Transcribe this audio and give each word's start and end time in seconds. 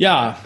Ja, 0.00 0.38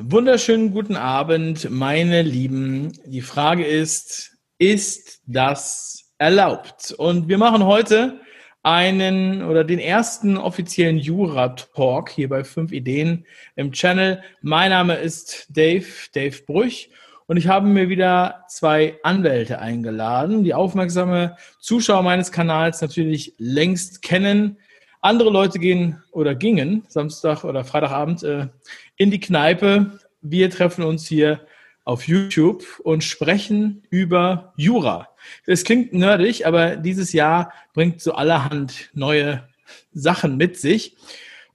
wunderschönen 0.00 0.72
guten 0.72 0.96
Abend, 0.96 1.70
meine 1.70 2.22
Lieben. 2.22 2.90
Die 3.06 3.20
Frage 3.20 3.64
ist, 3.64 4.36
ist 4.58 5.20
das 5.24 6.10
erlaubt? 6.18 6.96
Und 6.98 7.28
wir 7.28 7.38
machen 7.38 7.64
heute 7.64 8.20
einen 8.64 9.44
oder 9.44 9.62
den 9.62 9.78
ersten 9.78 10.36
offiziellen 10.36 10.98
Jura-Talk 10.98 12.10
hier 12.10 12.28
bei 12.28 12.42
5 12.42 12.72
Ideen 12.72 13.24
im 13.54 13.70
Channel. 13.70 14.20
Mein 14.42 14.70
Name 14.70 14.96
ist 14.96 15.46
Dave, 15.56 15.86
Dave 16.12 16.42
Brüch. 16.44 16.90
Und 17.26 17.36
ich 17.36 17.46
habe 17.46 17.68
mir 17.68 17.88
wieder 17.88 18.46
zwei 18.48 18.98
Anwälte 19.04 19.60
eingeladen, 19.60 20.42
die 20.42 20.54
aufmerksame 20.54 21.36
Zuschauer 21.60 22.02
meines 22.02 22.32
Kanals 22.32 22.80
natürlich 22.80 23.34
längst 23.38 24.02
kennen. 24.02 24.58
Andere 25.00 25.30
Leute 25.30 25.58
gehen 25.58 26.02
oder 26.10 26.34
gingen 26.34 26.84
Samstag 26.88 27.44
oder 27.44 27.64
Freitagabend 27.64 28.22
äh, 28.24 28.48
in 28.96 29.10
die 29.10 29.20
Kneipe. 29.20 29.98
Wir 30.22 30.50
treffen 30.50 30.82
uns 30.82 31.06
hier 31.06 31.40
auf 31.84 32.06
YouTube 32.06 32.64
und 32.82 33.02
sprechen 33.02 33.82
über 33.90 34.52
Jura. 34.56 35.08
Es 35.46 35.64
klingt 35.64 35.92
nerdig, 35.92 36.46
aber 36.46 36.76
dieses 36.76 37.12
Jahr 37.12 37.52
bringt 37.72 38.02
so 38.02 38.12
allerhand 38.12 38.90
neue 38.92 39.48
Sachen 39.92 40.36
mit 40.36 40.58
sich. 40.58 40.96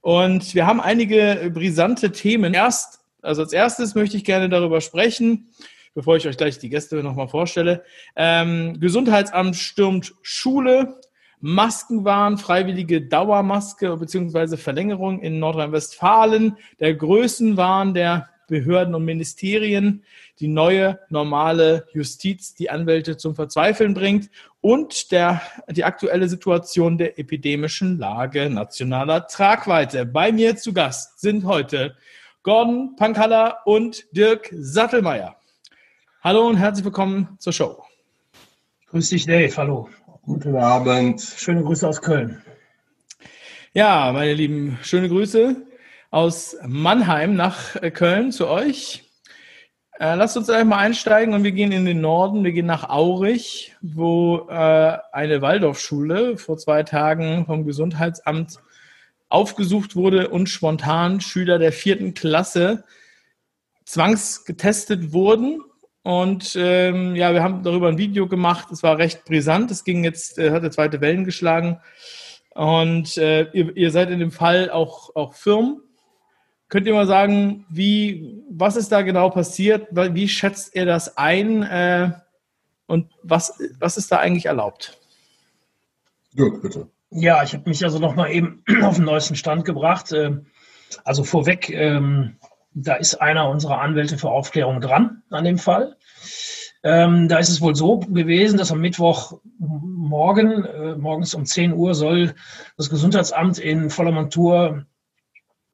Und 0.00 0.54
wir 0.54 0.66
haben 0.66 0.80
einige 0.80 1.50
brisante 1.52 2.12
Themen. 2.12 2.52
Erst, 2.52 3.00
also 3.22 3.42
als 3.42 3.52
erstes 3.52 3.94
möchte 3.94 4.16
ich 4.16 4.24
gerne 4.24 4.48
darüber 4.48 4.80
sprechen, 4.80 5.50
bevor 5.94 6.16
ich 6.16 6.26
euch 6.26 6.36
gleich 6.36 6.58
die 6.58 6.68
Gäste 6.68 6.96
nochmal 7.02 7.28
vorstelle. 7.28 7.84
Ähm, 8.16 8.80
Gesundheitsamt 8.80 9.56
stürmt 9.56 10.14
Schule. 10.22 11.00
Maskenwahn, 11.40 12.38
freiwillige 12.38 13.02
Dauermaske 13.02 13.96
bzw. 13.96 14.56
Verlängerung 14.56 15.20
in 15.20 15.38
Nordrhein-Westfalen, 15.38 16.56
der 16.80 16.94
Größenwahn 16.94 17.94
der 17.94 18.28
Behörden 18.46 18.94
und 18.94 19.04
Ministerien, 19.04 20.04
die 20.38 20.48
neue 20.48 21.00
normale 21.08 21.86
Justiz, 21.92 22.54
die 22.54 22.70
Anwälte 22.70 23.16
zum 23.16 23.34
Verzweifeln 23.34 23.94
bringt 23.94 24.30
und 24.60 25.12
der, 25.12 25.40
die 25.70 25.84
aktuelle 25.84 26.28
Situation 26.28 26.98
der 26.98 27.18
epidemischen 27.18 27.98
Lage 27.98 28.50
nationaler 28.50 29.26
Tragweite. 29.26 30.06
Bei 30.06 30.32
mir 30.32 30.56
zu 30.56 30.72
Gast 30.72 31.20
sind 31.20 31.44
heute 31.44 31.96
Gordon 32.42 32.96
Pankalla 32.96 33.62
und 33.64 34.04
Dirk 34.12 34.50
Sattelmeier. 34.52 35.36
Hallo 36.22 36.46
und 36.46 36.56
herzlich 36.56 36.84
willkommen 36.84 37.36
zur 37.38 37.52
Show. 37.52 37.84
Grüß 38.88 39.08
dich, 39.08 39.26
Dave. 39.26 39.56
Hallo. 39.56 39.88
Guten 40.26 40.56
Abend. 40.56 41.20
Schöne 41.20 41.62
Grüße 41.62 41.86
aus 41.86 42.00
Köln. 42.00 42.40
Ja, 43.74 44.10
meine 44.10 44.32
Lieben, 44.32 44.78
schöne 44.80 45.10
Grüße 45.10 45.54
aus 46.10 46.56
Mannheim 46.66 47.36
nach 47.36 47.76
äh, 47.76 47.90
Köln 47.90 48.32
zu 48.32 48.48
euch. 48.48 49.10
Äh, 49.98 50.14
lasst 50.14 50.38
uns 50.38 50.48
einmal 50.48 50.78
einsteigen 50.78 51.34
und 51.34 51.44
wir 51.44 51.52
gehen 51.52 51.72
in 51.72 51.84
den 51.84 52.00
Norden. 52.00 52.42
Wir 52.42 52.52
gehen 52.52 52.64
nach 52.64 52.88
Aurich, 52.88 53.76
wo 53.82 54.48
äh, 54.48 54.96
eine 55.12 55.42
Waldorfschule 55.42 56.38
vor 56.38 56.56
zwei 56.56 56.84
Tagen 56.84 57.44
vom 57.44 57.66
Gesundheitsamt 57.66 58.60
aufgesucht 59.28 59.94
wurde 59.94 60.30
und 60.30 60.48
spontan 60.48 61.20
Schüler 61.20 61.58
der 61.58 61.72
vierten 61.72 62.14
Klasse 62.14 62.84
zwangsgetestet 63.84 65.12
wurden 65.12 65.60
und 66.04 66.54
ähm, 66.60 67.16
ja, 67.16 67.32
wir 67.32 67.42
haben 67.42 67.62
darüber 67.62 67.88
ein 67.88 67.96
Video 67.96 68.28
gemacht. 68.28 68.70
Es 68.70 68.82
war 68.82 68.98
recht 68.98 69.24
brisant. 69.24 69.70
Es 69.70 69.84
ging 69.84 70.04
jetzt, 70.04 70.38
äh, 70.38 70.50
hatte 70.50 70.68
zweite 70.68 71.00
Wellen 71.00 71.24
geschlagen. 71.24 71.80
Und 72.50 73.16
äh, 73.16 73.50
ihr, 73.52 73.74
ihr 73.74 73.90
seid 73.90 74.10
in 74.10 74.18
dem 74.18 74.30
Fall 74.30 74.68
auch, 74.70 75.16
auch 75.16 75.32
Firmen. 75.32 75.80
Könnt 76.68 76.86
ihr 76.86 76.92
mal 76.92 77.06
sagen, 77.06 77.64
wie, 77.70 78.44
was 78.50 78.76
ist 78.76 78.92
da 78.92 79.00
genau 79.00 79.30
passiert? 79.30 79.88
Wie 79.92 80.28
schätzt 80.28 80.74
ihr 80.74 80.84
das 80.84 81.16
ein? 81.16 81.62
Äh, 81.62 82.12
und 82.86 83.10
was, 83.22 83.58
was 83.78 83.96
ist 83.96 84.12
da 84.12 84.18
eigentlich 84.18 84.46
erlaubt? 84.46 84.98
Dirk, 86.34 86.60
bitte. 86.60 86.90
Ja, 87.12 87.42
ich 87.42 87.54
habe 87.54 87.66
mich 87.66 87.82
also 87.82 87.98
nochmal 87.98 88.30
eben 88.30 88.62
auf 88.82 88.96
den 88.96 89.06
neuesten 89.06 89.36
Stand 89.36 89.64
gebracht. 89.64 90.12
Ähm, 90.12 90.44
also 91.02 91.24
vorweg, 91.24 91.70
ähm, 91.70 92.36
da 92.74 92.94
ist 92.94 93.14
einer 93.14 93.48
unserer 93.48 93.80
Anwälte 93.80 94.18
für 94.18 94.30
Aufklärung 94.30 94.80
dran 94.80 95.22
an 95.30 95.44
dem 95.44 95.58
Fall. 95.58 95.96
Ähm, 96.82 97.28
da 97.28 97.38
ist 97.38 97.48
es 97.48 97.60
wohl 97.62 97.74
so 97.74 98.00
gewesen, 98.00 98.58
dass 98.58 98.72
am 98.72 98.80
Mittwochmorgen, 98.80 100.64
äh, 100.64 100.96
morgens 100.96 101.34
um 101.34 101.46
10 101.46 101.72
Uhr, 101.72 101.94
soll 101.94 102.34
das 102.76 102.90
Gesundheitsamt 102.90 103.58
in 103.58 103.88
voller 103.88 104.12
Montur 104.12 104.84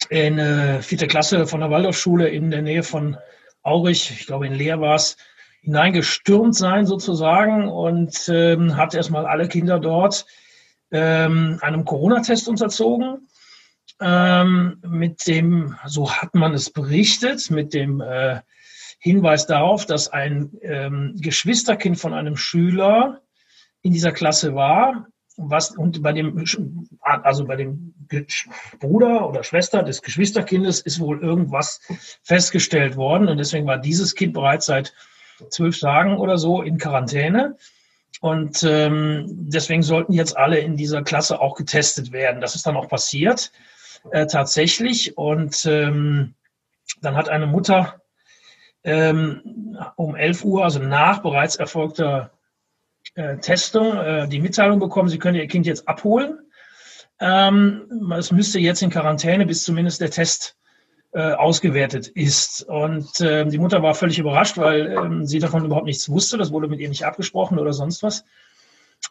in 0.09 0.39
äh, 0.39 0.83
vierte 0.83 1.09
Klasse 1.09 1.47
von 1.47 1.61
der 1.61 1.71
Waldorfschule 1.71 2.29
in 2.29 2.51
der 2.51 2.63
Nähe 2.63 2.83
von 2.83 3.17
Aurich, 3.63 4.11
ich 4.11 4.27
glaube 4.27 4.47
in 4.47 4.55
Leer 4.55 4.81
war 4.81 4.95
es, 4.95 5.17
hineingestürmt 5.63 6.55
sein 6.55 6.87
sozusagen 6.87 7.69
und 7.69 8.29
ähm, 8.29 8.77
hat 8.77 8.95
erstmal 8.95 9.27
alle 9.27 9.49
Kinder 9.49 9.79
dort 9.79 10.27
ähm, 10.91 11.59
einem 11.61 11.85
Corona-Test 11.85 12.49
unterzogen 12.49 13.29
ähm, 14.01 14.79
mit 14.87 15.27
dem, 15.27 15.77
so 15.87 16.11
hat 16.13 16.35
man 16.35 16.55
es 16.55 16.71
berichtet, 16.71 17.51
mit 17.51 17.75
dem 17.75 18.01
äh, 18.01 18.41
Hinweis 18.99 19.47
darauf, 19.47 19.87
dass 19.87 20.09
ein 20.09 20.53
ähm, 20.63 21.15
Geschwisterkind 21.19 21.99
von 21.99 22.15
einem 22.15 22.37
Schüler 22.37 23.21
in 23.83 23.93
dieser 23.93 24.13
Klasse 24.13 24.55
war, 24.55 25.07
was 25.37 25.71
und 25.71 26.03
bei 26.03 26.13
dem, 26.13 26.45
also 27.01 27.47
bei 27.47 27.57
dem 27.57 27.95
Bruder 28.79 29.29
oder 29.29 29.43
Schwester 29.43 29.83
des 29.83 30.03
Geschwisterkindes 30.03 30.81
ist 30.81 31.01
wohl 31.01 31.23
irgendwas 31.23 31.81
festgestellt 32.23 32.97
worden 32.97 33.29
und 33.29 33.39
deswegen 33.39 33.67
war 33.67 33.79
dieses 33.79 34.15
Kind 34.15 34.35
bereits 34.35 34.67
seit 34.67 34.93
zwölf 35.49 35.79
Tagen 35.79 36.19
oder 36.19 36.37
so 36.37 36.61
in 36.61 36.77
Quarantäne. 36.77 37.57
Und 38.21 38.63
ähm, 38.65 39.25
deswegen 39.31 39.83
sollten 39.83 40.13
jetzt 40.13 40.37
alle 40.37 40.59
in 40.59 40.77
dieser 40.77 41.03
Klasse 41.03 41.41
auch 41.41 41.55
getestet 41.57 42.13
werden. 42.13 42.43
Das 42.43 42.55
ist 42.55 42.67
dann 42.67 42.77
auch 42.77 42.89
passiert 42.89 43.51
äh, 44.11 44.27
tatsächlich. 44.27 45.17
Und 45.17 45.65
ähm, 45.67 46.35
dann 47.01 47.17
hat 47.17 47.29
eine 47.29 47.47
Mutter 47.47 48.01
ähm, 48.85 49.77
um 49.97 50.17
11 50.17 50.45
Uhr, 50.45 50.65
also 50.65 50.79
nach 50.81 51.23
bereits 51.23 51.57
erfolgter 51.57 52.33
äh, 53.15 53.39
Testung, 53.39 53.97
äh, 53.97 54.29
die 54.29 54.41
Mitteilung 54.41 54.79
bekommen, 54.79 55.09
sie 55.09 55.19
können 55.19 55.37
ihr 55.37 55.47
Kind 55.47 55.67
jetzt 55.67 55.89
abholen. 55.89 56.39
Ähm, 57.19 58.13
es 58.17 58.33
müsste 58.33 58.59
jetzt 58.59 58.83
in 58.83 58.91
Quarantäne, 58.91 59.45
bis 59.47 59.63
zumindest 59.63 60.01
der 60.01 60.11
Test 60.11 60.57
äh, 61.13 61.33
ausgewertet 61.33 62.09
ist. 62.09 62.63
Und 62.63 63.21
äh, 63.21 63.45
die 63.45 63.59
Mutter 63.59 63.83
war 63.83 63.95
völlig 63.95 64.19
überrascht, 64.19 64.57
weil 64.57 64.93
ähm, 64.93 65.27
sie 65.27 65.39
davon 65.39 65.65
überhaupt 65.65 65.87
nichts 65.87 66.09
wusste. 66.09 66.39
Das 66.39 66.53
wurde 66.53 66.69
mit 66.69 66.81
ihr 66.81 66.89
nicht 66.89 67.05
abgesprochen 67.05 67.59
oder 67.59 67.73
sonst 67.73 68.03
was. 68.03 68.25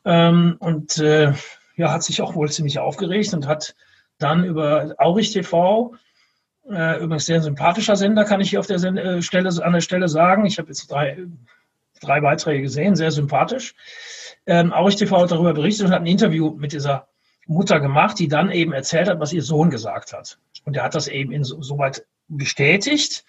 Ähm, 0.05 0.55
und 0.59 0.97
äh, 0.97 1.33
ja, 1.75 1.91
hat 1.91 2.03
sich 2.03 2.21
auch 2.21 2.35
wohl 2.35 2.49
ziemlich 2.49 2.79
aufgeregt 2.79 3.33
und 3.33 3.47
hat 3.47 3.75
dann 4.19 4.43
über 4.43 4.93
Aurich 4.97 5.31
TV, 5.31 5.95
äh, 6.69 6.97
übrigens 6.97 7.25
sehr 7.25 7.41
sympathischer 7.41 7.95
Sender, 7.95 8.25
kann 8.25 8.41
ich 8.41 8.51
hier 8.51 8.59
auf 8.59 8.67
der 8.67 8.77
äh, 8.83 9.21
Stelle, 9.21 9.49
an 9.63 9.73
der 9.73 9.81
Stelle 9.81 10.07
sagen. 10.07 10.45
Ich 10.45 10.59
habe 10.59 10.67
jetzt 10.67 10.91
drei, 10.91 11.17
drei 12.01 12.21
Beiträge 12.21 12.61
gesehen, 12.61 12.95
sehr 12.95 13.11
sympathisch. 13.11 13.73
Ähm, 14.45 14.71
Aurich 14.71 14.97
TV 14.97 15.21
hat 15.21 15.31
darüber 15.31 15.53
berichtet 15.53 15.87
und 15.87 15.93
hat 15.93 16.01
ein 16.01 16.05
Interview 16.07 16.51
mit 16.51 16.73
dieser 16.73 17.07
Mutter 17.47 17.79
gemacht, 17.79 18.19
die 18.19 18.27
dann 18.27 18.51
eben 18.51 18.73
erzählt 18.73 19.09
hat, 19.09 19.19
was 19.19 19.33
ihr 19.33 19.41
Sohn 19.41 19.71
gesagt 19.71 20.13
hat. 20.13 20.37
Und 20.65 20.77
er 20.77 20.83
hat 20.83 20.93
das 20.93 21.07
eben 21.07 21.31
insoweit 21.31 22.05
bestätigt, 22.27 23.25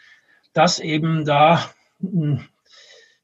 dass 0.53 0.79
eben 0.79 1.25
da 1.25 1.71
hm, 2.01 2.45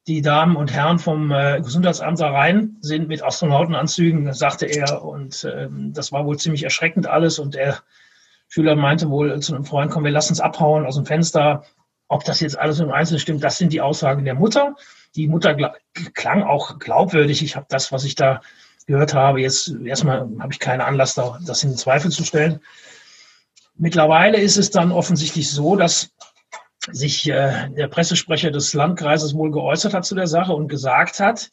die 0.06 0.22
Damen 0.22 0.56
und 0.56 0.72
Herren 0.72 0.98
vom 0.98 1.32
äh, 1.32 1.60
Gesundheitsamt 1.60 2.20
da 2.20 2.30
rein 2.30 2.76
sind 2.80 3.08
mit 3.08 3.24
Astronautenanzügen, 3.24 4.32
sagte 4.32 4.66
er. 4.66 5.04
Und 5.04 5.44
ähm, 5.52 5.92
das 5.92 6.12
war 6.12 6.24
wohl 6.26 6.38
ziemlich 6.38 6.62
erschreckend 6.62 7.08
alles. 7.08 7.38
Und 7.38 7.54
der 7.54 7.80
Schüler 8.48 8.76
meinte 8.76 9.10
wohl 9.10 9.40
zu 9.40 9.54
einem 9.54 9.64
Freund, 9.64 9.90
komm, 9.90 10.04
wir 10.04 10.12
lassen 10.12 10.32
uns 10.32 10.40
abhauen 10.40 10.86
aus 10.86 10.94
dem 10.94 11.06
Fenster. 11.06 11.64
Ob 12.08 12.24
das 12.24 12.38
jetzt 12.38 12.56
alles 12.56 12.78
im 12.78 12.92
Einzelnen 12.92 13.18
stimmt, 13.18 13.42
das 13.42 13.58
sind 13.58 13.72
die 13.72 13.80
Aussagen 13.80 14.24
der 14.24 14.34
Mutter. 14.34 14.76
Die 15.16 15.26
Mutter 15.26 15.56
klang 16.14 16.44
auch 16.44 16.78
glaubwürdig. 16.78 17.42
Ich 17.42 17.56
habe 17.56 17.66
das, 17.68 17.90
was 17.90 18.04
ich 18.04 18.14
da 18.14 18.40
gehört 18.86 19.14
habe, 19.14 19.40
jetzt 19.40 19.74
erstmal 19.84 20.28
habe 20.38 20.52
ich 20.52 20.60
keinen 20.60 20.80
Anlass, 20.80 21.14
da, 21.14 21.40
das 21.44 21.64
in 21.64 21.76
Zweifel 21.76 22.12
zu 22.12 22.24
stellen. 22.24 22.60
Mittlerweile 23.76 24.38
ist 24.38 24.56
es 24.56 24.70
dann 24.70 24.92
offensichtlich 24.92 25.50
so, 25.50 25.74
dass 25.74 26.12
sich 26.92 27.28
äh, 27.28 27.68
der 27.70 27.88
Pressesprecher 27.88 28.50
des 28.50 28.74
Landkreises 28.74 29.34
wohl 29.34 29.50
geäußert 29.50 29.94
hat 29.94 30.04
zu 30.04 30.14
der 30.14 30.26
Sache 30.26 30.52
und 30.52 30.68
gesagt 30.68 31.20
hat, 31.20 31.50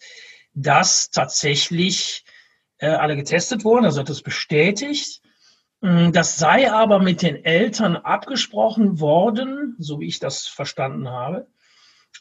dass 0.54 1.10
tatsächlich 1.10 2.24
äh, 2.78 2.88
alle 2.88 3.16
getestet 3.16 3.64
wurden, 3.64 3.86
also 3.86 4.00
hat 4.00 4.10
das 4.10 4.22
bestätigt. 4.22 5.22
Mm, 5.82 6.12
das 6.12 6.38
sei 6.38 6.72
aber 6.72 7.00
mit 7.00 7.22
den 7.22 7.44
Eltern 7.44 7.96
abgesprochen 7.96 9.00
worden, 9.00 9.76
so 9.80 10.00
wie 10.00 10.08
ich 10.08 10.20
das 10.20 10.48
verstanden 10.48 11.10
habe. 11.10 11.48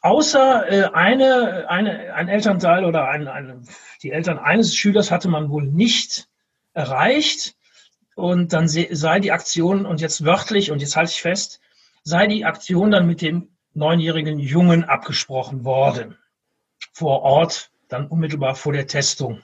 Außer 0.01 0.71
äh, 0.71 0.85
eine, 0.93 1.69
eine, 1.69 2.15
ein 2.15 2.29
Elternteil 2.29 2.85
oder 2.85 3.09
ein, 3.09 3.29
ein, 3.29 3.69
die 4.03 4.11
Eltern 4.11 4.39
eines 4.39 4.75
Schülers 4.75 5.11
hatte 5.11 5.29
man 5.29 5.51
wohl 5.51 5.67
nicht 5.67 6.29
erreicht. 6.73 7.55
Und 8.15 8.53
dann 8.53 8.69
sei 8.69 9.21
die 9.21 9.33
Aktion, 9.33 9.87
und 9.87 10.01
jetzt 10.01 10.25
wörtlich, 10.25 10.71
und 10.71 10.81
jetzt 10.81 10.97
halte 10.97 11.13
ich 11.13 11.23
fest, 11.23 11.61
sei 12.05 12.27
die 12.27 12.45
Aktion 12.45 12.91
dann 12.91 13.07
mit 13.07 13.23
dem 13.23 13.49
neunjährigen 13.75 14.39
Jungen 14.39 14.85
abgesprochen 14.85 15.65
worden. 15.65 16.19
Vor 16.93 17.23
Ort, 17.23 17.71
dann 17.89 18.07
unmittelbar 18.07 18.55
vor 18.55 18.73
der 18.73 18.87
Testung. 18.87 19.43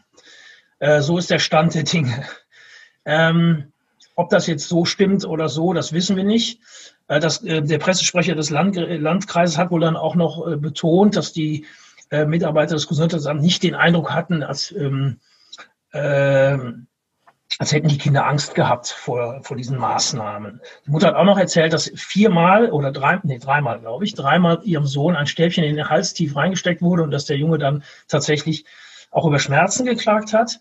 Äh, 0.78 1.00
so 1.00 1.18
ist 1.18 1.30
der 1.30 1.38
Stand 1.38 1.74
der 1.74 1.84
Dinge. 1.84 2.24
Ähm, 3.04 3.72
ob 4.16 4.30
das 4.30 4.46
jetzt 4.46 4.68
so 4.68 4.84
stimmt 4.84 5.24
oder 5.24 5.48
so, 5.48 5.72
das 5.72 5.92
wissen 5.92 6.16
wir 6.16 6.24
nicht. 6.24 6.60
Äh, 7.06 7.20
das, 7.20 7.42
äh, 7.42 7.62
der 7.62 7.78
Pressesprecher 7.78 8.34
des 8.34 8.50
Land, 8.50 8.76
Landkreises 8.76 9.56
hat 9.56 9.70
wohl 9.70 9.80
dann 9.80 9.96
auch 9.96 10.14
noch 10.14 10.56
betont, 10.56 11.16
dass 11.16 11.32
die 11.32 11.66
Mitarbeiter 12.10 12.74
des 12.74 12.88
Gesundheitsamts 12.88 13.42
nicht 13.42 13.62
den 13.62 13.74
Eindruck 13.74 14.14
hatten, 14.14 14.42
als 14.42 14.72
ähm, 14.72 15.20
äh, 15.92 16.56
als 17.58 17.72
hätten 17.72 17.88
die 17.88 17.98
Kinder 17.98 18.26
Angst 18.26 18.54
gehabt 18.54 18.88
vor, 18.88 19.40
vor 19.42 19.56
diesen 19.56 19.78
Maßnahmen. 19.78 20.60
Die 20.86 20.90
Mutter 20.90 21.08
hat 21.08 21.14
auch 21.14 21.24
noch 21.24 21.38
erzählt, 21.38 21.72
dass 21.72 21.90
viermal 21.94 22.70
oder 22.70 22.92
drei, 22.92 23.18
nee, 23.22 23.38
dreimal, 23.38 23.80
glaube 23.80 24.04
ich, 24.04 24.14
dreimal 24.14 24.60
ihrem 24.64 24.86
Sohn 24.86 25.16
ein 25.16 25.26
Stäbchen 25.26 25.64
in 25.64 25.76
den 25.76 25.88
Hals 25.88 26.12
tief 26.12 26.36
reingesteckt 26.36 26.82
wurde 26.82 27.02
und 27.02 27.10
dass 27.10 27.24
der 27.24 27.36
Junge 27.36 27.58
dann 27.58 27.82
tatsächlich 28.06 28.64
auch 29.10 29.26
über 29.26 29.38
Schmerzen 29.38 29.86
geklagt 29.86 30.34
hat 30.34 30.60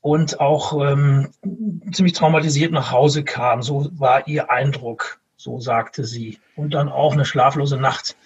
und 0.00 0.40
auch 0.40 0.80
ähm, 0.84 1.30
ziemlich 1.92 2.14
traumatisiert 2.14 2.72
nach 2.72 2.90
Hause 2.90 3.24
kam. 3.24 3.62
So 3.62 3.88
war 3.92 4.26
ihr 4.26 4.50
Eindruck, 4.50 5.20
so 5.36 5.60
sagte 5.60 6.04
sie. 6.04 6.38
Und 6.56 6.74
dann 6.74 6.88
auch 6.88 7.12
eine 7.12 7.24
schlaflose 7.24 7.76
Nacht 7.76 8.16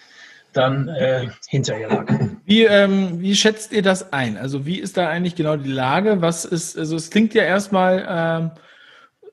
dann 0.53 0.89
äh, 0.89 1.29
hinter 1.49 1.79
ihr 1.79 1.89
lag. 1.89 2.07
Wie, 2.45 2.65
ähm, 2.65 3.21
wie 3.21 3.35
schätzt 3.35 3.73
ihr 3.73 3.83
das 3.83 4.13
ein? 4.13 4.37
Also 4.37 4.67
wie 4.67 4.79
ist 4.79 4.97
da 4.97 5.09
eigentlich 5.09 5.37
genau 5.37 5.57
die 5.57 5.71
Lage? 5.71 6.21
Was 6.21 6.45
ist, 6.45 6.79
also 6.79 6.97
es 6.97 7.11
klingt 7.11 7.35
ja 7.35 7.43
erstmal 7.43 8.07
ähm, 8.09 8.51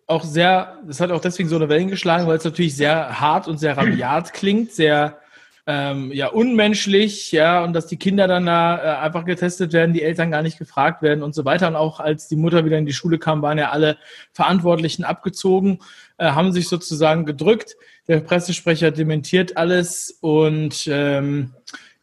auch 0.05 0.23
sehr, 0.23 0.77
es 0.87 1.01
hat 1.01 1.11
auch 1.11 1.21
deswegen 1.21 1.49
so 1.49 1.55
eine 1.55 1.69
Wellen 1.69 1.89
geschlagen, 1.89 2.27
weil 2.27 2.37
es 2.37 2.43
natürlich 2.43 2.75
sehr 2.75 3.19
hart 3.19 3.47
und 3.47 3.57
sehr 3.57 3.77
rabiat 3.77 4.33
klingt, 4.33 4.71
sehr 4.71 5.19
ähm, 5.69 6.13
ja 6.13 6.27
unmenschlich, 6.27 7.33
ja, 7.33 7.61
und 7.61 7.73
dass 7.73 7.87
die 7.87 7.97
Kinder 7.97 8.25
dann 8.27 8.45
da 8.45 8.77
äh, 8.77 8.97
einfach 9.03 9.25
getestet 9.25 9.73
werden, 9.73 9.93
die 9.93 10.01
Eltern 10.01 10.31
gar 10.31 10.41
nicht 10.41 10.57
gefragt 10.57 11.01
werden 11.01 11.21
und 11.21 11.35
so 11.35 11.43
weiter. 11.43 11.67
Und 11.67 11.75
auch 11.75 11.99
als 11.99 12.29
die 12.29 12.37
Mutter 12.37 12.63
wieder 12.63 12.77
in 12.77 12.85
die 12.85 12.93
Schule 12.93 13.19
kam, 13.19 13.41
waren 13.41 13.57
ja 13.57 13.69
alle 13.71 13.97
Verantwortlichen 14.31 15.03
abgezogen, 15.03 15.79
äh, 16.17 16.31
haben 16.31 16.53
sich 16.53 16.69
sozusagen 16.69 17.25
gedrückt. 17.25 17.75
Der 18.07 18.21
Pressesprecher 18.21 18.91
dementiert 18.91 19.57
alles 19.57 20.17
und 20.21 20.87
ähm, 20.89 21.53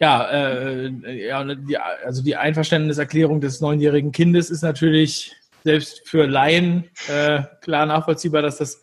ja, 0.01 0.31
äh, 0.31 1.27
ja, 1.27 1.45
die, 1.55 1.79
also 1.79 2.23
die 2.23 2.37
Einverständniserklärung 2.37 3.41
des 3.41 3.61
neunjährigen 3.61 4.13
Kindes 4.13 4.51
ist 4.51 4.63
natürlich 4.63 5.33
selbst 5.63 6.07
für 6.07 6.27
Laien 6.27 6.85
äh, 7.09 7.43
klar 7.63 7.87
nachvollziehbar, 7.87 8.43
dass 8.43 8.59
das, 8.59 8.83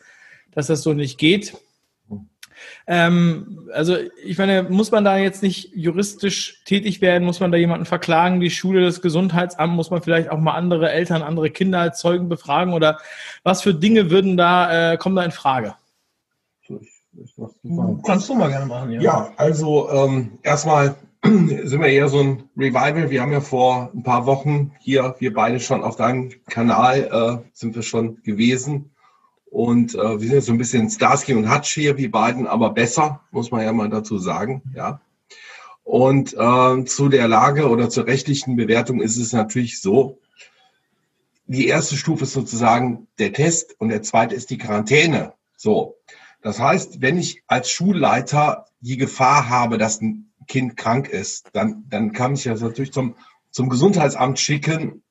dass 0.51 0.67
das 0.67 0.81
so 0.81 0.93
nicht 0.93 1.19
geht. 1.19 1.53
Ähm, 2.87 3.69
also 3.73 3.97
ich 4.23 4.37
meine, 4.37 4.63
muss 4.63 4.91
man 4.91 5.03
da 5.03 5.17
jetzt 5.17 5.43
nicht 5.43 5.71
juristisch 5.75 6.63
tätig 6.65 7.01
werden? 7.01 7.25
Muss 7.25 7.39
man 7.39 7.51
da 7.51 7.57
jemanden 7.57 7.85
verklagen? 7.85 8.39
Die 8.39 8.49
Schule, 8.49 8.81
das 8.81 9.01
Gesundheitsamt? 9.01 9.73
Muss 9.73 9.91
man 9.91 10.01
vielleicht 10.01 10.29
auch 10.29 10.39
mal 10.39 10.55
andere 10.55 10.91
Eltern, 10.91 11.21
andere 11.21 11.51
Kinder 11.51 11.79
als 11.79 11.99
Zeugen 11.99 12.29
befragen? 12.29 12.73
Oder 12.73 12.99
was 13.43 13.61
für 13.61 13.73
Dinge 13.73 14.09
würden 14.09 14.37
da, 14.37 14.93
äh, 14.93 14.97
kommen 14.97 15.15
da 15.15 15.23
in 15.23 15.31
Frage? 15.31 15.75
Kannst 18.05 18.29
du 18.29 18.35
mal 18.35 18.49
gerne 18.49 18.65
machen, 18.65 18.91
ja. 18.91 19.01
Ja, 19.01 19.33
also 19.37 19.89
ähm, 19.89 20.39
erstmal 20.43 20.95
sind 21.23 21.79
wir 21.79 21.87
eher 21.87 22.07
so 22.07 22.19
ein 22.19 22.43
Revival. 22.57 23.09
Wir 23.09 23.21
haben 23.21 23.31
ja 23.31 23.41
vor 23.41 23.91
ein 23.93 24.03
paar 24.03 24.25
Wochen 24.25 24.71
hier, 24.79 25.15
wir 25.19 25.33
beide 25.33 25.59
schon 25.59 25.83
auf 25.83 25.95
deinem 25.95 26.31
Kanal, 26.47 27.43
äh, 27.43 27.49
sind 27.53 27.75
wir 27.75 27.83
schon 27.83 28.21
gewesen 28.23 28.91
und 29.45 29.95
äh, 29.95 29.97
wir 29.97 30.19
sind 30.19 30.31
jetzt 30.31 30.45
so 30.45 30.53
ein 30.53 30.57
bisschen 30.57 30.89
Starsky 30.89 31.33
und 31.33 31.53
Hutch 31.53 31.73
hier, 31.73 31.97
wie 31.97 32.07
beiden, 32.07 32.47
aber 32.47 32.69
besser, 32.71 33.21
muss 33.31 33.51
man 33.51 33.63
ja 33.63 33.73
mal 33.73 33.89
dazu 33.89 34.17
sagen. 34.17 34.61
Ja. 34.73 35.01
Und 35.83 36.33
äh, 36.33 36.85
zu 36.85 37.09
der 37.09 37.27
Lage 37.27 37.67
oder 37.67 37.89
zur 37.89 38.07
rechtlichen 38.07 38.55
Bewertung 38.55 39.01
ist 39.01 39.17
es 39.17 39.33
natürlich 39.33 39.81
so, 39.81 40.19
die 41.47 41.67
erste 41.67 41.97
Stufe 41.97 42.23
ist 42.23 42.31
sozusagen 42.31 43.07
der 43.19 43.33
Test 43.33 43.75
und 43.77 43.89
der 43.89 44.01
zweite 44.03 44.35
ist 44.35 44.49
die 44.51 44.57
Quarantäne. 44.57 45.33
So. 45.57 45.97
Das 46.41 46.59
heißt, 46.59 47.01
wenn 47.01 47.17
ich 47.17 47.43
als 47.47 47.69
Schulleiter 47.69 48.65
die 48.79 48.97
Gefahr 48.97 49.49
habe, 49.49 49.77
dass 49.77 50.01
ein 50.01 50.31
Kind 50.47 50.75
krank 50.75 51.07
ist, 51.07 51.49
dann, 51.53 51.85
dann 51.87 52.13
kann 52.13 52.33
ich 52.33 52.43
das 52.43 52.61
natürlich 52.61 52.93
zum, 52.93 53.15
zum 53.51 53.69
Gesundheitsamt 53.69 54.39
schicken 54.39 55.03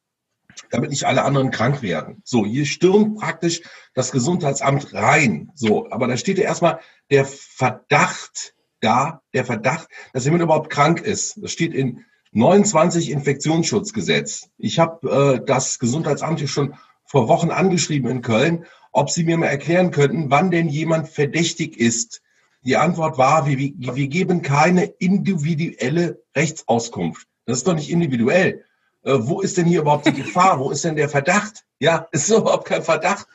damit 0.70 0.90
nicht 0.90 1.04
alle 1.04 1.24
anderen 1.24 1.50
krank 1.50 1.82
werden. 1.82 2.22
So, 2.24 2.44
hier 2.44 2.66
stürmt 2.66 3.18
praktisch 3.18 3.62
das 3.94 4.12
Gesundheitsamt 4.12 4.92
rein. 4.94 5.50
So, 5.54 5.90
aber 5.90 6.06
da 6.06 6.16
steht 6.16 6.38
ja 6.38 6.44
erstmal 6.44 6.80
der 7.10 7.24
Verdacht 7.24 8.54
da, 8.80 9.22
der 9.34 9.44
Verdacht, 9.44 9.88
dass 10.12 10.24
jemand 10.24 10.42
überhaupt 10.42 10.70
krank 10.70 11.00
ist. 11.00 11.42
Das 11.42 11.52
steht 11.52 11.74
in 11.74 12.04
29 12.32 13.10
Infektionsschutzgesetz. 13.10 14.48
Ich 14.56 14.78
habe 14.78 15.40
äh, 15.40 15.44
das 15.44 15.78
Gesundheitsamt 15.78 16.38
hier 16.38 16.48
schon 16.48 16.74
vor 17.04 17.28
Wochen 17.28 17.50
angeschrieben 17.50 18.08
in 18.08 18.22
Köln, 18.22 18.66
ob 18.92 19.10
sie 19.10 19.24
mir 19.24 19.36
mal 19.38 19.46
erklären 19.46 19.90
könnten, 19.90 20.30
wann 20.30 20.50
denn 20.50 20.68
jemand 20.68 21.08
verdächtig 21.08 21.78
ist. 21.78 22.22
Die 22.62 22.76
Antwort 22.76 23.18
war, 23.18 23.46
wir, 23.46 23.56
wir 23.56 24.08
geben 24.08 24.42
keine 24.42 24.84
individuelle 24.84 26.22
Rechtsauskunft. 26.36 27.26
Das 27.46 27.58
ist 27.58 27.66
doch 27.66 27.74
nicht 27.74 27.90
individuell 27.90 28.64
äh, 29.04 29.18
wo 29.18 29.40
ist 29.40 29.56
denn 29.56 29.66
hier 29.66 29.80
überhaupt 29.80 30.06
die 30.06 30.12
Gefahr? 30.22 30.58
Wo 30.58 30.70
ist 30.70 30.84
denn 30.84 30.96
der 30.96 31.08
Verdacht? 31.08 31.64
Ja, 31.78 32.08
ist 32.12 32.28
überhaupt 32.28 32.66
kein 32.66 32.82
Verdacht. 32.82 33.26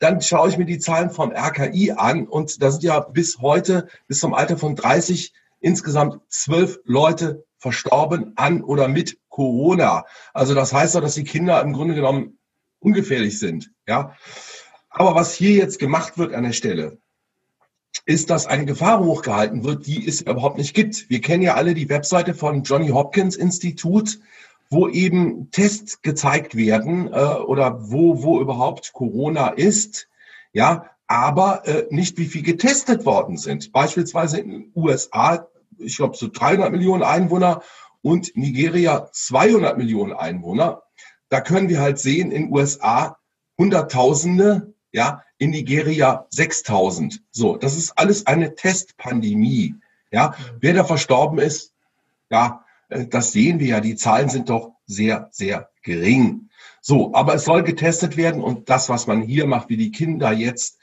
Dann 0.00 0.20
schaue 0.22 0.48
ich 0.48 0.58
mir 0.58 0.64
die 0.64 0.78
Zahlen 0.78 1.10
vom 1.10 1.32
RKI 1.32 1.92
an 1.92 2.28
und 2.28 2.62
da 2.62 2.70
sind 2.70 2.84
ja 2.84 3.00
bis 3.00 3.38
heute, 3.40 3.88
bis 4.06 4.20
zum 4.20 4.32
Alter 4.32 4.56
von 4.56 4.76
30, 4.76 5.32
insgesamt 5.58 6.20
zwölf 6.28 6.78
Leute 6.84 7.44
verstorben 7.56 8.32
an 8.36 8.62
oder 8.62 8.86
mit 8.86 9.18
Corona. 9.28 10.04
Also 10.32 10.54
das 10.54 10.72
heißt 10.72 10.94
doch, 10.94 11.00
dass 11.00 11.14
die 11.14 11.24
Kinder 11.24 11.60
im 11.62 11.72
Grunde 11.72 11.96
genommen 11.96 12.38
ungefährlich 12.78 13.40
sind. 13.40 13.72
Ja. 13.88 14.14
Aber 14.98 15.14
was 15.14 15.34
hier 15.34 15.52
jetzt 15.52 15.78
gemacht 15.78 16.18
wird 16.18 16.34
an 16.34 16.44
der 16.44 16.52
Stelle, 16.52 16.98
ist, 18.04 18.30
dass 18.30 18.46
eine 18.46 18.66
Gefahr 18.66 19.02
hochgehalten 19.04 19.64
wird, 19.64 19.86
die 19.86 20.06
es 20.06 20.20
überhaupt 20.20 20.58
nicht 20.58 20.74
gibt. 20.74 21.08
Wir 21.08 21.20
kennen 21.20 21.42
ja 21.42 21.54
alle 21.54 21.74
die 21.74 21.88
Webseite 21.88 22.34
von 22.34 22.62
Johnny 22.62 22.88
Hopkins 22.88 23.36
Institut 23.36 24.18
wo 24.70 24.88
eben 24.88 25.50
Tests 25.50 26.02
gezeigt 26.02 26.54
werden 26.54 27.08
äh, 27.12 27.16
oder 27.16 27.90
wo, 27.90 28.22
wo 28.22 28.40
überhaupt 28.40 28.92
Corona 28.92 29.48
ist, 29.48 30.08
ja, 30.52 30.90
aber 31.06 31.66
äh, 31.66 31.86
nicht 31.90 32.18
wie 32.18 32.26
viel 32.26 32.42
getestet 32.42 33.06
worden 33.06 33.38
sind. 33.38 33.72
Beispielsweise 33.72 34.40
in 34.40 34.50
den 34.50 34.72
USA, 34.74 35.48
ich 35.78 35.96
glaube 35.96 36.16
so 36.16 36.28
300 36.28 36.70
Millionen 36.70 37.02
Einwohner 37.02 37.62
und 38.02 38.36
Nigeria 38.36 39.08
200 39.10 39.78
Millionen 39.78 40.12
Einwohner. 40.12 40.82
Da 41.30 41.40
können 41.40 41.68
wir 41.68 41.80
halt 41.80 41.98
sehen, 41.98 42.30
in 42.30 42.52
USA 42.52 43.16
Hunderttausende, 43.56 44.74
ja, 44.92 45.22
in 45.38 45.50
Nigeria 45.50 46.26
6000. 46.30 47.22
So, 47.30 47.56
das 47.56 47.76
ist 47.76 47.96
alles 47.98 48.26
eine 48.26 48.54
Testpandemie. 48.54 49.74
Ja, 50.10 50.34
wer 50.60 50.72
da 50.72 50.84
verstorben 50.84 51.38
ist, 51.38 51.74
ja, 52.30 52.64
äh, 52.88 53.06
das 53.06 53.32
sehen 53.32 53.60
wir 53.60 53.66
ja, 53.66 53.80
die 53.80 53.96
Zahlen 53.96 54.28
sind 54.28 54.48
doch 54.48 54.72
sehr, 54.86 55.28
sehr 55.32 55.70
gering. 55.82 56.48
So, 56.80 57.14
aber 57.14 57.34
es 57.34 57.44
soll 57.44 57.62
getestet 57.62 58.16
werden 58.16 58.42
und 58.42 58.70
das, 58.70 58.88
was 58.88 59.06
man 59.06 59.22
hier 59.22 59.46
macht, 59.46 59.68
wie 59.68 59.76
die 59.76 59.90
Kinder 59.90 60.32
jetzt 60.32 60.78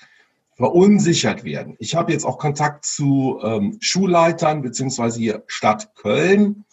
verunsichert 0.55 1.43
werden. 1.43 1.75
Ich 1.79 1.95
habe 1.95 2.12
jetzt 2.13 2.25
auch 2.25 2.38
Kontakt 2.38 2.85
zu 2.85 3.39
ähm, 3.43 3.77
Schulleitern 3.81 4.62
beziehungsweise 4.62 5.19
hier 5.19 5.43
Stadt 5.47 5.95
Köln, 5.95 6.65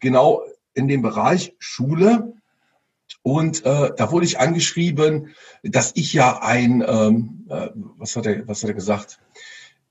genau 0.00 0.42
in 0.74 0.88
dem 0.88 1.02
Bereich 1.02 1.54
Schule. 1.58 2.34
Und 3.24 3.64
äh, 3.64 3.90
da 3.96 4.12
wurde 4.12 4.26
ich 4.26 4.38
angeschrieben, 4.38 5.34
dass 5.62 5.92
ich 5.94 6.12
ja 6.12 6.42
ein, 6.42 6.84
ähm, 6.86 7.46
äh, 7.48 7.70
was 7.96 8.16
hat 8.16 8.26
er, 8.26 8.46
was 8.46 8.62
hat 8.62 8.68
er 8.68 8.74
gesagt? 8.74 9.18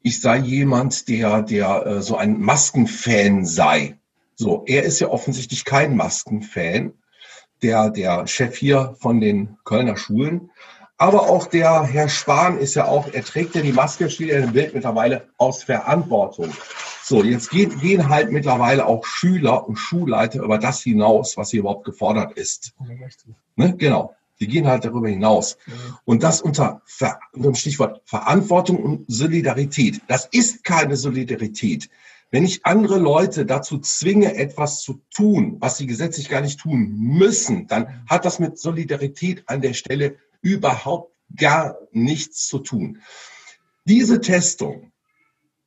Ich 0.03 0.21
sei 0.21 0.37
jemand, 0.37 1.09
der, 1.09 1.41
der 1.41 1.83
äh, 1.83 2.01
so 2.03 2.15
ein 2.15 2.39
Maskenfan 2.39 3.43
sei. 3.43 3.97
So, 4.35 4.63
er 4.67 4.83
ist 4.83 4.99
ja 4.99 5.07
offensichtlich 5.07 5.65
kein 5.65 5.95
Maskenfan, 5.95 6.93
der, 7.63 7.89
der 7.89 8.27
Chef 8.27 8.55
hier 8.55 8.95
von 8.99 9.19
den 9.19 9.57
Kölner 9.63 9.97
Schulen. 9.97 10.51
Aber 10.99 11.27
auch 11.27 11.47
der 11.47 11.81
Herr 11.85 12.09
Spahn 12.09 12.59
ist 12.59 12.75
ja 12.75 12.85
auch, 12.85 13.11
er 13.11 13.23
trägt 13.23 13.55
ja 13.55 13.61
die 13.63 13.73
Maske, 13.73 14.11
steht 14.11 14.29
ja 14.29 14.37
im 14.37 14.53
Bild 14.53 14.75
mittlerweile 14.75 15.29
aus 15.39 15.63
Verantwortung. 15.63 16.53
So, 17.13 17.23
jetzt 17.23 17.51
gehen, 17.51 17.79
gehen 17.79 18.09
halt 18.09 18.31
mittlerweile 18.31 18.87
auch 18.87 19.05
Schüler 19.05 19.67
und 19.67 19.75
Schulleiter 19.75 20.41
über 20.41 20.57
das 20.57 20.81
hinaus, 20.81 21.37
was 21.37 21.51
hier 21.51 21.59
überhaupt 21.59 21.85
gefordert 21.85 22.35
ist. 22.39 22.73
Ne? 23.55 23.75
Genau. 23.77 24.15
Die 24.39 24.47
gehen 24.47 24.65
halt 24.65 24.83
darüber 24.83 25.07
hinaus. 25.07 25.59
Und 26.05 26.23
das 26.23 26.41
unter, 26.41 26.81
unter 26.99 27.19
dem 27.35 27.53
Stichwort 27.53 28.01
Verantwortung 28.05 28.77
und 28.77 29.05
Solidarität. 29.07 30.01
Das 30.07 30.25
ist 30.31 30.63
keine 30.63 30.95
Solidarität. 30.95 31.87
Wenn 32.31 32.45
ich 32.45 32.65
andere 32.65 32.97
Leute 32.97 33.45
dazu 33.45 33.77
zwinge, 33.77 34.33
etwas 34.35 34.81
zu 34.81 34.99
tun, 35.13 35.57
was 35.59 35.77
sie 35.77 35.85
gesetzlich 35.85 36.29
gar 36.29 36.41
nicht 36.41 36.61
tun 36.61 36.95
müssen, 36.97 37.67
dann 37.67 38.03
hat 38.09 38.25
das 38.25 38.39
mit 38.39 38.57
Solidarität 38.57 39.43
an 39.45 39.61
der 39.61 39.73
Stelle 39.73 40.15
überhaupt 40.41 41.13
gar 41.35 41.77
nichts 41.91 42.47
zu 42.47 42.57
tun. 42.57 43.03
Diese 43.85 44.19
Testung 44.19 44.92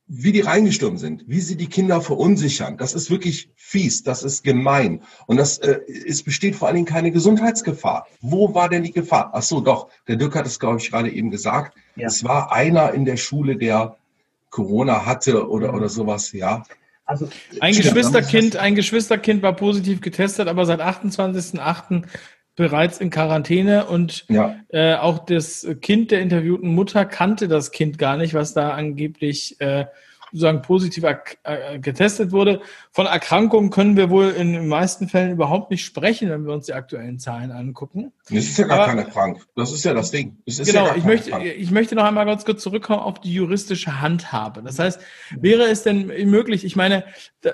wie 0.07 0.31
die 0.31 0.41
reingestürmt 0.41 0.99
sind, 0.99 1.25
wie 1.27 1.41
sie 1.41 1.57
die 1.57 1.67
Kinder 1.67 2.01
verunsichern. 2.01 2.77
Das 2.77 2.93
ist 2.93 3.11
wirklich 3.11 3.49
fies, 3.55 4.03
das 4.03 4.23
ist 4.23 4.43
gemein. 4.43 5.01
Und 5.25 5.37
das, 5.37 5.57
äh, 5.57 5.79
es 6.07 6.23
besteht 6.23 6.55
vor 6.55 6.67
allen 6.67 6.75
Dingen 6.75 6.87
keine 6.87 7.11
Gesundheitsgefahr. 7.11 8.07
Wo 8.21 8.53
war 8.53 8.69
denn 8.69 8.83
die 8.83 8.91
Gefahr? 8.91 9.31
Ach 9.33 9.41
so, 9.41 9.59
doch, 9.59 9.89
der 10.07 10.15
Dirk 10.15 10.35
hat 10.35 10.45
es, 10.45 10.59
glaube 10.59 10.79
ich, 10.79 10.91
gerade 10.91 11.11
eben 11.11 11.29
gesagt. 11.29 11.77
Ja. 11.95 12.07
Es 12.07 12.23
war 12.23 12.53
einer 12.53 12.93
in 12.93 13.03
der 13.03 13.17
Schule, 13.17 13.57
der 13.57 13.97
Corona 14.49 15.05
hatte 15.05 15.49
oder, 15.49 15.73
oder 15.73 15.89
sowas, 15.89 16.31
ja. 16.31 16.63
Also, 17.05 17.29
ein 17.61 17.73
Geschwisterkind, 17.73 18.57
ein 18.57 18.75
Geschwisterkind 18.75 19.41
war 19.41 19.53
positiv 19.53 20.01
getestet, 20.01 20.49
aber 20.49 20.65
seit 20.65 20.81
28.08 20.81 22.03
bereits 22.57 22.97
in 22.97 23.11
Quarantäne 23.11 23.85
und 23.85 24.25
ja. 24.27 24.59
äh, 24.69 24.95
auch 24.95 25.19
das 25.19 25.65
Kind 25.81 26.11
der 26.11 26.21
interviewten 26.21 26.73
Mutter 26.73 27.05
kannte 27.05 27.47
das 27.47 27.71
Kind 27.71 27.97
gar 27.97 28.17
nicht, 28.17 28.33
was 28.33 28.53
da 28.53 28.71
angeblich 28.71 29.61
äh, 29.61 29.85
sozusagen 30.31 30.61
positiv 30.61 31.03
äh, 31.03 31.79
getestet 31.79 32.31
wurde. 32.31 32.61
Von 32.91 33.05
Erkrankungen 33.05 33.69
können 33.69 33.95
wir 33.95 34.09
wohl 34.09 34.29
in 34.29 34.53
den 34.53 34.67
meisten 34.67 35.07
Fällen 35.07 35.31
überhaupt 35.31 35.71
nicht 35.71 35.85
sprechen, 35.85 36.29
wenn 36.29 36.45
wir 36.45 36.53
uns 36.53 36.65
die 36.65 36.73
aktuellen 36.73 37.19
Zahlen 37.19 37.51
angucken. 37.51 38.11
Das 38.29 38.39
ist 38.39 38.57
ja 38.57 38.67
gar 38.67 38.79
Aber, 38.79 38.87
keine 38.87 39.05
Krank. 39.05 39.45
Das 39.55 39.71
ist 39.71 39.83
ja 39.83 39.93
das 39.93 40.11
Ding. 40.11 40.37
genau, 40.45 40.87
ja 40.87 40.95
ich, 40.95 41.03
möchte, 41.03 41.31
ich 41.39 41.71
möchte 41.71 41.95
noch 41.95 42.03
einmal 42.03 42.25
ganz 42.25 42.45
kurz 42.45 42.61
zurückkommen 42.61 42.99
auf 42.99 43.21
die 43.21 43.33
juristische 43.33 44.01
Handhabe. 44.01 44.61
Das 44.63 44.79
heißt, 44.79 44.99
wäre 45.39 45.63
es 45.63 45.83
denn 45.83 46.07
möglich, 46.29 46.65
ich 46.65 46.75
meine, 46.75 47.05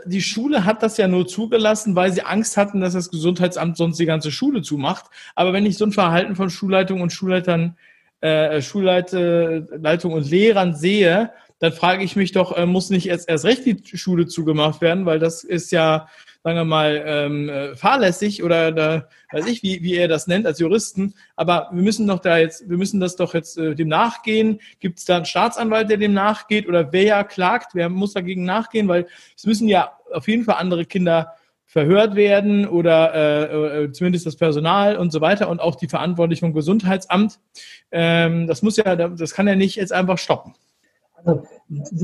die 0.05 0.21
Schule 0.21 0.65
hat 0.65 0.81
das 0.81 0.97
ja 0.97 1.07
nur 1.07 1.27
zugelassen, 1.27 1.95
weil 1.95 2.11
sie 2.11 2.23
Angst 2.23 2.57
hatten, 2.57 2.81
dass 2.81 2.93
das 2.93 3.11
Gesundheitsamt 3.11 3.77
sonst 3.77 3.99
die 3.99 4.05
ganze 4.05 4.31
Schule 4.31 4.61
zumacht. 4.61 5.05
Aber 5.35 5.53
wenn 5.53 5.65
ich 5.65 5.77
so 5.77 5.85
ein 5.85 5.91
Verhalten 5.91 6.35
von 6.35 6.49
Schulleitung 6.49 7.01
und 7.01 7.11
Schulleitern 7.11 7.77
äh, 8.21 8.61
Schulleitung 8.61 10.13
und 10.13 10.29
Lehrern 10.29 10.75
sehe, 10.75 11.31
dann 11.63 11.71
frage 11.71 12.03
ich 12.03 12.17
mich 12.17 12.33
doch, 12.33 12.57
äh, 12.57 12.65
muss 12.65 12.89
nicht 12.89 13.07
erst, 13.07 13.29
erst 13.29 13.45
recht 13.45 13.65
die 13.65 13.97
Schule 13.97 14.27
zugemacht 14.27 14.81
werden, 14.81 15.05
weil 15.05 15.17
das 15.17 15.45
ist 15.45 15.71
ja, 15.71 16.09
sagen 16.43 16.57
wir 16.57 16.65
mal, 16.65 17.01
ähm, 17.05 17.47
äh, 17.47 17.77
fahrlässig 17.77 18.43
oder 18.43 18.73
da 18.73 19.07
weiß 19.31 19.47
ich, 19.47 19.63
wie, 19.63 19.81
wie 19.81 19.95
er 19.95 20.09
das 20.09 20.27
nennt 20.27 20.45
als 20.45 20.59
Juristen. 20.59 21.13
Aber 21.37 21.69
wir 21.71 21.81
müssen 21.81 22.05
doch 22.05 22.19
da 22.19 22.37
jetzt, 22.37 22.69
wir 22.69 22.75
müssen 22.75 22.99
das 22.99 23.15
doch 23.15 23.33
jetzt 23.33 23.57
äh, 23.57 23.75
dem 23.75 23.87
nachgehen. 23.87 24.59
Gibt 24.81 24.99
es 24.99 25.05
da 25.05 25.15
einen 25.15 25.25
Staatsanwalt, 25.25 25.89
der 25.89 25.95
dem 25.95 26.13
nachgeht 26.13 26.67
oder 26.67 26.91
wer 26.91 27.03
ja 27.03 27.23
klagt, 27.23 27.75
wer 27.75 27.87
muss 27.87 28.11
dagegen 28.11 28.43
nachgehen? 28.43 28.89
Weil 28.89 29.07
es 29.37 29.45
müssen 29.45 29.69
ja 29.69 29.93
auf 30.11 30.27
jeden 30.27 30.43
Fall 30.43 30.55
andere 30.55 30.83
Kinder 30.83 31.33
verhört 31.65 32.15
werden 32.15 32.67
oder 32.67 33.13
äh, 33.15 33.83
äh, 33.83 33.91
zumindest 33.93 34.25
das 34.25 34.35
Personal 34.35 34.97
und 34.97 35.13
so 35.13 35.21
weiter 35.21 35.47
und 35.47 35.61
auch 35.61 35.75
die 35.75 35.87
Verantwortlichen 35.87 36.47
vom 36.47 36.53
Gesundheitsamt. 36.53 37.39
Ähm, 37.89 38.47
das 38.47 38.63
muss 38.63 38.75
ja, 38.75 38.97
das 38.97 39.33
kann 39.33 39.47
ja 39.47 39.55
nicht 39.55 39.77
jetzt 39.77 39.93
einfach 39.93 40.17
stoppen. 40.17 40.55
Also, 41.25 41.43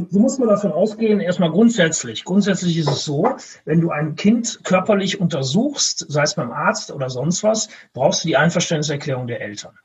so 0.10 0.20
muss 0.20 0.38
man 0.38 0.50
davon 0.50 0.72
ausgehen, 0.72 1.20
erstmal 1.20 1.52
grundsätzlich. 1.52 2.24
Grundsätzlich 2.24 2.78
ist 2.78 2.90
es 2.90 3.04
so, 3.04 3.36
wenn 3.66 3.82
du 3.82 3.92
ein 3.92 4.16
Kind 4.16 4.62
körperlich 4.64 5.20
untersuchst, 5.20 6.06
sei 6.10 6.24
es 6.24 6.36
beim 6.36 6.52
Arzt 6.52 6.92
oder 6.92 7.10
sonst 7.10 7.44
was, 7.44 7.70
brauchst 7.94 8.24
du 8.24 8.30
die 8.30 8.38
Einverständniserklärung 8.38 9.28
der 9.28 9.42
Eltern. 9.42 9.78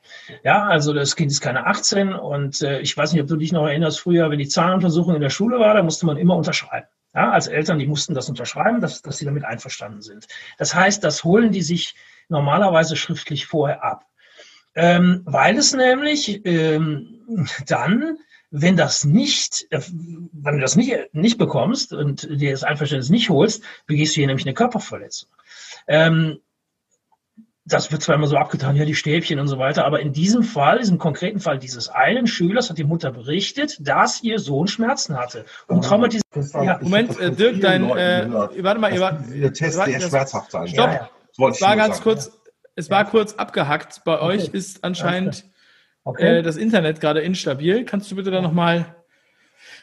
Ja, 0.43 0.65
also 0.65 0.93
das 0.93 1.17
Kind 1.17 1.31
ist 1.31 1.41
keine 1.41 1.67
18 1.67 2.13
und 2.13 2.63
äh, 2.63 2.81
ich 2.81 2.97
weiß 2.97 3.13
nicht, 3.13 3.23
ob 3.23 3.29
du 3.29 3.37
dich 3.37 3.53
noch 3.53 3.67
erinnerst, 3.67 4.01
früher, 4.01 4.31
wenn 4.31 4.39
die 4.39 4.49
Zahnuntersuchung 4.49 5.17
in 5.17 5.21
der 5.21 5.31
Schule 5.31 5.59
war, 5.59 5.75
da 5.75 5.83
musste 5.83 6.07
man 6.07 6.17
immer 6.17 6.37
unterschreiben. 6.37 6.87
Ja, 7.15 7.31
als 7.31 7.47
Eltern, 7.47 7.79
die 7.79 7.87
mussten 7.87 8.15
das 8.15 8.29
unterschreiben, 8.29 8.81
dass, 8.81 9.03
dass 9.03 9.19
sie 9.19 9.25
damit 9.25 9.45
einverstanden 9.45 10.03
sind. 10.03 10.27
Das 10.59 10.75
heißt, 10.75 11.05
das 11.05 11.23
holen 11.23 11.53
die 11.53 11.63
sich 11.63 11.95
normalerweise 12.29 12.97
schriftlich 12.97 13.47
vorher 13.47 13.85
ab. 13.85 14.07
Ähm, 14.75 15.23
weil 15.25 15.57
es 15.57 15.73
nämlich 15.73 16.45
ähm, 16.45 17.21
dann 17.67 18.19
wenn 18.57 18.77
das 18.77 19.05
nicht, 19.05 19.67
äh, 19.71 19.81
wenn 20.33 20.55
du 20.55 20.61
das 20.61 20.77
nicht, 20.77 21.13
nicht 21.13 21.39
bekommst 21.39 21.93
und 21.93 22.23
dir 22.31 22.53
das 22.53 22.63
Einverständnis 22.63 23.11
nicht 23.11 23.29
holst, 23.29 23.65
begehst 23.87 24.15
du 24.15 24.21
hier 24.21 24.29
nämlich 24.29 24.47
eine 24.47 24.55
Körperverletzung. 24.55 25.29
Ähm, 25.89 26.39
das 27.65 27.91
wird 27.91 28.03
zwar 28.03 28.15
immer 28.15 28.29
so 28.29 28.37
abgetan, 28.37 28.77
ja, 28.77 28.85
die 28.85 28.95
Stäbchen 28.95 29.41
und 29.41 29.49
so 29.49 29.59
weiter, 29.59 29.85
aber 29.85 29.99
in 30.01 30.13
diesem 30.13 30.45
Fall, 30.45 30.79
diesem 30.79 30.99
konkreten 30.99 31.41
Fall 31.41 31.59
dieses 31.59 31.89
einen 31.89 32.29
Schülers 32.29 32.71
hat 32.71 32.79
die 32.79 32.85
Mutter 32.85 33.11
berichtet, 33.11 33.77
dass 33.81 34.23
ihr 34.23 34.39
Sohn 34.39 34.69
Schmerzen 34.69 35.17
hatte 35.17 35.47
und 35.67 35.83
traumatisiert. 35.83 36.25
Ja, 36.53 36.79
Moment, 36.81 37.19
äh, 37.19 37.33
Dirk, 37.33 37.61
dein, 37.61 37.91
äh, 37.91 38.29
warte 38.31 38.81
mal, 38.81 38.93
ihr 38.95 39.01
war, 39.01 39.13
der 39.15 39.53
Test 39.53 39.83
sehr 39.83 40.01
schmerzhaft 40.01 40.53
sein. 40.53 40.69
Stopp, 40.69 40.87
ja, 40.87 41.11
ja. 41.39 41.49
es 41.49 41.61
war 41.61 41.77
ganz 41.77 41.97
sagen. 41.97 42.05
kurz, 42.05 42.31
es 42.77 42.89
war 42.89 43.05
kurz 43.07 43.35
abgehackt. 43.35 44.03
Bei 44.05 44.17
okay. 44.17 44.25
euch 44.27 44.49
ist 44.49 44.85
anscheinend 44.85 45.45
Okay. 46.05 46.39
Äh, 46.39 46.43
das 46.43 46.57
Internet 46.57 47.01
gerade 47.01 47.21
instabil. 47.21 47.85
Kannst 47.85 48.11
du 48.11 48.17
bitte 48.17 48.31
da 48.31 48.41
nochmal 48.43 48.95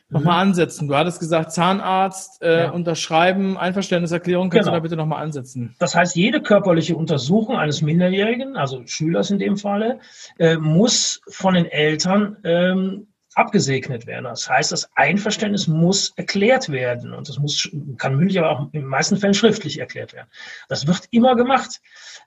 noch 0.09 0.21
mal 0.23 0.33
mhm. 0.33 0.49
ansetzen? 0.49 0.87
Du 0.87 0.95
hattest 0.95 1.19
gesagt, 1.19 1.51
Zahnarzt, 1.51 2.41
äh, 2.43 2.63
ja. 2.63 2.71
unterschreiben, 2.71 3.57
Einverständniserklärung. 3.57 4.49
Kannst 4.49 4.65
genau. 4.65 4.75
du 4.75 4.79
da 4.79 4.83
bitte 4.83 4.95
nochmal 4.95 5.23
ansetzen? 5.23 5.75
Das 5.79 5.95
heißt, 5.95 6.15
jede 6.15 6.41
körperliche 6.41 6.95
Untersuchung 6.95 7.57
eines 7.57 7.81
Minderjährigen, 7.81 8.55
also 8.55 8.83
Schülers 8.85 9.31
in 9.31 9.39
dem 9.39 9.57
Falle, 9.57 9.99
äh, 10.37 10.57
muss 10.57 11.21
von 11.27 11.55
den 11.55 11.65
Eltern 11.65 12.37
ähm, 12.43 13.07
abgesegnet 13.33 14.07
werden. 14.07 14.25
Das 14.25 14.49
heißt, 14.49 14.71
das 14.71 14.89
Einverständnis 14.95 15.67
muss 15.67 16.13
erklärt 16.15 16.69
werden 16.69 17.13
und 17.13 17.29
das 17.29 17.39
muss, 17.39 17.69
kann 17.97 18.15
mündlich, 18.15 18.39
aber 18.39 18.51
auch 18.51 18.59
in 18.61 18.81
den 18.81 18.85
meisten 18.85 19.17
Fällen 19.17 19.33
schriftlich 19.33 19.79
erklärt 19.79 20.13
werden. 20.13 20.27
Das 20.67 20.87
wird 20.87 21.07
immer 21.11 21.35
gemacht. 21.35 21.81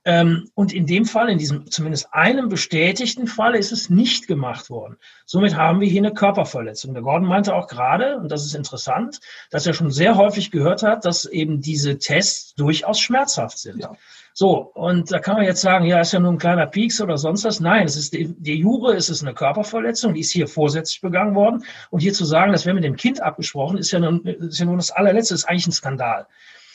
Ähm, 0.04 0.50
und 0.54 0.73
in 0.73 0.87
dem 0.87 1.04
Fall, 1.04 1.28
in 1.28 1.38
diesem 1.38 1.70
zumindest 1.70 2.12
einem 2.12 2.49
bestätigten 2.49 3.26
Fall, 3.26 3.54
ist 3.54 3.73
es 3.73 3.90
nicht 3.90 4.26
gemacht 4.26 4.70
worden. 4.70 4.96
Somit 5.26 5.56
haben 5.56 5.80
wir 5.80 5.88
hier 5.88 6.02
eine 6.02 6.14
Körperverletzung. 6.14 6.94
Der 6.94 7.02
Gordon 7.02 7.28
meinte 7.28 7.54
auch 7.54 7.68
gerade, 7.68 8.18
und 8.18 8.30
das 8.30 8.44
ist 8.44 8.54
interessant, 8.54 9.20
dass 9.50 9.66
er 9.66 9.75
schon 9.75 9.90
sehr 9.90 10.16
häufig 10.16 10.50
gehört 10.50 10.82
hat, 10.82 11.04
dass 11.04 11.26
eben 11.26 11.61
diese 11.61 11.99
Tests 11.99 12.54
durchaus 12.54 13.00
schmerzhaft 13.00 13.58
sind. 13.58 13.80
Ja. 13.80 13.92
So, 14.36 14.72
und 14.74 15.12
da 15.12 15.20
kann 15.20 15.36
man 15.36 15.44
jetzt 15.44 15.60
sagen, 15.60 15.84
ja, 15.86 16.00
ist 16.00 16.12
ja 16.12 16.18
nur 16.18 16.32
ein 16.32 16.38
kleiner 16.38 16.66
Pieks 16.66 17.00
oder 17.00 17.16
sonst 17.16 17.44
was. 17.44 17.60
Nein, 17.60 17.86
es 17.86 17.94
ist 17.94 18.12
die, 18.12 18.34
die 18.36 18.56
Jure, 18.56 18.96
es 18.96 19.08
ist 19.08 19.22
eine 19.22 19.32
Körperverletzung, 19.32 20.12
die 20.12 20.20
ist 20.20 20.32
hier 20.32 20.48
vorsätzlich 20.48 21.00
begangen 21.00 21.36
worden. 21.36 21.64
Und 21.90 22.00
hier 22.00 22.12
zu 22.12 22.24
sagen, 22.24 22.50
das 22.50 22.66
wäre 22.66 22.74
mit 22.74 22.82
dem 22.82 22.96
Kind 22.96 23.22
abgesprochen, 23.22 23.78
ist 23.78 23.92
ja, 23.92 24.00
nun, 24.00 24.26
ist 24.26 24.58
ja 24.58 24.66
nur 24.66 24.76
das 24.76 24.90
allerletzte, 24.90 25.34
ist 25.34 25.44
eigentlich 25.44 25.68
ein 25.68 25.72
Skandal. 25.72 26.26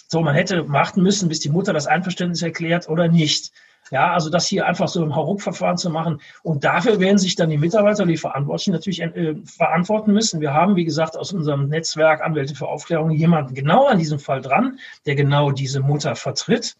So, 0.07 0.21
man 0.21 0.35
hätte 0.35 0.71
warten 0.71 1.03
müssen, 1.03 1.27
bis 1.27 1.41
die 1.41 1.49
Mutter 1.49 1.73
das 1.73 1.85
Einverständnis 1.85 2.41
erklärt 2.41 2.87
oder 2.87 3.09
nicht. 3.09 3.51
Ja, 3.91 4.13
also 4.13 4.29
das 4.29 4.47
hier 4.47 4.65
einfach 4.65 4.87
so 4.87 5.03
im 5.03 5.13
Hauruck-Verfahren 5.13 5.77
zu 5.77 5.89
machen. 5.89 6.21
Und 6.43 6.63
dafür 6.63 7.01
werden 7.01 7.17
sich 7.17 7.35
dann 7.35 7.49
die 7.49 7.57
Mitarbeiter, 7.57 8.05
die 8.05 8.15
Verantwortlichen 8.15 8.71
natürlich 8.71 9.01
äh, 9.01 9.35
verantworten 9.43 10.13
müssen. 10.13 10.39
Wir 10.39 10.53
haben, 10.53 10.77
wie 10.77 10.85
gesagt, 10.85 11.17
aus 11.17 11.33
unserem 11.33 11.67
Netzwerk 11.67 12.21
Anwälte 12.21 12.55
für 12.55 12.69
Aufklärung 12.69 13.11
jemanden 13.11 13.53
genau 13.53 13.87
an 13.87 13.99
diesem 13.99 14.19
Fall 14.19 14.39
dran, 14.41 14.79
der 15.05 15.15
genau 15.15 15.51
diese 15.51 15.81
Mutter 15.81 16.15
vertritt. 16.15 16.77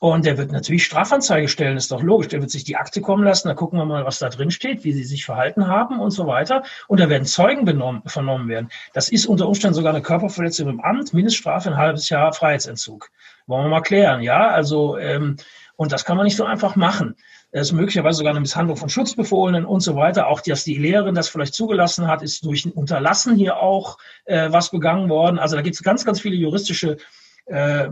Und 0.00 0.26
der 0.26 0.36
wird 0.36 0.52
natürlich 0.52 0.84
Strafanzeige 0.84 1.48
stellen, 1.48 1.76
ist 1.76 1.90
doch 1.90 2.02
logisch. 2.02 2.28
Der 2.28 2.40
wird 2.40 2.50
sich 2.50 2.64
die 2.64 2.76
Akte 2.76 3.00
kommen 3.00 3.24
lassen, 3.24 3.48
da 3.48 3.54
gucken 3.54 3.78
wir 3.78 3.84
mal, 3.84 4.04
was 4.04 4.18
da 4.18 4.28
drin 4.28 4.50
steht, 4.50 4.84
wie 4.84 4.92
sie 4.92 5.04
sich 5.04 5.24
verhalten 5.24 5.66
haben 5.68 6.00
und 6.00 6.10
so 6.10 6.26
weiter. 6.26 6.62
Und 6.88 7.00
da 7.00 7.08
werden 7.08 7.24
Zeugen 7.24 7.64
benommen, 7.64 8.02
vernommen 8.06 8.48
werden. 8.48 8.68
Das 8.92 9.08
ist 9.08 9.26
unter 9.26 9.48
Umständen 9.48 9.74
sogar 9.74 9.94
eine 9.94 10.02
Körperverletzung 10.02 10.68
im 10.68 10.80
Amt, 10.80 11.14
Mindeststrafe 11.14 11.70
ein 11.70 11.76
halbes 11.76 12.08
Jahr 12.08 12.32
Freiheitsentzug. 12.32 13.10
Wollen 13.46 13.64
wir 13.64 13.70
mal 13.70 13.80
klären, 13.82 14.22
ja? 14.22 14.48
Also, 14.48 14.98
ähm, 14.98 15.36
und 15.76 15.92
das 15.92 16.04
kann 16.04 16.16
man 16.16 16.24
nicht 16.24 16.36
so 16.36 16.44
einfach 16.44 16.76
machen. 16.76 17.16
Es 17.50 17.68
ist 17.68 17.72
möglicherweise 17.72 18.18
sogar 18.18 18.32
eine 18.32 18.40
Misshandlung 18.40 18.76
von 18.76 18.88
Schutzbefohlenen 18.88 19.64
und 19.64 19.80
so 19.80 19.94
weiter. 19.94 20.26
Auch, 20.26 20.40
dass 20.40 20.64
die 20.64 20.76
Lehrerin 20.76 21.14
das 21.14 21.28
vielleicht 21.28 21.54
zugelassen 21.54 22.08
hat, 22.08 22.22
ist 22.22 22.44
durch 22.44 22.64
ein 22.64 22.72
Unterlassen 22.72 23.36
hier 23.36 23.58
auch 23.58 23.98
äh, 24.24 24.50
was 24.50 24.70
begangen 24.70 25.08
worden. 25.08 25.38
Also 25.38 25.54
da 25.54 25.62
gibt 25.62 25.76
es 25.76 25.82
ganz, 25.82 26.04
ganz 26.04 26.20
viele 26.20 26.34
juristische 26.34 26.96
äh, 27.46 27.88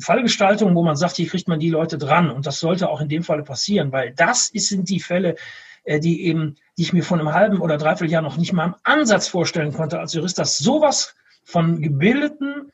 Fallgestaltung, 0.00 0.74
wo 0.74 0.82
man 0.82 0.96
sagt, 0.96 1.16
hier 1.16 1.28
kriegt 1.28 1.48
man 1.48 1.60
die 1.60 1.70
Leute 1.70 1.98
dran. 1.98 2.30
Und 2.30 2.46
das 2.46 2.60
sollte 2.60 2.88
auch 2.88 3.00
in 3.00 3.08
dem 3.08 3.22
Falle 3.22 3.42
passieren, 3.42 3.92
weil 3.92 4.12
das 4.14 4.46
sind 4.46 4.88
die 4.88 5.00
Fälle, 5.00 5.36
äh, 5.84 6.00
die 6.00 6.24
eben, 6.24 6.56
die 6.76 6.82
ich 6.82 6.92
mir 6.92 7.02
von 7.02 7.20
einem 7.20 7.32
halben 7.32 7.60
oder 7.60 7.78
dreiviertel 7.78 8.12
Jahr 8.12 8.22
noch 8.22 8.36
nicht 8.36 8.52
mal 8.52 8.66
im 8.66 8.74
Ansatz 8.82 9.28
vorstellen 9.28 9.72
konnte 9.72 9.98
als 9.98 10.14
Jurist, 10.14 10.38
dass 10.38 10.58
sowas 10.58 11.14
von 11.44 11.80
gebildeten, 11.80 12.72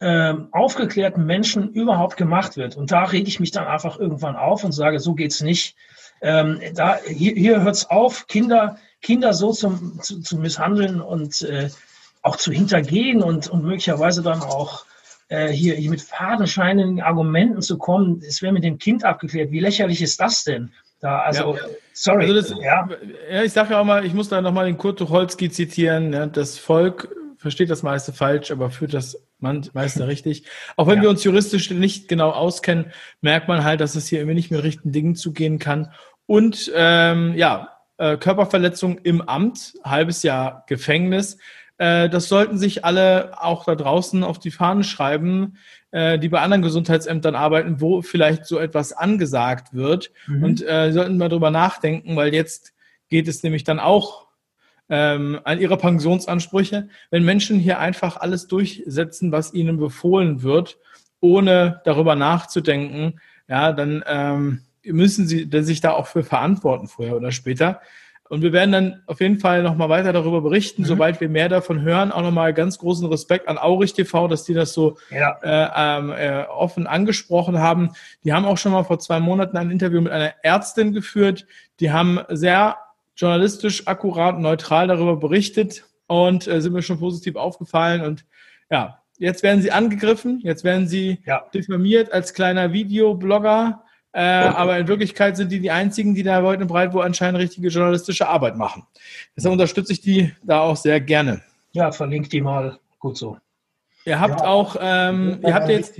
äh, 0.00 0.34
aufgeklärten 0.52 1.24
Menschen 1.24 1.72
überhaupt 1.72 2.16
gemacht 2.16 2.56
wird. 2.56 2.76
Und 2.76 2.92
da 2.92 3.04
rege 3.04 3.28
ich 3.28 3.40
mich 3.40 3.50
dann 3.50 3.66
einfach 3.66 3.98
irgendwann 3.98 4.36
auf 4.36 4.64
und 4.64 4.72
sage, 4.72 4.98
so 5.00 5.14
geht's 5.14 5.40
nicht. 5.40 5.76
Ähm, 6.20 6.60
da, 6.74 6.98
hier, 7.06 7.34
hier 7.34 7.62
hört's 7.62 7.86
auf, 7.86 8.26
Kinder, 8.26 8.78
Kinder 9.00 9.32
so 9.32 9.52
zum, 9.52 10.00
zu, 10.00 10.20
zu 10.20 10.38
misshandeln 10.38 11.00
und 11.00 11.42
äh, 11.42 11.70
auch 12.22 12.36
zu 12.36 12.52
hintergehen 12.52 13.22
und, 13.22 13.48
und 13.48 13.64
möglicherweise 13.64 14.22
dann 14.22 14.42
auch 14.42 14.86
äh, 15.32 15.48
hier, 15.48 15.74
hier 15.76 15.90
mit 15.90 16.02
fadenscheinigen 16.02 17.00
Argumenten 17.00 17.62
zu 17.62 17.78
kommen, 17.78 18.22
es 18.26 18.42
wäre 18.42 18.52
mit 18.52 18.64
dem 18.64 18.76
Kind 18.78 19.02
abgeklärt. 19.02 19.50
Wie 19.50 19.60
lächerlich 19.60 20.02
ist 20.02 20.20
das 20.20 20.44
denn? 20.44 20.70
Da, 21.00 21.20
also, 21.20 21.56
ja. 21.56 21.62
sorry. 21.94 22.24
Also 22.24 22.34
das, 22.34 22.50
ja. 22.62 22.88
ja, 23.30 23.42
ich 23.42 23.52
sage 23.52 23.72
ja 23.72 23.80
auch 23.80 23.84
mal, 23.84 24.04
ich 24.04 24.12
muss 24.12 24.28
da 24.28 24.42
nochmal 24.42 24.66
den 24.66 24.76
Kurt 24.76 24.98
Tucholsky 24.98 25.50
zitieren. 25.50 26.12
Ja, 26.12 26.26
das 26.26 26.58
Volk 26.58 27.08
versteht 27.38 27.70
das 27.70 27.82
meiste 27.82 28.12
falsch, 28.12 28.50
aber 28.50 28.70
führt 28.70 28.92
das 28.92 29.20
meiste 29.40 30.06
richtig. 30.06 30.44
Auch 30.76 30.86
wenn 30.86 31.00
wir 31.00 31.08
uns 31.08 31.24
juristisch 31.24 31.70
nicht 31.70 32.08
genau 32.08 32.30
auskennen, 32.30 32.92
merkt 33.22 33.48
man 33.48 33.64
halt, 33.64 33.80
dass 33.80 33.96
es 33.96 34.08
hier 34.08 34.18
irgendwie 34.18 34.36
nicht 34.36 34.50
mit 34.50 34.62
richtigen 34.62 34.92
Dingen 34.92 35.16
zugehen 35.16 35.58
kann. 35.58 35.92
Und 36.26 36.70
ähm, 36.76 37.32
ja, 37.36 37.70
äh, 37.96 38.18
Körperverletzung 38.18 38.98
im 38.98 39.22
Amt, 39.22 39.74
halbes 39.82 40.22
Jahr 40.22 40.64
Gefängnis. 40.68 41.38
Äh, 41.82 42.08
das 42.08 42.28
sollten 42.28 42.58
sich 42.58 42.84
alle 42.84 43.42
auch 43.42 43.64
da 43.64 43.74
draußen 43.74 44.22
auf 44.22 44.38
die 44.38 44.52
Fahnen 44.52 44.84
schreiben, 44.84 45.56
äh, 45.90 46.16
die 46.16 46.28
bei 46.28 46.40
anderen 46.40 46.62
Gesundheitsämtern 46.62 47.34
arbeiten, 47.34 47.80
wo 47.80 48.02
vielleicht 48.02 48.46
so 48.46 48.60
etwas 48.60 48.92
angesagt 48.92 49.74
wird. 49.74 50.12
Mhm. 50.28 50.44
Und 50.44 50.62
äh, 50.64 50.92
sollten 50.92 51.18
mal 51.18 51.28
drüber 51.28 51.50
nachdenken, 51.50 52.14
weil 52.14 52.32
jetzt 52.32 52.72
geht 53.08 53.26
es 53.26 53.42
nämlich 53.42 53.64
dann 53.64 53.80
auch 53.80 54.28
ähm, 54.90 55.40
an 55.42 55.58
ihre 55.58 55.76
Pensionsansprüche, 55.76 56.88
wenn 57.10 57.24
Menschen 57.24 57.58
hier 57.58 57.80
einfach 57.80 58.16
alles 58.16 58.46
durchsetzen, 58.46 59.32
was 59.32 59.52
ihnen 59.52 59.76
befohlen 59.76 60.44
wird, 60.44 60.78
ohne 61.18 61.80
darüber 61.84 62.14
nachzudenken, 62.14 63.20
ja, 63.48 63.72
dann 63.72 64.04
ähm, 64.06 64.60
müssen 64.84 65.26
sie 65.26 65.48
sich 65.50 65.80
da 65.80 65.92
auch 65.92 66.06
für 66.06 66.22
verantworten, 66.22 66.86
früher 66.86 67.16
oder 67.16 67.32
später. 67.32 67.80
Und 68.32 68.40
wir 68.40 68.54
werden 68.54 68.72
dann 68.72 69.02
auf 69.04 69.20
jeden 69.20 69.40
Fall 69.40 69.62
nochmal 69.62 69.90
weiter 69.90 70.10
darüber 70.14 70.40
berichten, 70.40 70.80
mhm. 70.80 70.86
sobald 70.86 71.20
wir 71.20 71.28
mehr 71.28 71.50
davon 71.50 71.82
hören. 71.82 72.10
Auch 72.10 72.22
nochmal 72.22 72.54
ganz 72.54 72.78
großen 72.78 73.06
Respekt 73.08 73.46
an 73.46 73.58
Aurich 73.58 73.92
TV, 73.92 74.26
dass 74.26 74.44
die 74.44 74.54
das 74.54 74.72
so 74.72 74.96
ja. 75.10 75.36
äh, 75.42 75.98
ähm, 75.98 76.12
äh, 76.12 76.44
offen 76.46 76.86
angesprochen 76.86 77.58
haben. 77.58 77.90
Die 78.24 78.32
haben 78.32 78.46
auch 78.46 78.56
schon 78.56 78.72
mal 78.72 78.84
vor 78.84 78.98
zwei 79.00 79.20
Monaten 79.20 79.58
ein 79.58 79.70
Interview 79.70 80.00
mit 80.00 80.12
einer 80.12 80.32
Ärztin 80.42 80.94
geführt. 80.94 81.46
Die 81.78 81.92
haben 81.92 82.20
sehr 82.30 82.78
journalistisch, 83.16 83.86
akkurat, 83.86 84.40
neutral 84.40 84.88
darüber 84.88 85.16
berichtet 85.16 85.84
und 86.06 86.46
äh, 86.46 86.62
sind 86.62 86.72
mir 86.72 86.80
schon 86.80 87.00
positiv 87.00 87.36
aufgefallen. 87.36 88.00
Und 88.00 88.24
ja, 88.70 89.02
jetzt 89.18 89.42
werden 89.42 89.60
sie 89.60 89.72
angegriffen, 89.72 90.40
jetzt 90.42 90.64
werden 90.64 90.88
sie 90.88 91.18
ja. 91.26 91.44
diffamiert 91.52 92.10
als 92.14 92.32
kleiner 92.32 92.72
Videoblogger. 92.72 93.84
Äh, 94.12 94.20
aber 94.20 94.78
in 94.78 94.88
Wirklichkeit 94.88 95.36
sind 95.36 95.50
die 95.50 95.60
die 95.60 95.70
einzigen, 95.70 96.14
die 96.14 96.22
da 96.22 96.42
heute 96.42 96.66
breit 96.66 96.92
wo 96.92 97.00
anscheinend 97.00 97.40
richtige 97.40 97.68
journalistische 97.68 98.28
Arbeit 98.28 98.56
machen. 98.56 98.86
Deshalb 99.36 99.52
unterstütze 99.52 99.92
ich 99.92 100.02
die 100.02 100.32
da 100.42 100.60
auch 100.60 100.76
sehr 100.76 101.00
gerne. 101.00 101.40
Ja, 101.72 101.92
verlinkt 101.92 102.32
die 102.32 102.42
mal. 102.42 102.78
Gut 102.98 103.16
so. 103.16 103.38
Ihr 104.04 104.20
habt 104.20 104.40
ja, 104.40 104.46
auch, 104.46 104.76
ähm, 104.80 105.38
ihr 105.42 105.54
habt 105.54 105.68
jetzt 105.68 105.94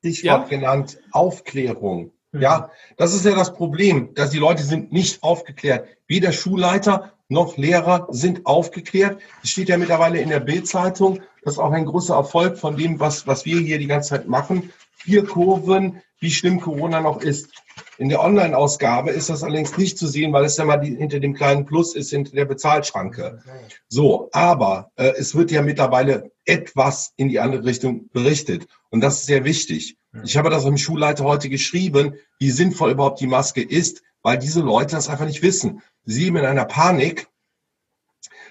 Stichwort 0.00 0.22
ja? 0.22 0.44
genannt, 0.44 0.98
Aufklärung. 1.12 2.10
Mhm. 2.32 2.42
Ja, 2.42 2.70
das 2.96 3.14
ist 3.14 3.24
ja 3.24 3.34
das 3.34 3.54
Problem, 3.54 4.14
dass 4.14 4.30
die 4.30 4.38
Leute 4.38 4.62
sind 4.62 4.92
nicht 4.92 5.22
aufgeklärt. 5.22 5.88
Weder 6.06 6.32
Schulleiter 6.32 7.12
noch 7.28 7.56
Lehrer 7.56 8.06
sind 8.10 8.44
aufgeklärt. 8.44 9.20
Es 9.42 9.50
steht 9.50 9.70
ja 9.70 9.78
mittlerweile 9.78 10.20
in 10.20 10.28
der 10.28 10.40
Bildzeitung, 10.40 11.22
das 11.42 11.54
ist 11.54 11.58
auch 11.58 11.72
ein 11.72 11.86
großer 11.86 12.14
Erfolg 12.14 12.58
von 12.58 12.76
dem, 12.76 13.00
was, 13.00 13.26
was 13.26 13.44
wir 13.44 13.60
hier 13.60 13.78
die 13.78 13.86
ganze 13.86 14.10
Zeit 14.10 14.28
machen. 14.28 14.72
Vier 15.04 15.26
Kurven, 15.26 16.00
wie 16.18 16.30
schlimm 16.30 16.60
Corona 16.60 17.02
noch 17.02 17.20
ist. 17.20 17.50
In 17.98 18.08
der 18.08 18.22
Online-Ausgabe 18.22 19.10
ist 19.10 19.28
das 19.28 19.42
allerdings 19.42 19.76
nicht 19.76 19.98
zu 19.98 20.06
sehen, 20.06 20.32
weil 20.32 20.46
es 20.46 20.56
ja 20.56 20.64
mal 20.64 20.78
die, 20.78 20.96
hinter 20.96 21.20
dem 21.20 21.34
kleinen 21.34 21.66
Plus 21.66 21.94
ist, 21.94 22.08
hinter 22.08 22.32
der 22.32 22.46
Bezahlschranke. 22.46 23.42
So, 23.86 24.30
aber 24.32 24.90
äh, 24.96 25.12
es 25.18 25.34
wird 25.34 25.50
ja 25.50 25.60
mittlerweile 25.60 26.32
etwas 26.46 27.12
in 27.16 27.28
die 27.28 27.38
andere 27.38 27.64
Richtung 27.64 28.08
berichtet. 28.14 28.66
Und 28.88 29.02
das 29.02 29.18
ist 29.18 29.26
sehr 29.26 29.44
wichtig. 29.44 29.98
Ich 30.24 30.38
habe 30.38 30.48
das 30.48 30.64
im 30.64 30.78
Schulleiter 30.78 31.24
heute 31.24 31.50
geschrieben, 31.50 32.14
wie 32.38 32.50
sinnvoll 32.50 32.92
überhaupt 32.92 33.20
die 33.20 33.26
Maske 33.26 33.60
ist, 33.60 34.02
weil 34.22 34.38
diese 34.38 34.62
Leute 34.62 34.96
das 34.96 35.10
einfach 35.10 35.26
nicht 35.26 35.42
wissen. 35.42 35.82
Sie 36.04 36.24
leben 36.24 36.38
in 36.38 36.46
einer 36.46 36.64
Panik. 36.64 37.28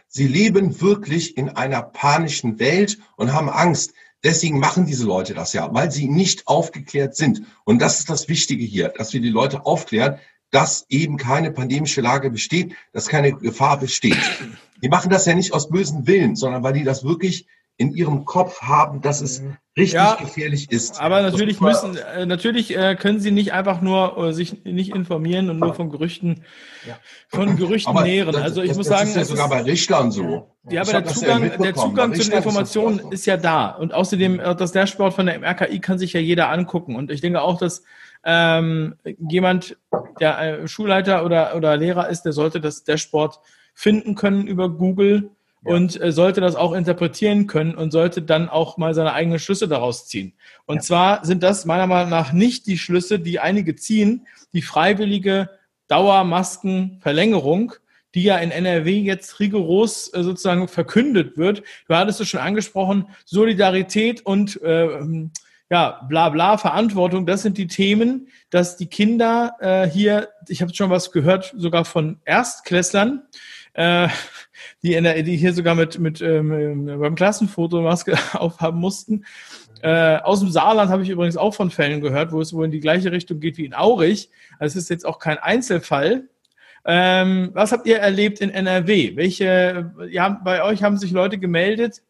Sie 0.07 0.27
leben 0.27 0.79
wirklich 0.81 1.35
in 1.35 1.49
einer 1.49 1.81
panischen 1.81 2.59
Welt 2.59 2.99
und 3.15 3.33
haben 3.33 3.49
Angst. 3.49 3.95
Deswegen 4.23 4.59
machen 4.59 4.85
diese 4.85 5.05
Leute 5.05 5.33
das 5.33 5.53
ja, 5.53 5.73
weil 5.73 5.91
sie 5.91 6.07
nicht 6.07 6.47
aufgeklärt 6.47 7.15
sind. 7.15 7.43
Und 7.65 7.81
das 7.81 7.99
ist 7.99 8.09
das 8.09 8.29
Wichtige 8.29 8.63
hier, 8.63 8.89
dass 8.89 9.13
wir 9.13 9.19
die 9.19 9.29
Leute 9.29 9.65
aufklären, 9.65 10.19
dass 10.49 10.85
eben 10.89 11.17
keine 11.17 11.51
pandemische 11.51 12.01
Lage 12.01 12.29
besteht, 12.29 12.75
dass 12.93 13.07
keine 13.07 13.33
Gefahr 13.33 13.79
besteht. 13.79 14.17
Die 14.81 14.87
machen 14.87 15.09
das 15.09 15.25
ja 15.25 15.33
nicht 15.33 15.51
aus 15.53 15.69
bösen 15.69 16.07
Willen, 16.07 16.35
sondern 16.35 16.63
weil 16.63 16.73
die 16.73 16.83
das 16.83 17.03
wirklich 17.03 17.47
in 17.77 17.93
ihrem 17.93 18.25
Kopf 18.25 18.61
haben, 18.61 19.01
dass 19.01 19.21
es 19.21 19.41
mhm. 19.41 19.57
richtig 19.75 19.93
ja, 19.93 20.15
gefährlich 20.15 20.71
ist. 20.71 21.01
Aber 21.01 21.21
natürlich 21.21 21.59
müssen, 21.59 21.97
äh, 21.97 22.25
natürlich 22.25 22.77
äh, 22.77 22.95
können 22.95 23.19
sie 23.19 23.31
nicht 23.31 23.51
einfach 23.51 23.81
nur 23.81 24.17
äh, 24.17 24.33
sich 24.33 24.63
nicht 24.63 24.93
informieren 24.93 25.49
und 25.49 25.59
nur 25.59 25.73
von 25.73 25.89
Gerüchten, 25.89 26.43
ja. 26.87 26.97
von 27.27 27.57
Gerüchten 27.57 27.89
aber 27.89 28.03
nähren. 28.03 28.31
Das, 28.31 28.43
also 28.43 28.61
ich 28.61 28.69
das, 28.69 28.77
muss 28.77 28.87
das 28.87 28.99
sagen, 28.99 29.09
ist 29.09 29.15
ja 29.15 29.25
sogar 29.25 29.49
bei 29.49 29.63
Richtern 29.63 30.11
so. 30.11 30.51
Ja, 30.69 30.81
aber 30.81 30.91
der 30.91 31.05
Zugang, 31.05 31.43
ja 31.43 31.57
der 31.57 31.73
Zugang 31.73 32.13
zu 32.13 32.23
den 32.23 32.37
Informationen 32.37 32.99
ist, 32.99 33.13
ist, 33.13 33.25
ja 33.25 33.37
da. 33.37 33.69
Und 33.69 33.93
außerdem, 33.93 34.39
äh, 34.39 34.55
das 34.55 34.71
Dashboard 34.71 35.13
von 35.13 35.25
der 35.25 35.41
RKI 35.41 35.79
kann 35.79 35.97
sich 35.97 36.13
ja 36.13 36.19
jeder 36.19 36.49
angucken. 36.49 36.95
Und 36.95 37.09
ich 37.09 37.21
denke 37.21 37.41
auch, 37.41 37.57
dass 37.57 37.83
ähm, 38.23 38.95
jemand, 39.17 39.77
der 40.19 40.61
äh, 40.61 40.67
Schulleiter 40.67 41.25
oder, 41.25 41.55
oder 41.55 41.75
Lehrer 41.75 42.07
ist, 42.09 42.21
der 42.21 42.33
sollte 42.33 42.61
das 42.61 42.83
Dashboard 42.83 43.39
finden 43.73 44.13
können 44.13 44.45
über 44.45 44.69
Google 44.69 45.31
und 45.63 46.01
äh, 46.01 46.11
sollte 46.11 46.41
das 46.41 46.55
auch 46.55 46.73
interpretieren 46.73 47.47
können 47.47 47.75
und 47.75 47.91
sollte 47.91 48.21
dann 48.21 48.49
auch 48.49 48.77
mal 48.77 48.93
seine 48.93 49.13
eigenen 49.13 49.39
Schlüsse 49.39 49.67
daraus 49.67 50.07
ziehen. 50.07 50.33
Und 50.65 50.77
ja. 50.77 50.81
zwar 50.81 51.25
sind 51.25 51.43
das 51.43 51.65
meiner 51.65 51.87
Meinung 51.87 52.09
nach 52.09 52.33
nicht 52.33 52.67
die 52.67 52.77
Schlüsse, 52.77 53.19
die 53.19 53.39
einige 53.39 53.75
ziehen, 53.75 54.27
die 54.53 54.61
freiwillige 54.61 55.49
Dauermaskenverlängerung, 55.87 57.73
die 58.15 58.23
ja 58.23 58.37
in 58.37 58.51
NRW 58.51 58.99
jetzt 58.99 59.39
rigoros 59.39 60.13
äh, 60.13 60.23
sozusagen 60.23 60.67
verkündet 60.67 61.37
wird. 61.37 61.63
Du 61.87 61.95
hattest 61.95 62.21
es 62.21 62.29
schon 62.29 62.39
angesprochen, 62.39 63.07
Solidarität 63.25 64.25
und 64.25 64.61
äh, 64.61 65.27
ja, 65.69 66.05
bla 66.07 66.29
bla, 66.29 66.57
Verantwortung, 66.57 67.25
das 67.25 67.41
sind 67.41 67.57
die 67.57 67.67
Themen, 67.67 68.27
dass 68.51 68.77
die 68.77 68.85
Kinder 68.85 69.55
äh, 69.59 69.89
hier, 69.89 70.29
ich 70.47 70.61
habe 70.61 70.73
schon 70.73 70.91
was 70.91 71.11
gehört, 71.11 71.53
sogar 71.57 71.83
von 71.85 72.19
Erstklässlern, 72.25 73.23
äh, 73.73 74.07
die, 74.81 74.93
in 74.93 75.03
der, 75.03 75.21
die 75.23 75.37
hier 75.37 75.53
sogar 75.53 75.75
mit, 75.75 75.99
mit 75.99 76.21
ähm, 76.21 76.85
beim 76.99 77.15
Klassenfoto 77.15 77.81
Maske 77.81 78.17
aufhaben 78.33 78.79
mussten. 78.79 79.25
Äh, 79.81 80.17
aus 80.17 80.39
dem 80.39 80.49
Saarland 80.49 80.89
habe 80.91 81.03
ich 81.03 81.09
übrigens 81.09 81.35
auch 81.35 81.53
von 81.53 81.69
Fällen 81.69 82.01
gehört, 82.01 82.31
wo 82.31 82.39
es 82.39 82.53
wohl 82.53 82.65
in 82.65 82.71
die 82.71 82.79
gleiche 82.79 83.11
Richtung 83.11 83.39
geht 83.39 83.57
wie 83.57 83.65
in 83.65 83.73
Aurich. 83.73 84.29
Also 84.57 84.77
es 84.77 84.85
ist 84.85 84.89
jetzt 84.89 85.05
auch 85.05 85.19
kein 85.19 85.37
Einzelfall. 85.37 86.29
Ähm, 86.85 87.51
was 87.53 87.71
habt 87.71 87.85
ihr 87.85 87.97
erlebt 87.97 88.39
in 88.39 88.49
NRW? 88.49 89.15
Welche, 89.15 89.91
ja, 90.09 90.29
bei 90.29 90.63
euch 90.63 90.83
haben 90.83 90.97
sich 90.97 91.11
Leute 91.11 91.37
gemeldet. 91.37 92.01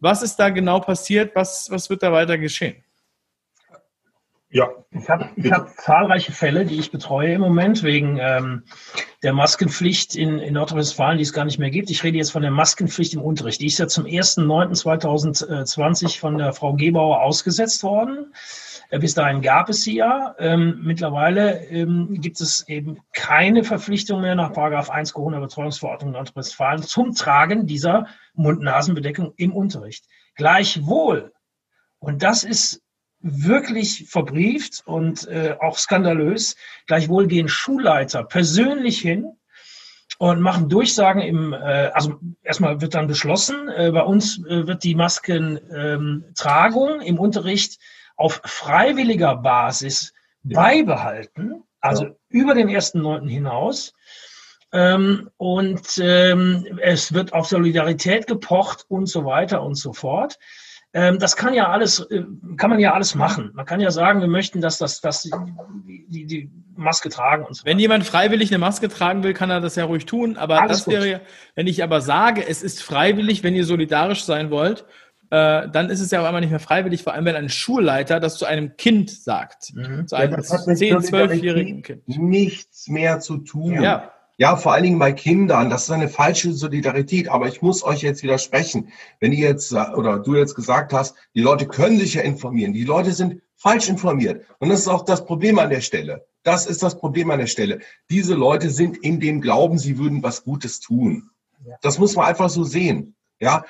Was 0.00 0.22
ist 0.22 0.36
da 0.36 0.50
genau 0.50 0.80
passiert? 0.80 1.34
Was, 1.34 1.70
was 1.70 1.88
wird 1.88 2.02
da 2.02 2.12
weiter 2.12 2.36
geschehen? 2.36 2.83
Ja. 4.54 4.70
Ich 4.92 5.10
habe 5.10 5.28
ich 5.34 5.50
hab 5.50 5.68
zahlreiche 5.80 6.30
Fälle, 6.30 6.64
die 6.64 6.78
ich 6.78 6.92
betreue 6.92 7.32
im 7.32 7.40
Moment 7.40 7.82
wegen 7.82 8.18
ähm, 8.20 8.62
der 9.24 9.32
Maskenpflicht 9.32 10.14
in, 10.14 10.38
in 10.38 10.54
Nordrhein-Westfalen, 10.54 11.18
die 11.18 11.24
es 11.24 11.32
gar 11.32 11.44
nicht 11.44 11.58
mehr 11.58 11.70
gibt. 11.70 11.90
Ich 11.90 12.04
rede 12.04 12.18
jetzt 12.18 12.30
von 12.30 12.42
der 12.42 12.52
Maskenpflicht 12.52 13.14
im 13.14 13.20
Unterricht. 13.20 13.60
Die 13.60 13.66
ist 13.66 13.78
ja 13.78 13.88
zum 13.88 14.04
1.9.2020 14.04 16.20
von 16.20 16.38
der 16.38 16.52
Frau 16.52 16.74
Gebauer 16.74 17.22
ausgesetzt 17.22 17.82
worden. 17.82 18.32
Äh, 18.90 19.00
bis 19.00 19.14
dahin 19.14 19.42
gab 19.42 19.68
es 19.70 19.82
sie 19.82 19.96
ja. 19.96 20.36
Ähm, 20.38 20.82
mittlerweile 20.84 21.64
ähm, 21.64 22.20
gibt 22.20 22.40
es 22.40 22.68
eben 22.68 23.00
keine 23.12 23.64
Verpflichtung 23.64 24.20
mehr 24.20 24.36
nach 24.36 24.52
Paragraph 24.52 24.88
1 24.88 25.14
Corona-Betreuungsverordnung 25.14 26.12
Nordrhein-Westfalen 26.12 26.84
zum 26.84 27.16
Tragen 27.16 27.66
dieser 27.66 28.06
Mund-Nasen-Bedeckung 28.34 29.32
im 29.36 29.52
Unterricht. 29.52 30.04
Gleichwohl, 30.36 31.32
und 31.98 32.22
das 32.22 32.44
ist 32.44 32.83
wirklich 33.24 34.04
verbrieft 34.08 34.82
und 34.84 35.26
äh, 35.28 35.56
auch 35.58 35.78
skandalös. 35.78 36.56
Gleichwohl 36.86 37.26
gehen 37.26 37.48
Schulleiter 37.48 38.22
persönlich 38.22 39.00
hin 39.00 39.32
und 40.18 40.40
machen 40.40 40.68
Durchsagen 40.68 41.22
im, 41.22 41.54
äh, 41.54 41.90
also 41.94 42.20
erstmal 42.42 42.82
wird 42.82 42.94
dann 42.94 43.06
beschlossen, 43.06 43.70
äh, 43.70 43.90
bei 43.90 44.02
uns 44.02 44.38
äh, 44.46 44.66
wird 44.66 44.84
die 44.84 44.94
Maskentragung 44.94 47.00
ähm, 47.00 47.02
im 47.06 47.18
Unterricht 47.18 47.80
auf 48.16 48.42
freiwilliger 48.44 49.36
Basis 49.36 50.12
ja. 50.44 50.60
beibehalten, 50.60 51.62
also 51.80 52.04
ja. 52.04 52.10
über 52.28 52.54
den 52.54 52.68
ersten 52.68 53.00
Neunten 53.00 53.28
hinaus. 53.28 53.94
Ähm, 54.72 55.30
und 55.38 55.98
ähm, 55.98 56.78
es 56.82 57.14
wird 57.14 57.32
auf 57.32 57.48
Solidarität 57.48 58.26
gepocht 58.26 58.84
und 58.88 59.06
so 59.06 59.24
weiter 59.24 59.62
und 59.62 59.76
so 59.76 59.92
fort. 59.92 60.38
Ähm, 60.96 61.18
das 61.18 61.34
kann 61.34 61.54
ja 61.54 61.68
alles, 61.70 61.98
äh, 62.10 62.22
kann 62.56 62.70
man 62.70 62.78
ja 62.78 62.94
alles 62.94 63.16
machen. 63.16 63.50
Man 63.54 63.66
kann 63.66 63.80
ja 63.80 63.90
sagen, 63.90 64.20
wir 64.20 64.28
möchten, 64.28 64.60
dass 64.60 64.78
das, 64.78 65.00
dass 65.00 65.22
die, 65.22 65.32
die, 66.08 66.24
die 66.24 66.50
Maske 66.76 67.08
tragen 67.08 67.44
und 67.44 67.54
so. 67.54 67.64
Wenn 67.64 67.80
jemand 67.80 68.04
freiwillig 68.04 68.50
eine 68.50 68.58
Maske 68.58 68.88
tragen 68.88 69.24
will, 69.24 69.34
kann 69.34 69.50
er 69.50 69.60
das 69.60 69.74
ja 69.74 69.84
ruhig 69.84 70.06
tun. 70.06 70.36
Aber 70.36 70.62
alles 70.62 70.84
das 70.84 70.88
wäre 70.88 71.10
ja, 71.10 71.20
wenn 71.56 71.66
ich 71.66 71.82
aber 71.82 72.00
sage, 72.00 72.46
es 72.46 72.62
ist 72.62 72.80
freiwillig, 72.80 73.42
wenn 73.42 73.56
ihr 73.56 73.64
solidarisch 73.64 74.24
sein 74.24 74.52
wollt, 74.52 74.86
äh, 75.30 75.68
dann 75.68 75.90
ist 75.90 76.00
es 76.00 76.12
ja 76.12 76.20
auch 76.20 76.26
einmal 76.26 76.42
nicht 76.42 76.50
mehr 76.50 76.60
freiwillig, 76.60 77.02
vor 77.02 77.12
allem 77.12 77.24
wenn 77.24 77.34
ein 77.34 77.48
Schulleiter 77.48 78.20
das 78.20 78.36
zu 78.36 78.44
einem 78.44 78.76
Kind 78.76 79.10
sagt. 79.10 79.74
Mhm. 79.74 80.06
Zu 80.06 80.14
einem 80.14 80.34
ja, 80.34 80.38
10-, 80.38 81.10
12-jährigen 81.10 81.82
Kind. 81.82 82.06
Nichts 82.06 82.86
mehr 82.86 83.18
zu 83.18 83.38
tun. 83.38 83.82
Ja. 83.82 84.13
Ja, 84.36 84.56
vor 84.56 84.72
allen 84.72 84.82
Dingen 84.82 84.98
bei 84.98 85.12
Kindern. 85.12 85.70
Das 85.70 85.84
ist 85.84 85.90
eine 85.90 86.08
falsche 86.08 86.52
Solidarität. 86.52 87.28
Aber 87.28 87.46
ich 87.46 87.62
muss 87.62 87.84
euch 87.84 88.02
jetzt 88.02 88.22
widersprechen. 88.22 88.92
Wenn 89.20 89.32
ihr 89.32 89.48
jetzt 89.48 89.72
oder 89.72 90.18
du 90.18 90.34
jetzt 90.34 90.54
gesagt 90.54 90.92
hast, 90.92 91.14
die 91.34 91.40
Leute 91.40 91.66
können 91.66 91.98
sich 91.98 92.14
ja 92.14 92.22
informieren. 92.22 92.72
Die 92.72 92.84
Leute 92.84 93.12
sind 93.12 93.42
falsch 93.56 93.88
informiert. 93.88 94.44
Und 94.58 94.68
das 94.70 94.80
ist 94.80 94.88
auch 94.88 95.04
das 95.04 95.24
Problem 95.24 95.58
an 95.58 95.70
der 95.70 95.80
Stelle. 95.80 96.26
Das 96.42 96.66
ist 96.66 96.82
das 96.82 96.98
Problem 96.98 97.30
an 97.30 97.38
der 97.38 97.46
Stelle. 97.46 97.80
Diese 98.10 98.34
Leute 98.34 98.70
sind 98.70 98.98
in 98.98 99.20
dem 99.20 99.40
Glauben, 99.40 99.78
sie 99.78 99.98
würden 99.98 100.22
was 100.22 100.44
Gutes 100.44 100.80
tun. 100.80 101.30
Das 101.80 101.98
muss 101.98 102.14
man 102.16 102.26
einfach 102.26 102.50
so 102.50 102.64
sehen. 102.64 103.14
Ja. 103.40 103.64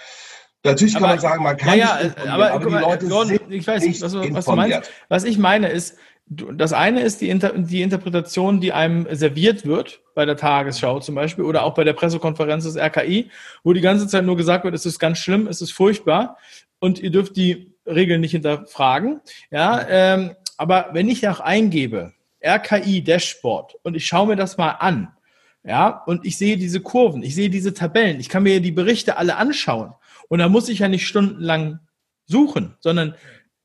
Natürlich 0.64 0.94
kann 0.94 1.04
aber, 1.04 1.12
man 1.12 1.20
sagen, 1.20 1.44
man 1.44 1.56
kann 1.56 1.78
ja, 1.78 2.02
nicht 2.02 2.18
aber, 2.26 2.52
aber 2.52 2.66
die 2.66 2.72
Leute 2.72 3.06
Gordon, 3.06 3.28
sind 3.28 3.52
ich 3.52 3.66
weiß 3.66 3.84
nicht, 3.84 4.00
was, 4.00 4.14
was, 4.14 4.44
du 4.46 4.52
meinst. 4.52 4.90
Was 5.08 5.24
ich 5.24 5.38
meine 5.38 5.68
ist, 5.68 5.96
das 6.26 6.72
eine 6.72 7.02
ist 7.02 7.20
die, 7.20 7.28
Inter 7.28 7.52
die 7.52 7.82
Interpretation, 7.82 8.60
die 8.60 8.72
einem 8.72 9.06
serviert 9.14 9.66
wird, 9.66 10.00
bei 10.14 10.24
der 10.24 10.36
Tagesschau 10.36 11.00
zum 11.00 11.14
Beispiel 11.14 11.44
oder 11.44 11.64
auch 11.64 11.74
bei 11.74 11.84
der 11.84 11.92
Pressekonferenz 11.92 12.64
des 12.64 12.76
RKI, 12.76 13.30
wo 13.62 13.72
die 13.72 13.82
ganze 13.82 14.08
Zeit 14.08 14.24
nur 14.24 14.36
gesagt 14.36 14.64
wird, 14.64 14.74
es 14.74 14.86
ist 14.86 14.98
ganz 14.98 15.18
schlimm, 15.18 15.46
es 15.46 15.60
ist 15.60 15.72
furchtbar 15.72 16.38
und 16.78 16.98
ihr 16.98 17.10
dürft 17.10 17.36
die 17.36 17.74
Regeln 17.86 18.22
nicht 18.22 18.30
hinterfragen. 18.30 19.20
Ja, 19.50 19.86
ähm, 19.88 20.34
aber 20.56 20.90
wenn 20.92 21.08
ich 21.08 21.28
auch 21.28 21.40
eingebe, 21.40 22.14
RKI 22.42 23.02
Dashboard 23.02 23.76
und 23.82 23.94
ich 23.94 24.06
schaue 24.06 24.28
mir 24.28 24.36
das 24.36 24.56
mal 24.56 24.70
an, 24.70 25.08
ja, 25.62 26.02
und 26.06 26.26
ich 26.26 26.36
sehe 26.36 26.56
diese 26.56 26.80
Kurven, 26.80 27.22
ich 27.22 27.34
sehe 27.34 27.50
diese 27.50 27.74
Tabellen, 27.74 28.20
ich 28.20 28.28
kann 28.28 28.42
mir 28.42 28.60
die 28.60 28.72
Berichte 28.72 29.16
alle 29.16 29.36
anschauen 29.36 29.92
und 30.28 30.38
da 30.38 30.48
muss 30.48 30.68
ich 30.68 30.78
ja 30.78 30.88
nicht 30.88 31.06
stundenlang 31.06 31.80
suchen, 32.26 32.76
sondern 32.80 33.14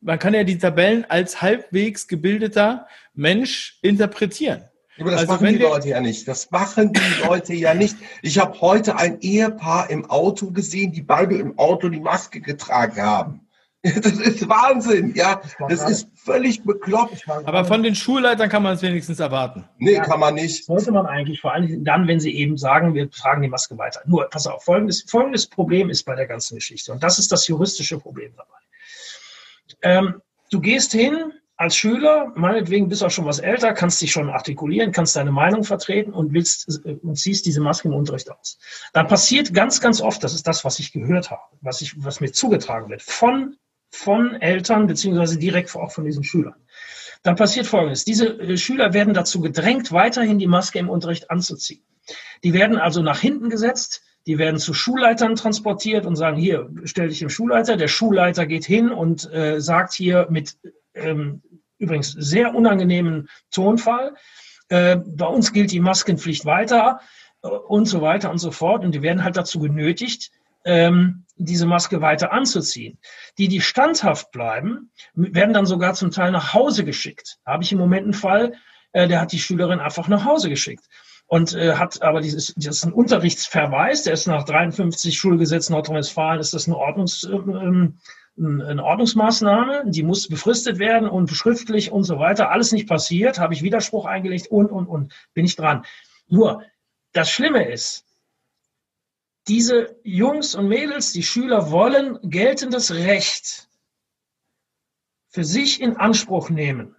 man 0.01 0.19
kann 0.19 0.33
ja 0.33 0.43
die 0.43 0.57
Tabellen 0.57 1.05
als 1.09 1.41
halbwegs 1.41 2.07
gebildeter 2.07 2.87
Mensch 3.13 3.79
interpretieren. 3.81 4.63
Aber 4.99 5.11
das 5.11 5.21
also 5.21 5.33
machen 5.33 5.47
die 5.47 5.57
Leute 5.57 5.89
ja 5.89 6.01
nicht. 6.01 6.27
Das 6.27 6.51
machen 6.51 6.91
die 6.91 7.23
Leute 7.25 7.53
ja 7.53 7.73
nicht. 7.73 7.95
Ich 8.21 8.37
habe 8.37 8.59
heute 8.59 8.97
ein 8.97 9.19
Ehepaar 9.21 9.89
im 9.89 10.09
Auto 10.09 10.51
gesehen, 10.51 10.91
die 10.91 11.01
beide 11.01 11.35
im 11.35 11.57
Auto 11.57 11.89
die 11.89 11.99
Maske 11.99 12.41
getragen 12.41 13.01
haben. 13.01 13.45
Das 13.81 14.11
ist 14.11 14.49
Wahnsinn, 14.49 15.13
ja. 15.15 15.41
Das 15.69 15.89
ist 15.89 16.09
völlig 16.13 16.61
bekloppt. 16.65 17.25
Aber 17.45 17.63
von 17.63 17.81
den 17.81 17.95
Schulleitern 17.95 18.49
kann 18.49 18.61
man 18.61 18.73
es 18.73 18.81
wenigstens 18.81 19.21
erwarten. 19.21 19.63
Nee, 19.77 19.93
ja, 19.93 20.03
kann 20.03 20.19
man 20.19 20.33
nicht. 20.33 20.65
Sollte 20.65 20.91
man 20.91 21.05
eigentlich, 21.05 21.39
vor 21.39 21.53
allem 21.53 21.85
dann, 21.85 22.05
wenn 22.05 22.19
sie 22.19 22.35
eben 22.35 22.57
sagen, 22.57 22.93
wir 22.93 23.09
tragen 23.09 23.41
die 23.41 23.47
Maske 23.47 23.77
weiter. 23.77 24.01
Nur, 24.05 24.27
pass 24.29 24.47
auf, 24.47 24.65
folgendes, 24.65 25.05
folgendes 25.07 25.47
Problem 25.47 25.89
ist 25.89 26.03
bei 26.03 26.15
der 26.15 26.27
ganzen 26.27 26.55
Geschichte. 26.55 26.91
Und 26.91 27.01
das 27.03 27.19
ist 27.19 27.31
das 27.31 27.47
juristische 27.47 27.97
Problem 27.97 28.33
dabei. 28.35 28.58
Ähm, 29.81 30.21
du 30.51 30.59
gehst 30.59 30.91
hin 30.91 31.33
als 31.59 31.75
Schüler, 31.75 32.31
meinetwegen 32.35 32.87
bist 32.87 33.01
du 33.01 33.07
auch 33.07 33.11
schon 33.11 33.25
was 33.25 33.39
älter, 33.39 33.73
kannst 33.73 34.01
dich 34.01 34.13
schon 34.13 34.29
artikulieren, 34.29 34.93
kannst 34.93 35.17
deine 35.17 35.31
Meinung 35.31 35.65
vertreten 35.65 36.13
und 36.13 36.33
willst 36.33 36.85
äh, 36.85 36.93
und 37.01 37.17
ziehst 37.17 37.45
diese 37.45 37.59
Maske 37.59 37.89
im 37.89 37.93
Unterricht 37.93 38.31
aus. 38.31 38.57
Dann 38.93 39.07
passiert 39.07 39.53
ganz, 39.53 39.81
ganz 39.81 39.99
oft, 39.99 40.23
das 40.23 40.33
ist 40.33 40.47
das, 40.47 40.63
was 40.63 40.79
ich 40.79 40.93
gehört 40.93 41.31
habe, 41.31 41.41
was 41.59 41.81
ich, 41.81 42.01
was 42.03 42.21
mir 42.21 42.31
zugetragen 42.31 42.89
wird, 42.89 43.01
von, 43.01 43.57
von 43.91 44.35
Eltern 44.35 44.87
beziehungsweise 44.87 45.37
direkt 45.37 45.75
auch 45.75 45.91
von 45.91 46.05
diesen 46.05 46.23
Schülern. 46.23 46.55
Dann 47.23 47.35
passiert 47.35 47.67
Folgendes. 47.67 48.05
Diese 48.05 48.39
äh, 48.39 48.57
Schüler 48.57 48.93
werden 48.93 49.13
dazu 49.13 49.41
gedrängt, 49.41 49.91
weiterhin 49.91 50.39
die 50.39 50.47
Maske 50.47 50.79
im 50.79 50.89
Unterricht 50.89 51.29
anzuziehen. 51.29 51.83
Die 52.43 52.53
werden 52.53 52.77
also 52.77 53.01
nach 53.01 53.19
hinten 53.19 53.49
gesetzt, 53.49 54.01
die 54.27 54.37
werden 54.37 54.59
zu 54.59 54.73
Schulleitern 54.73 55.35
transportiert 55.35 56.05
und 56.05 56.15
sagen, 56.15 56.37
hier, 56.37 56.69
stell 56.83 57.09
dich 57.09 57.19
dem 57.19 57.29
Schulleiter. 57.29 57.77
Der 57.77 57.87
Schulleiter 57.87 58.45
geht 58.45 58.65
hin 58.65 58.91
und 58.91 59.31
äh, 59.31 59.59
sagt 59.59 59.93
hier 59.93 60.27
mit 60.29 60.57
ähm, 60.93 61.41
übrigens 61.77 62.11
sehr 62.11 62.53
unangenehmen 62.53 63.29
Tonfall, 63.51 64.15
äh, 64.67 64.97
bei 64.97 65.25
uns 65.25 65.53
gilt 65.53 65.71
die 65.71 65.79
Maskenpflicht 65.79 66.45
weiter 66.45 66.99
äh, 67.41 67.47
und 67.47 67.85
so 67.85 68.01
weiter 68.01 68.29
und 68.29 68.37
so 68.37 68.51
fort. 68.51 68.83
Und 68.83 68.93
die 68.93 69.01
werden 69.01 69.23
halt 69.23 69.37
dazu 69.37 69.59
genötigt, 69.59 70.31
ähm, 70.65 71.25
diese 71.37 71.65
Maske 71.65 72.01
weiter 72.01 72.33
anzuziehen. 72.33 72.99
Die, 73.37 73.47
die 73.47 73.61
standhaft 73.61 74.31
bleiben, 74.31 74.91
werden 75.13 75.53
dann 75.53 75.65
sogar 75.65 75.93
zum 75.93 76.11
Teil 76.11 76.31
nach 76.31 76.53
Hause 76.53 76.83
geschickt. 76.83 77.39
Da 77.45 77.53
habe 77.53 77.63
ich 77.63 77.71
im 77.71 77.79
Moment 77.79 78.03
einen 78.03 78.13
Fall, 78.13 78.53
äh, 78.91 79.07
der 79.07 79.21
hat 79.21 79.31
die 79.31 79.39
Schülerin 79.39 79.79
einfach 79.79 80.09
nach 80.09 80.25
Hause 80.25 80.49
geschickt 80.49 80.83
und 81.29 81.53
äh, 81.53 81.75
hat 81.75 82.01
aber 82.01 82.21
dieses, 82.21 82.55
das 82.55 82.77
ist 82.77 82.85
ein 82.85 82.91
Unterrichtsverweis, 82.91 84.01
der 84.01 84.13
ist 84.13 84.25
nach 84.25 84.45
53 84.45 85.15
Schulgesetz 85.15 85.69
Nordrhein-Westfalen, 85.69 86.39
ist 86.39 86.55
das 86.55 86.65
eine, 86.65 86.75
Ordnungs, 86.75 87.23
ähm, 87.23 87.99
eine 88.35 88.83
Ordnungsmaßnahme, 88.83 89.83
die 89.85 90.01
muss 90.01 90.27
befristet 90.27 90.79
werden 90.79 91.07
und 91.07 91.29
schriftlich 91.29 91.91
und 91.91 92.03
so 92.03 92.17
weiter. 92.17 92.49
Alles 92.49 92.71
nicht 92.71 92.89
passiert, 92.89 93.37
habe 93.37 93.53
ich 93.53 93.61
Widerspruch 93.61 94.05
eingelegt 94.05 94.47
und, 94.47 94.71
und, 94.71 94.87
und, 94.87 95.13
bin 95.35 95.45
ich 95.45 95.55
dran. 95.55 95.85
Nur, 96.27 96.63
das 97.13 97.29
Schlimme 97.29 97.71
ist, 97.71 98.05
diese 99.47 99.95
Jungs 100.03 100.55
und 100.55 100.67
Mädels, 100.67 101.11
die 101.11 101.23
Schüler 101.23 101.69
wollen 101.69 102.17
geltendes 102.23 102.91
Recht 102.91 103.69
für 105.27 105.43
sich 105.43 105.79
in 105.79 105.95
Anspruch 105.95 106.49
nehmen. 106.49 106.95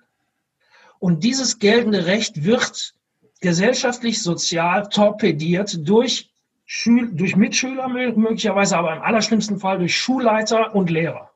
Und 1.00 1.24
dieses 1.24 1.58
geltende 1.58 2.06
Recht 2.06 2.44
wird 2.44 2.94
gesellschaftlich, 3.40 4.22
sozial 4.22 4.88
torpediert 4.88 5.88
durch, 5.88 6.31
Schül 6.66 7.11
durch 7.12 7.35
Mitschüler 7.35 7.88
möglicherweise, 7.88 8.76
aber 8.76 8.94
im 8.94 9.03
allerschlimmsten 9.03 9.59
Fall 9.59 9.79
durch 9.79 9.96
Schulleiter 9.96 10.74
und 10.74 10.88
Lehrer. 10.88 11.31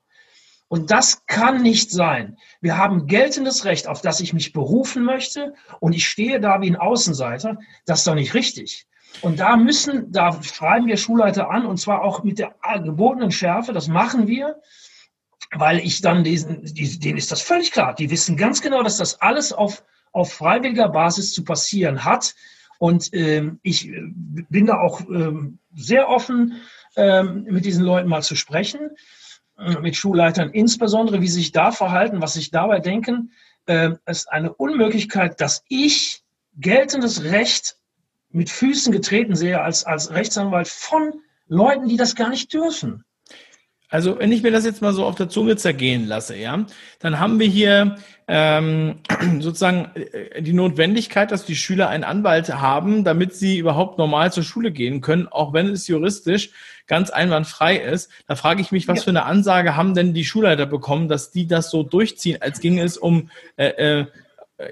Und 0.68 0.90
das 0.90 1.26
kann 1.26 1.62
nicht 1.62 1.90
sein. 1.90 2.38
Wir 2.60 2.78
haben 2.78 3.06
geltendes 3.06 3.64
Recht, 3.64 3.86
auf 3.86 4.00
das 4.00 4.20
ich 4.20 4.32
mich 4.32 4.52
berufen 4.52 5.04
möchte, 5.04 5.54
und 5.80 5.92
ich 5.92 6.06
stehe 6.06 6.40
da 6.40 6.60
wie 6.60 6.70
ein 6.70 6.76
Außenseiter. 6.76 7.58
Das 7.84 8.00
ist 8.00 8.06
doch 8.06 8.14
nicht 8.14 8.34
richtig. 8.34 8.86
Und 9.20 9.40
da 9.40 9.56
müssen, 9.56 10.10
da 10.10 10.42
schreiben 10.42 10.86
wir 10.86 10.96
Schulleiter 10.96 11.50
an, 11.50 11.66
und 11.66 11.78
zwar 11.78 12.02
auch 12.02 12.24
mit 12.24 12.38
der 12.38 12.54
gebotenen 12.82 13.30
Schärfe. 13.30 13.72
Das 13.72 13.88
machen 13.88 14.26
wir, 14.26 14.60
weil 15.52 15.78
ich 15.78 16.00
dann 16.00 16.24
diesen, 16.24 16.64
denen 16.64 17.18
ist 17.18 17.30
das 17.30 17.40
völlig 17.40 17.70
klar. 17.70 17.94
Die 17.94 18.10
wissen 18.10 18.36
ganz 18.36 18.60
genau, 18.60 18.82
dass 18.82 18.96
das 18.96 19.20
alles 19.20 19.52
auf 19.52 19.84
auf 20.14 20.32
freiwilliger 20.32 20.88
Basis 20.88 21.32
zu 21.32 21.44
passieren 21.44 22.04
hat. 22.04 22.34
Und 22.78 23.10
ähm, 23.12 23.58
ich 23.62 23.88
äh, 23.88 24.00
bin 24.48 24.66
da 24.66 24.78
auch 24.78 25.00
ähm, 25.02 25.58
sehr 25.74 26.08
offen, 26.08 26.62
ähm, 26.96 27.44
mit 27.44 27.64
diesen 27.64 27.84
Leuten 27.84 28.08
mal 28.08 28.22
zu 28.22 28.36
sprechen, 28.36 28.90
äh, 29.58 29.78
mit 29.80 29.96
Schulleitern 29.96 30.50
insbesondere, 30.50 31.20
wie 31.20 31.28
sie 31.28 31.40
sich 31.40 31.52
da 31.52 31.72
verhalten, 31.72 32.22
was 32.22 32.34
sich 32.34 32.50
dabei 32.50 32.80
denken. 32.80 33.32
Äh, 33.66 33.90
ist 34.06 34.30
eine 34.30 34.52
Unmöglichkeit, 34.52 35.40
dass 35.40 35.64
ich 35.68 36.22
geltendes 36.56 37.24
Recht 37.24 37.76
mit 38.30 38.50
Füßen 38.50 38.92
getreten 38.92 39.34
sehe 39.34 39.60
als, 39.60 39.84
als 39.84 40.10
Rechtsanwalt 40.10 40.68
von 40.68 41.12
Leuten, 41.48 41.88
die 41.88 41.96
das 41.96 42.14
gar 42.14 42.28
nicht 42.28 42.52
dürfen. 42.52 43.04
Also 43.90 44.18
wenn 44.18 44.32
ich 44.32 44.42
mir 44.42 44.50
das 44.50 44.64
jetzt 44.64 44.82
mal 44.82 44.92
so 44.92 45.04
auf 45.04 45.14
der 45.14 45.28
Zunge 45.28 45.56
zergehen 45.56 46.06
lasse, 46.06 46.36
ja, 46.36 46.66
dann 46.98 47.20
haben 47.20 47.38
wir 47.38 47.46
hier 47.46 47.96
ähm, 48.26 48.96
sozusagen 49.40 49.90
äh, 49.94 50.42
die 50.42 50.52
Notwendigkeit, 50.52 51.30
dass 51.30 51.44
die 51.44 51.54
Schüler 51.54 51.88
einen 51.88 52.04
Anwalt 52.04 52.48
haben, 52.54 53.04
damit 53.04 53.34
sie 53.34 53.58
überhaupt 53.58 53.98
normal 53.98 54.32
zur 54.32 54.42
Schule 54.42 54.72
gehen 54.72 55.00
können, 55.00 55.28
auch 55.28 55.52
wenn 55.52 55.68
es 55.68 55.86
juristisch 55.86 56.50
ganz 56.86 57.10
einwandfrei 57.10 57.76
ist. 57.76 58.10
Da 58.26 58.36
frage 58.36 58.60
ich 58.60 58.72
mich, 58.72 58.88
was 58.88 58.98
ja. 58.98 59.04
für 59.04 59.10
eine 59.10 59.24
Ansage 59.24 59.76
haben 59.76 59.94
denn 59.94 60.14
die 60.14 60.24
Schulleiter 60.24 60.66
bekommen, 60.66 61.08
dass 61.08 61.30
die 61.30 61.46
das 61.46 61.70
so 61.70 61.82
durchziehen, 61.82 62.38
als 62.40 62.60
ginge 62.60 62.82
es 62.82 62.96
um 62.96 63.30
äh, 63.56 64.00
äh, 64.00 64.06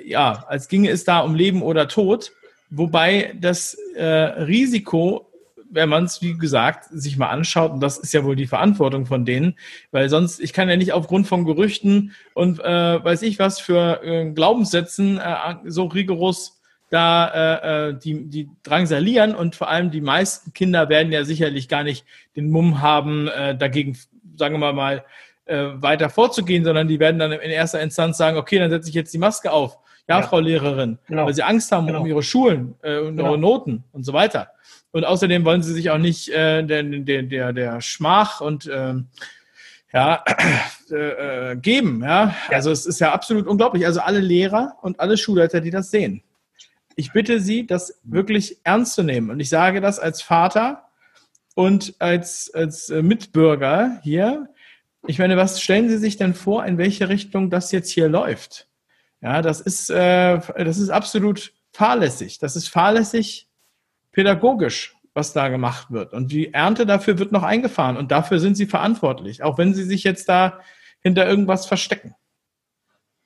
ja, 0.04 0.44
als 0.48 0.68
ginge 0.68 0.90
es 0.90 1.04
da 1.04 1.20
um 1.20 1.34
Leben 1.34 1.62
oder 1.62 1.88
Tod, 1.88 2.32
wobei 2.70 3.34
das 3.40 3.74
äh, 3.94 4.04
Risiko 4.04 5.31
wenn 5.72 5.88
man 5.88 6.04
es, 6.04 6.22
wie 6.22 6.36
gesagt, 6.36 6.84
sich 6.90 7.16
mal 7.16 7.28
anschaut, 7.28 7.72
und 7.72 7.80
das 7.80 7.98
ist 7.98 8.12
ja 8.12 8.24
wohl 8.24 8.36
die 8.36 8.46
Verantwortung 8.46 9.06
von 9.06 9.24
denen, 9.24 9.54
weil 9.90 10.08
sonst, 10.08 10.40
ich 10.40 10.52
kann 10.52 10.68
ja 10.68 10.76
nicht 10.76 10.92
aufgrund 10.92 11.26
von 11.26 11.44
Gerüchten 11.44 12.12
und 12.34 12.60
äh, 12.60 13.04
weiß 13.04 13.22
ich 13.22 13.38
was 13.38 13.58
für 13.58 14.02
äh, 14.04 14.30
Glaubenssätzen 14.30 15.18
äh, 15.18 15.56
so 15.64 15.86
rigoros 15.86 16.60
da 16.90 17.28
äh, 17.28 17.88
äh, 17.88 17.98
die, 17.98 18.28
die 18.28 18.50
drangsalieren 18.62 19.34
und 19.34 19.56
vor 19.56 19.70
allem 19.70 19.90
die 19.90 20.02
meisten 20.02 20.52
Kinder 20.52 20.90
werden 20.90 21.10
ja 21.10 21.24
sicherlich 21.24 21.68
gar 21.68 21.84
nicht 21.84 22.04
den 22.36 22.50
Mumm 22.50 22.82
haben, 22.82 23.28
äh, 23.28 23.56
dagegen, 23.56 23.96
sagen 24.36 24.60
wir 24.60 24.74
mal, 24.74 25.02
äh, 25.46 25.68
weiter 25.76 26.10
vorzugehen, 26.10 26.64
sondern 26.64 26.88
die 26.88 27.00
werden 27.00 27.18
dann 27.18 27.32
in 27.32 27.50
erster 27.50 27.80
Instanz 27.80 28.18
sagen, 28.18 28.36
okay, 28.36 28.58
dann 28.58 28.70
setze 28.70 28.90
ich 28.90 28.94
jetzt 28.94 29.14
die 29.14 29.18
Maske 29.18 29.50
auf. 29.50 29.78
Ja, 30.08 30.20
ja. 30.20 30.26
Frau 30.26 30.40
Lehrerin, 30.40 30.98
genau. 31.06 31.26
weil 31.26 31.34
sie 31.34 31.42
Angst 31.42 31.70
haben 31.70 31.86
genau. 31.86 32.00
um 32.00 32.06
ihre 32.06 32.22
Schulen 32.22 32.74
äh, 32.82 32.98
und 32.98 33.16
genau. 33.16 33.30
ihre 33.30 33.38
Noten 33.38 33.84
und 33.92 34.04
so 34.04 34.12
weiter. 34.12 34.48
Und 34.90 35.04
außerdem 35.04 35.44
wollen 35.44 35.62
sie 35.62 35.72
sich 35.72 35.90
auch 35.90 35.98
nicht 35.98 36.28
äh, 36.28 36.62
der, 36.62 36.82
der, 36.82 37.22
der, 37.22 37.52
der 37.52 37.80
Schmach 37.80 38.40
und 38.40 38.68
ähm, 38.72 39.08
ja, 39.92 40.24
äh, 40.90 41.52
äh, 41.52 41.56
geben. 41.56 42.02
Ja? 42.02 42.34
ja? 42.50 42.56
Also 42.56 42.70
es 42.70 42.86
ist 42.86 43.00
ja 43.00 43.12
absolut 43.12 43.46
unglaublich. 43.46 43.86
Also 43.86 44.00
alle 44.00 44.20
Lehrer 44.20 44.76
und 44.82 45.00
alle 45.00 45.16
Schulleiter, 45.16 45.60
die 45.60 45.70
das 45.70 45.90
sehen. 45.90 46.22
Ich 46.94 47.12
bitte 47.12 47.40
Sie, 47.40 47.66
das 47.66 48.00
wirklich 48.02 48.58
ernst 48.64 48.94
zu 48.94 49.02
nehmen. 49.02 49.30
Und 49.30 49.40
ich 49.40 49.48
sage 49.48 49.80
das 49.80 49.98
als 49.98 50.20
Vater 50.20 50.88
und 51.54 51.94
als, 51.98 52.52
als 52.52 52.90
äh, 52.90 53.02
Mitbürger 53.02 53.98
hier. 54.02 54.48
Ich 55.06 55.18
meine, 55.18 55.36
was 55.36 55.60
stellen 55.60 55.88
Sie 55.88 55.98
sich 55.98 56.16
denn 56.16 56.34
vor, 56.34 56.64
in 56.66 56.78
welche 56.78 57.08
Richtung 57.08 57.50
das 57.50 57.72
jetzt 57.72 57.90
hier 57.90 58.08
läuft? 58.08 58.68
Ja, 59.22 59.40
das 59.40 59.60
ist, 59.60 59.88
äh, 59.88 60.40
das 60.56 60.78
ist 60.78 60.90
absolut 60.90 61.52
fahrlässig. 61.72 62.38
Das 62.38 62.56
ist 62.56 62.68
fahrlässig 62.68 63.48
pädagogisch, 64.10 64.96
was 65.14 65.32
da 65.32 65.48
gemacht 65.48 65.90
wird. 65.90 66.12
Und 66.12 66.32
die 66.32 66.52
Ernte 66.52 66.86
dafür 66.86 67.18
wird 67.18 67.32
noch 67.32 67.44
eingefahren 67.44 67.96
und 67.96 68.10
dafür 68.10 68.40
sind 68.40 68.56
sie 68.56 68.66
verantwortlich, 68.66 69.42
auch 69.42 69.58
wenn 69.58 69.74
sie 69.74 69.84
sich 69.84 70.02
jetzt 70.04 70.28
da 70.28 70.60
hinter 71.00 71.26
irgendwas 71.26 71.66
verstecken. 71.66 72.14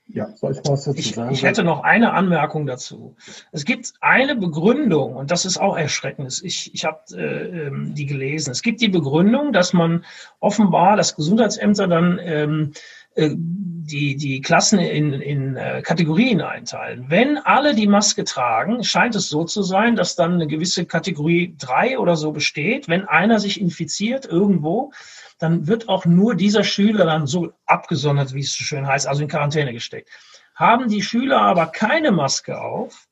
Ja, 0.09 0.29
soll 0.37 0.53
ich 0.53 0.59
was 0.59 0.85
dazu 0.85 1.03
sagen? 1.03 1.33
Ich, 1.33 1.43
hätte 1.43 1.65
noch 1.65 1.83
eine 1.83 2.13
Anmerkung 2.13 2.67
dazu. 2.67 3.17
Es 3.51 3.65
gibt 3.65 3.93
eine 4.01 4.37
Begründung, 4.37 5.17
und 5.17 5.33
das 5.33 5.45
ist 5.45 5.59
auch 5.59 5.77
erschreckend. 5.77 6.41
Ich, 6.45 6.73
ich 6.73 6.85
habe 6.85 7.01
äh, 7.13 7.67
ähm, 7.67 7.93
die 7.95 8.07
gelesen. 8.07 8.53
Es 8.53 8.63
gibt 8.63 8.81
die 8.81 8.89
Begründung, 8.89 9.53
dass 9.53 9.73
man 9.73 10.05
offenbar, 10.39 10.97
dass 10.97 11.17
Gesundheitsämter 11.17 11.89
dann 11.89 12.21
ähm, 12.23 12.73
äh, 12.73 12.79
die, 13.17 14.17
die 14.17 14.41
Klassen 14.41 14.79
in, 14.79 15.13
in 15.13 15.57
äh, 15.57 15.83
Kategorien 15.83 16.41
einteilen. 16.41 17.07
Wenn 17.09 17.39
alle 17.39 17.75
die 17.75 17.87
Maske 17.87 18.25
tragen, 18.25 18.83
scheint 18.85 19.15
es 19.15 19.29
so 19.29 19.45
zu 19.45 19.63
sein, 19.63 19.97
dass 19.97 20.17
dann 20.17 20.35
eine 20.35 20.47
gewisse 20.47 20.87
Kategorie 20.87 21.55
drei 21.59 21.99
oder 21.99 22.17
so 22.17 22.33
besteht. 22.33 22.89
Wenn 22.89 23.05
einer 23.05 23.39
sich 23.39 23.61
infiziert 23.61 24.27
irgendwo, 24.27 24.93
dann 25.39 25.67
wird 25.67 25.89
auch 25.89 26.05
nur 26.05 26.35
dieser 26.35 26.65
Schüler 26.65 27.05
dann 27.05 27.27
so 27.27 27.53
abgesondert, 27.67 28.35
wie 28.35 28.41
es 28.41 28.55
so 28.55 28.65
schön 28.65 28.87
heißt, 28.87 29.07
also 29.07 29.23
in 29.23 29.29
Quarantäne 29.29 29.73
gesteckt. 29.73 30.11
Haben 30.55 30.89
die 30.89 31.03
Schüler 31.03 31.41
aber 31.43 31.67
keine 31.67 32.13
Maske 32.13 32.61
auf, 32.61 33.07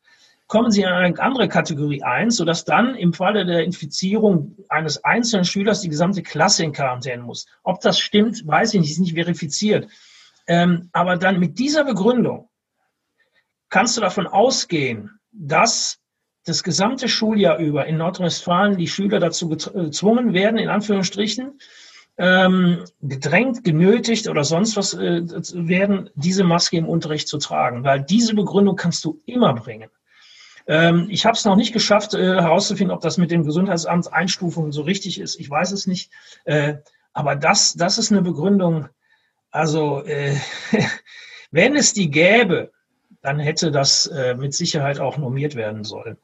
kommen 0.55 0.71
sie 0.71 0.83
in 0.83 0.87
eine 0.87 1.19
andere 1.19 1.49
Kategorie 1.49 2.05
1, 2.05 2.37
sodass 2.37 2.65
dann 2.65 2.95
im 2.95 3.13
Falle 3.13 3.45
der 3.45 3.65
Infizierung 3.65 4.57
eines 4.69 5.03
einzelnen 5.03 5.45
Schülers 5.45 5.81
die 5.81 5.89
gesamte 5.89 6.23
Klasse 6.23 6.63
in 6.63 6.73
Quarantäne 6.73 7.25
muss. 7.25 7.47
Ob 7.65 7.81
das 7.81 7.99
stimmt, 7.99 8.47
weiß 8.47 8.73
ich 8.75 8.81
nicht, 8.81 8.93
ist 8.93 9.01
nicht 9.01 9.15
verifiziert. 9.15 9.91
Ähm, 10.47 10.91
aber 10.93 11.17
dann 11.17 11.41
mit 11.41 11.59
dieser 11.59 11.83
Begründung 11.83 12.49
kannst 13.69 13.97
du 13.97 14.01
davon 14.01 14.29
ausgehen, 14.29 15.19
dass 15.33 15.99
das 16.45 16.63
gesamte 16.63 17.09
Schuljahr 17.09 17.59
über 17.59 17.87
in 17.87 17.97
Nordrhein-Westfalen 17.97 18.77
die 18.77 18.87
Schüler 18.87 19.19
dazu 19.19 19.49
gezwungen 19.49 20.35
werden, 20.35 20.59
in 20.59 20.69
Anführungsstrichen, 20.69 21.59
ähm, 22.17 22.85
gedrängt, 23.01 23.65
genötigt 23.65 24.29
oder 24.29 24.45
sonst 24.45 24.77
was 24.77 24.95
äh, 24.95 25.23
werden, 25.67 26.11
diese 26.15 26.45
Maske 26.45 26.77
im 26.77 26.89
Unterricht 26.89 27.27
zu 27.27 27.39
tragen. 27.39 27.83
Weil 27.83 28.03
diese 28.03 28.37
Begründung 28.37 28.77
kannst 28.77 29.05
du 29.05 29.21
immer 29.27 29.53
bringen. 29.53 29.91
Ähm, 30.67 31.09
ich 31.11 31.27
habe 31.27 31.37
es 31.37 31.45
noch 31.45 31.57
nicht 31.57 31.73
geschafft, 31.73 32.15
äh, 32.15 32.41
herauszufinden, 32.41 32.95
ob 32.95 33.03
das 33.03 33.19
mit 33.19 33.31
dem 33.31 33.45
Gesundheitsamt 33.45 34.13
Einstufungen 34.13 34.73
so 34.73 34.83
richtig 34.83 35.21
ist. 35.21 35.39
Ich 35.39 35.49
weiß 35.49 35.73
es 35.73 35.87
nicht. 35.87 36.11
Äh, 36.45 36.77
aber 37.13 37.37
das, 37.37 37.75
das 37.75 37.99
ist 37.99 38.11
eine 38.11 38.23
Begründung. 38.23 38.89
Also, 39.51 40.03
äh, 40.05 40.37
wenn 41.51 41.77
es 41.77 41.93
die 41.93 42.11
gäbe, 42.11 42.73
dann 43.23 43.39
hätte 43.39 43.71
das 43.71 44.07
äh, 44.07 44.35
mit 44.35 44.55
Sicherheit 44.55 45.01
auch 45.01 45.17
normiert 45.17 45.55
werden 45.55 45.85
sollen. 45.85 46.19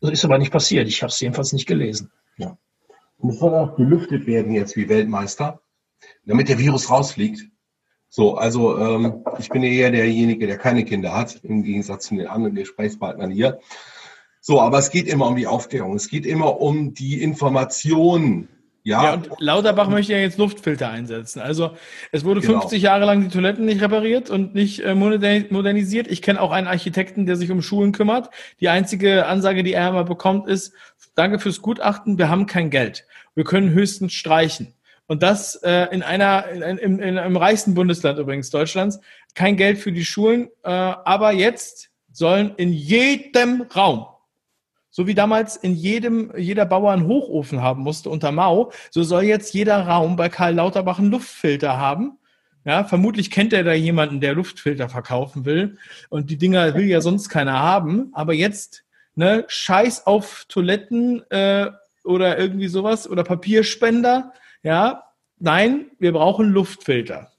Das 0.00 0.10
ist 0.10 0.24
aber 0.24 0.38
nicht 0.38 0.52
passiert. 0.52 0.88
Ich 0.88 1.02
habe 1.02 1.10
es 1.10 1.20
jedenfalls 1.20 1.52
nicht 1.52 1.66
gelesen. 1.66 2.10
Ja. 2.36 2.56
Es 3.22 3.38
soll 3.38 3.54
auch 3.54 3.76
gelüftet 3.76 4.26
werden 4.26 4.52
jetzt 4.52 4.76
wie 4.76 4.88
Weltmeister, 4.88 5.60
damit 6.24 6.48
der 6.48 6.58
Virus 6.58 6.90
rausfliegt. 6.90 7.51
So, 8.14 8.34
also 8.34 8.78
ähm, 8.78 9.24
ich 9.38 9.48
bin 9.48 9.62
eher 9.62 9.90
derjenige, 9.90 10.46
der 10.46 10.58
keine 10.58 10.84
Kinder 10.84 11.16
hat, 11.16 11.40
im 11.44 11.62
Gegensatz 11.62 12.08
zu 12.08 12.14
den 12.14 12.26
anderen 12.26 12.54
Gesprächspartnern 12.54 13.30
hier. 13.30 13.58
So, 14.42 14.60
aber 14.60 14.76
es 14.76 14.90
geht 14.90 15.06
immer 15.06 15.28
um 15.28 15.34
die 15.34 15.46
Aufklärung. 15.46 15.96
Es 15.96 16.10
geht 16.10 16.26
immer 16.26 16.60
um 16.60 16.92
die 16.92 17.22
Information. 17.22 18.48
Ja, 18.82 19.04
ja 19.04 19.14
und 19.14 19.30
Lauterbach 19.38 19.88
möchte 19.88 20.12
ja 20.12 20.18
jetzt 20.18 20.36
Luftfilter 20.36 20.90
einsetzen. 20.90 21.40
Also 21.40 21.70
es 22.10 22.22
wurde 22.22 22.42
genau. 22.42 22.60
50 22.60 22.82
Jahre 22.82 23.06
lang 23.06 23.22
die 23.22 23.28
Toiletten 23.28 23.64
nicht 23.64 23.80
repariert 23.80 24.28
und 24.28 24.54
nicht 24.54 24.80
äh, 24.80 24.94
modernisiert. 24.94 26.06
Ich 26.06 26.20
kenne 26.20 26.42
auch 26.42 26.50
einen 26.50 26.66
Architekten, 26.66 27.24
der 27.24 27.36
sich 27.36 27.50
um 27.50 27.62
Schulen 27.62 27.92
kümmert. 27.92 28.28
Die 28.60 28.68
einzige 28.68 29.24
Ansage, 29.24 29.62
die 29.62 29.72
er 29.72 29.88
immer 29.88 30.04
bekommt, 30.04 30.48
ist, 30.48 30.74
danke 31.14 31.38
fürs 31.38 31.62
Gutachten, 31.62 32.18
wir 32.18 32.28
haben 32.28 32.44
kein 32.44 32.68
Geld. 32.68 33.06
Wir 33.34 33.44
können 33.44 33.70
höchstens 33.70 34.12
streichen. 34.12 34.74
Und 35.12 35.22
das 35.22 35.56
äh, 35.56 35.88
in 35.94 36.02
einer, 36.02 36.48
in, 36.48 36.78
in, 36.78 36.98
in 36.98 37.18
einem 37.18 37.36
reichsten 37.36 37.74
Bundesland 37.74 38.18
übrigens 38.18 38.48
Deutschlands. 38.48 38.98
Kein 39.34 39.58
Geld 39.58 39.76
für 39.76 39.92
die 39.92 40.06
Schulen, 40.06 40.48
äh, 40.64 40.70
aber 40.70 41.32
jetzt 41.32 41.90
sollen 42.10 42.54
in 42.56 42.72
jedem 42.72 43.60
Raum, 43.76 44.06
so 44.88 45.06
wie 45.06 45.12
damals 45.14 45.56
in 45.56 45.74
jedem, 45.74 46.32
jeder 46.34 46.64
Bauer 46.64 46.92
einen 46.92 47.06
Hochofen 47.06 47.60
haben 47.60 47.82
musste 47.82 48.08
unter 48.08 48.32
Mao, 48.32 48.72
so 48.90 49.02
soll 49.02 49.24
jetzt 49.24 49.52
jeder 49.52 49.86
Raum 49.86 50.16
bei 50.16 50.30
Karl 50.30 50.54
Lauterbach 50.54 50.98
einen 50.98 51.10
Luftfilter 51.10 51.76
haben. 51.76 52.16
Ja, 52.64 52.84
vermutlich 52.84 53.30
kennt 53.30 53.52
er 53.52 53.64
da 53.64 53.74
jemanden, 53.74 54.22
der 54.22 54.32
Luftfilter 54.32 54.88
verkaufen 54.88 55.44
will. 55.44 55.76
Und 56.08 56.30
die 56.30 56.38
Dinger 56.38 56.74
will 56.74 56.86
ja 56.86 57.02
sonst 57.02 57.28
keiner 57.28 57.58
haben. 57.58 58.08
Aber 58.14 58.32
jetzt, 58.32 58.84
ne, 59.14 59.44
Scheiß 59.46 60.06
auf 60.06 60.46
Toiletten, 60.48 61.22
äh, 61.30 61.70
oder 62.04 62.38
irgendwie 62.38 62.68
sowas 62.68 63.08
oder 63.08 63.24
Papierspender. 63.24 64.32
Ja, 64.62 65.04
nein, 65.38 65.86
wir 65.98 66.12
brauchen 66.12 66.50
Luftfilter. 66.50 67.30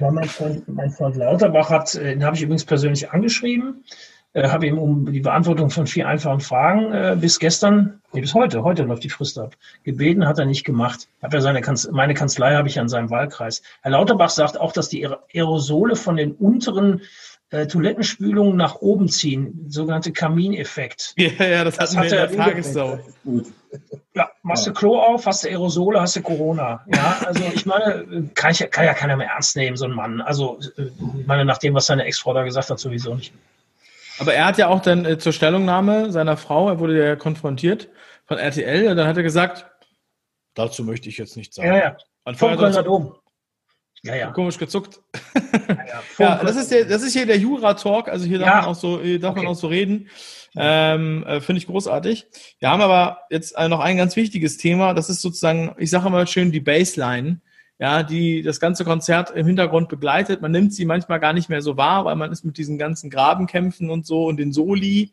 Ja, 0.00 0.10
mein, 0.10 0.24
Freund, 0.24 0.66
mein 0.66 0.90
Freund 0.90 1.16
Lauterbach 1.16 1.68
hat, 1.68 1.94
äh, 1.94 2.14
den 2.14 2.24
habe 2.24 2.36
ich 2.36 2.42
übrigens 2.42 2.64
persönlich 2.64 3.10
angeschrieben, 3.10 3.84
äh, 4.32 4.48
habe 4.48 4.66
ihm 4.66 4.78
um 4.78 5.12
die 5.12 5.20
Beantwortung 5.20 5.68
von 5.68 5.86
vier 5.86 6.08
einfachen 6.08 6.40
Fragen 6.40 6.92
äh, 6.92 7.16
bis 7.20 7.38
gestern, 7.38 8.00
nee, 8.12 8.22
bis 8.22 8.32
heute, 8.32 8.64
heute 8.64 8.84
läuft 8.84 9.04
die 9.04 9.10
Frist 9.10 9.38
ab, 9.38 9.54
gebeten, 9.82 10.26
hat 10.26 10.38
er 10.38 10.46
nicht 10.46 10.64
gemacht. 10.64 11.06
Hat 11.22 11.34
er 11.34 11.42
seine 11.42 11.60
Kanz 11.60 11.86
meine 11.92 12.14
Kanzlei 12.14 12.54
habe 12.54 12.68
ich 12.68 12.80
an 12.80 12.88
seinem 12.88 13.10
Wahlkreis. 13.10 13.62
Herr 13.82 13.90
Lauterbach 13.90 14.30
sagt 14.30 14.58
auch, 14.58 14.72
dass 14.72 14.88
die 14.88 15.06
Aerosole 15.06 15.96
von 15.96 16.16
den 16.16 16.32
unteren 16.32 17.02
äh, 17.54 17.66
Toilettenspülungen 17.68 18.56
nach 18.56 18.76
oben 18.76 19.08
ziehen, 19.08 19.66
sogenannte 19.68 20.12
Kamineffekt. 20.12 21.14
Ja, 21.24 21.46
ja, 21.46 21.64
das, 21.64 21.76
das 21.76 21.96
hat 21.96 22.10
er 22.10 22.28
in 22.28 22.36
der 22.36 22.44
Tagessau. 22.44 22.98
Ja, 24.14 24.30
machst 24.42 24.66
du 24.66 24.72
Klo 24.72 24.98
auf, 24.98 25.26
hast 25.26 25.44
du 25.44 25.48
Aerosole, 25.48 26.00
hast 26.00 26.16
du 26.16 26.22
Corona. 26.22 26.84
Ja, 26.92 27.18
also 27.24 27.42
ich 27.54 27.64
meine, 27.64 28.30
kann, 28.34 28.52
ich, 28.52 28.70
kann 28.70 28.84
ja 28.84 28.94
keiner 28.94 29.16
mehr 29.16 29.28
ernst 29.28 29.56
nehmen, 29.56 29.76
so 29.76 29.84
ein 29.84 29.92
Mann. 29.92 30.20
Also 30.20 30.58
ich 30.76 31.26
meine, 31.26 31.44
nach 31.44 31.58
dem, 31.58 31.74
was 31.74 31.86
seine 31.86 32.04
Ex-Frau 32.04 32.34
da 32.34 32.42
gesagt 32.42 32.70
hat, 32.70 32.78
sowieso 32.78 33.14
nicht. 33.14 33.32
Aber 34.18 34.34
er 34.34 34.46
hat 34.46 34.58
ja 34.58 34.68
auch 34.68 34.80
dann 34.80 35.04
äh, 35.04 35.18
zur 35.18 35.32
Stellungnahme 35.32 36.12
seiner 36.12 36.36
Frau, 36.36 36.68
er 36.68 36.78
wurde 36.78 37.04
ja 37.04 37.16
konfrontiert 37.16 37.88
von 38.26 38.38
RTL, 38.38 38.94
dann 38.94 39.06
hat 39.06 39.16
er 39.16 39.22
gesagt, 39.22 39.66
dazu 40.54 40.84
möchte 40.84 41.08
ich 41.08 41.18
jetzt 41.18 41.36
nichts 41.36 41.56
sagen. 41.56 41.68
Ja, 41.68 41.76
ja. 41.76 41.96
Vom 42.34 42.56
Kölner 42.56 42.82
Dom. 42.82 43.16
Ja, 44.04 44.14
ja. 44.14 44.30
Komisch 44.32 44.58
gezuckt. 44.58 45.00
Ja, 45.78 46.02
ja. 46.18 46.36
das, 46.44 46.56
ist 46.56 46.70
der, 46.70 46.84
das 46.84 47.02
ist 47.02 47.14
hier 47.14 47.24
der 47.24 47.38
Jura-Talk, 47.38 48.08
also 48.08 48.26
hier 48.26 48.38
darf, 48.38 48.62
man, 48.62 48.64
auch 48.66 48.74
so, 48.74 49.00
hier 49.00 49.18
darf 49.18 49.32
okay. 49.32 49.42
man 49.42 49.52
auch 49.52 49.56
so 49.58 49.66
reden. 49.66 50.10
Ähm, 50.56 51.24
äh, 51.26 51.40
Finde 51.40 51.58
ich 51.58 51.66
großartig. 51.66 52.26
Wir 52.58 52.68
haben 52.68 52.82
aber 52.82 53.20
jetzt 53.30 53.58
noch 53.58 53.80
ein 53.80 53.96
ganz 53.96 54.14
wichtiges 54.14 54.58
Thema, 54.58 54.92
das 54.92 55.08
ist 55.08 55.22
sozusagen, 55.22 55.74
ich 55.78 55.88
sage 55.88 56.10
mal 56.10 56.26
schön, 56.26 56.52
die 56.52 56.60
Baseline, 56.60 57.40
ja, 57.78 58.02
die 58.02 58.42
das 58.42 58.60
ganze 58.60 58.84
Konzert 58.84 59.30
im 59.30 59.46
Hintergrund 59.46 59.88
begleitet. 59.88 60.42
Man 60.42 60.52
nimmt 60.52 60.74
sie 60.74 60.84
manchmal 60.84 61.18
gar 61.18 61.32
nicht 61.32 61.48
mehr 61.48 61.62
so 61.62 61.78
wahr, 61.78 62.04
weil 62.04 62.14
man 62.14 62.30
ist 62.30 62.44
mit 62.44 62.58
diesen 62.58 62.76
ganzen 62.76 63.08
Grabenkämpfen 63.08 63.88
und 63.88 64.06
so 64.06 64.26
und 64.26 64.36
den 64.36 64.52
Soli 64.52 65.12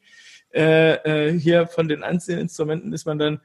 äh, 0.54 0.96
äh, 1.30 1.40
hier 1.40 1.66
von 1.66 1.88
den 1.88 2.04
einzelnen 2.04 2.42
Instrumenten 2.42 2.92
ist 2.92 3.06
man 3.06 3.18
dann 3.18 3.40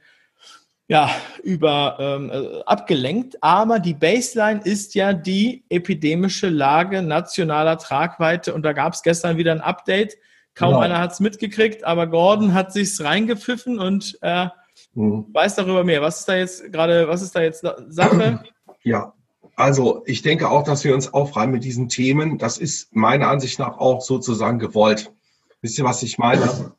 ja, 0.89 1.11
über 1.43 1.97
ähm, 1.99 2.31
äh, 2.31 2.63
abgelenkt. 2.65 3.43
Aber 3.43 3.81
die 3.81 3.95
Baseline 3.95 4.61
ist 4.63 4.95
ja 4.95 5.13
die 5.13 5.65
epidemische 5.69 6.49
Lage 6.49 7.03
nationaler 7.03 7.79
Tragweite. 7.79 8.55
Und 8.55 8.63
da 8.63 8.73
gab 8.73 8.93
es 8.93 9.03
gestern 9.03 9.37
wieder 9.37 9.53
ein 9.53 9.61
Update. 9.61 10.17
Kaum 10.55 10.71
genau. 10.71 10.81
einer 10.81 10.99
hat 10.99 11.13
es 11.13 11.21
mitgekriegt, 11.21 11.85
aber 11.85 12.07
Gordon 12.07 12.55
hat 12.55 12.73
sich's 12.73 13.03
reingepfiffen 13.03 13.79
und 13.79 14.19
äh, 14.23 14.47
mhm. 14.95 15.27
weiß 15.33 15.57
darüber 15.57 15.85
mehr. 15.85 16.01
Was 16.01 16.21
ist 16.21 16.29
da 16.29 16.37
jetzt 16.37 16.73
gerade, 16.73 17.09
was 17.09 17.21
ist 17.21 17.35
da 17.35 17.43
jetzt 17.43 17.67
Sache? 17.89 18.43
Ja, 18.83 19.13
also 19.57 20.03
ich 20.07 20.23
denke 20.23 20.49
auch, 20.49 20.63
dass 20.63 20.85
wir 20.85 20.95
uns 20.95 21.13
aufreiben 21.13 21.53
mit 21.53 21.65
diesen 21.65 21.89
Themen. 21.89 22.39
Das 22.39 22.57
ist 22.57 22.95
meiner 22.95 23.29
Ansicht 23.29 23.59
nach 23.59 23.79
auch 23.79 24.01
sozusagen 24.01 24.59
gewollt. 24.59 25.13
Wisst 25.61 25.79
ihr, 25.79 25.85
was 25.85 26.03
ich 26.03 26.19
meine? 26.19 26.73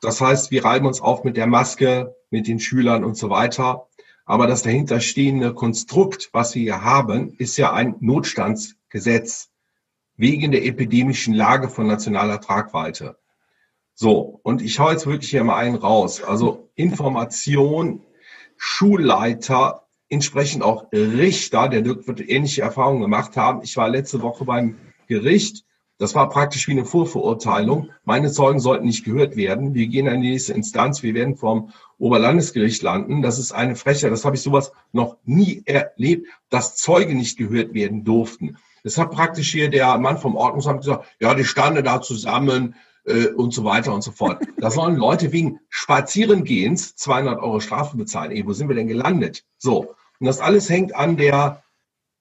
Das 0.00 0.20
heißt, 0.20 0.50
wir 0.50 0.64
reiben 0.64 0.86
uns 0.86 1.00
auf 1.00 1.24
mit 1.24 1.36
der 1.36 1.46
Maske, 1.46 2.14
mit 2.30 2.46
den 2.46 2.60
Schülern 2.60 3.04
und 3.04 3.16
so 3.16 3.30
weiter. 3.30 3.88
Aber 4.24 4.46
das 4.46 4.62
dahinterstehende 4.62 5.54
Konstrukt, 5.54 6.30
was 6.32 6.54
wir 6.54 6.62
hier 6.62 6.82
haben, 6.82 7.34
ist 7.38 7.56
ja 7.56 7.72
ein 7.72 7.96
Notstandsgesetz 8.00 9.50
wegen 10.16 10.50
der 10.50 10.64
epidemischen 10.64 11.34
Lage 11.34 11.68
von 11.68 11.86
nationaler 11.86 12.40
Tragweite. 12.40 13.16
So, 13.94 14.40
und 14.42 14.62
ich 14.62 14.78
hau 14.78 14.90
jetzt 14.90 15.06
wirklich 15.06 15.30
hier 15.30 15.44
mal 15.44 15.56
einen 15.56 15.76
raus. 15.76 16.22
Also 16.22 16.70
Information, 16.74 18.02
Schulleiter, 18.56 19.86
entsprechend 20.08 20.62
auch 20.62 20.92
Richter, 20.92 21.68
der 21.68 21.84
wird 21.84 22.20
ähnliche 22.20 22.62
Erfahrungen 22.62 23.02
gemacht 23.02 23.36
haben. 23.36 23.62
Ich 23.62 23.76
war 23.76 23.88
letzte 23.88 24.22
Woche 24.22 24.44
beim 24.44 24.76
Gericht 25.06 25.65
das 25.98 26.14
war 26.14 26.28
praktisch 26.28 26.68
wie 26.68 26.72
eine 26.72 26.84
Vorverurteilung. 26.84 27.90
Meine 28.04 28.30
Zeugen 28.30 28.60
sollten 28.60 28.86
nicht 28.86 29.04
gehört 29.04 29.36
werden. 29.36 29.74
Wir 29.74 29.86
gehen 29.86 30.06
in 30.06 30.20
die 30.20 30.30
nächste 30.30 30.52
Instanz. 30.52 31.02
Wir 31.02 31.14
werden 31.14 31.36
vom 31.36 31.70
Oberlandesgericht 31.98 32.82
landen. 32.82 33.22
Das 33.22 33.38
ist 33.38 33.52
eine 33.52 33.76
Frechheit. 33.76 34.12
Das 34.12 34.24
habe 34.24 34.36
ich 34.36 34.42
sowas 34.42 34.72
noch 34.92 35.16
nie 35.24 35.62
erlebt, 35.64 36.28
dass 36.50 36.76
Zeugen 36.76 37.16
nicht 37.16 37.38
gehört 37.38 37.72
werden 37.72 38.04
durften. 38.04 38.58
Das 38.84 38.98
hat 38.98 39.10
praktisch 39.10 39.50
hier 39.50 39.70
der 39.70 39.96
Mann 39.98 40.18
vom 40.18 40.36
Ordnungsamt 40.36 40.80
gesagt, 40.80 41.06
ja, 41.18 41.34
die 41.34 41.44
standen 41.44 41.84
da 41.84 42.02
zusammen 42.02 42.74
äh, 43.06 43.28
und 43.28 43.54
so 43.54 43.64
weiter 43.64 43.94
und 43.94 44.02
so 44.02 44.12
fort. 44.12 44.42
Da 44.58 44.70
sollen 44.70 44.96
Leute 44.96 45.32
wegen 45.32 45.60
Spazierengehens 45.70 46.94
200 46.96 47.40
Euro 47.40 47.60
Strafe 47.60 47.96
bezahlen. 47.96 48.32
Ey, 48.32 48.46
wo 48.46 48.52
sind 48.52 48.68
wir 48.68 48.76
denn 48.76 48.88
gelandet? 48.88 49.44
So. 49.58 49.94
Und 50.20 50.26
das 50.26 50.40
alles 50.40 50.68
hängt 50.68 50.94
an 50.94 51.16
der 51.16 51.62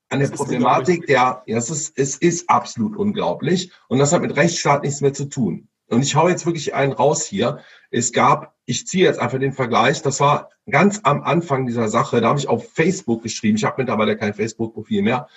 an 0.09 0.19
der 0.19 0.27
Problematik 0.29 1.07
der, 1.07 1.43
ja, 1.45 1.57
es 1.57 1.69
ist, 1.69 1.97
es 1.97 2.17
ist 2.17 2.49
absolut 2.49 2.95
unglaublich. 2.95 3.71
Und 3.87 3.99
das 3.99 4.13
hat 4.13 4.21
mit 4.21 4.35
Rechtsstaat 4.35 4.83
nichts 4.83 5.01
mehr 5.01 5.13
zu 5.13 5.25
tun. 5.25 5.67
Und 5.87 6.01
ich 6.01 6.15
hau 6.15 6.27
jetzt 6.27 6.45
wirklich 6.45 6.73
einen 6.73 6.93
raus 6.93 7.25
hier. 7.25 7.59
Es 7.91 8.11
gab, 8.11 8.55
ich 8.65 8.87
ziehe 8.87 9.05
jetzt 9.05 9.19
einfach 9.19 9.39
den 9.39 9.53
Vergleich, 9.53 10.01
das 10.01 10.19
war 10.19 10.49
ganz 10.69 11.01
am 11.03 11.21
Anfang 11.21 11.67
dieser 11.67 11.89
Sache, 11.89 12.21
da 12.21 12.29
habe 12.29 12.39
ich 12.39 12.47
auf 12.47 12.71
Facebook 12.73 13.21
geschrieben, 13.23 13.57
ich 13.57 13.63
habe 13.63 13.75
mittlerweile 13.77 14.17
kein 14.17 14.33
Facebook-Profil 14.33 15.03
mehr, 15.03 15.27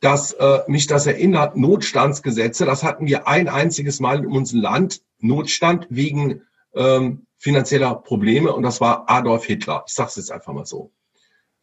dass 0.00 0.32
äh, 0.32 0.60
mich 0.68 0.86
das 0.86 1.06
erinnert, 1.06 1.56
Notstandsgesetze, 1.56 2.64
das 2.64 2.82
hatten 2.82 3.06
wir 3.06 3.28
ein 3.28 3.48
einziges 3.48 4.00
Mal 4.00 4.18
in 4.18 4.26
unserem 4.26 4.62
Land, 4.62 5.02
Notstand 5.18 5.86
wegen 5.90 6.42
ähm, 6.74 7.26
finanzieller 7.38 7.94
Probleme. 7.94 8.52
Und 8.52 8.62
das 8.62 8.80
war 8.80 9.08
Adolf 9.08 9.44
Hitler. 9.44 9.84
Ich 9.86 9.94
sage 9.94 10.08
es 10.08 10.16
jetzt 10.16 10.32
einfach 10.32 10.52
mal 10.52 10.66
so. 10.66 10.92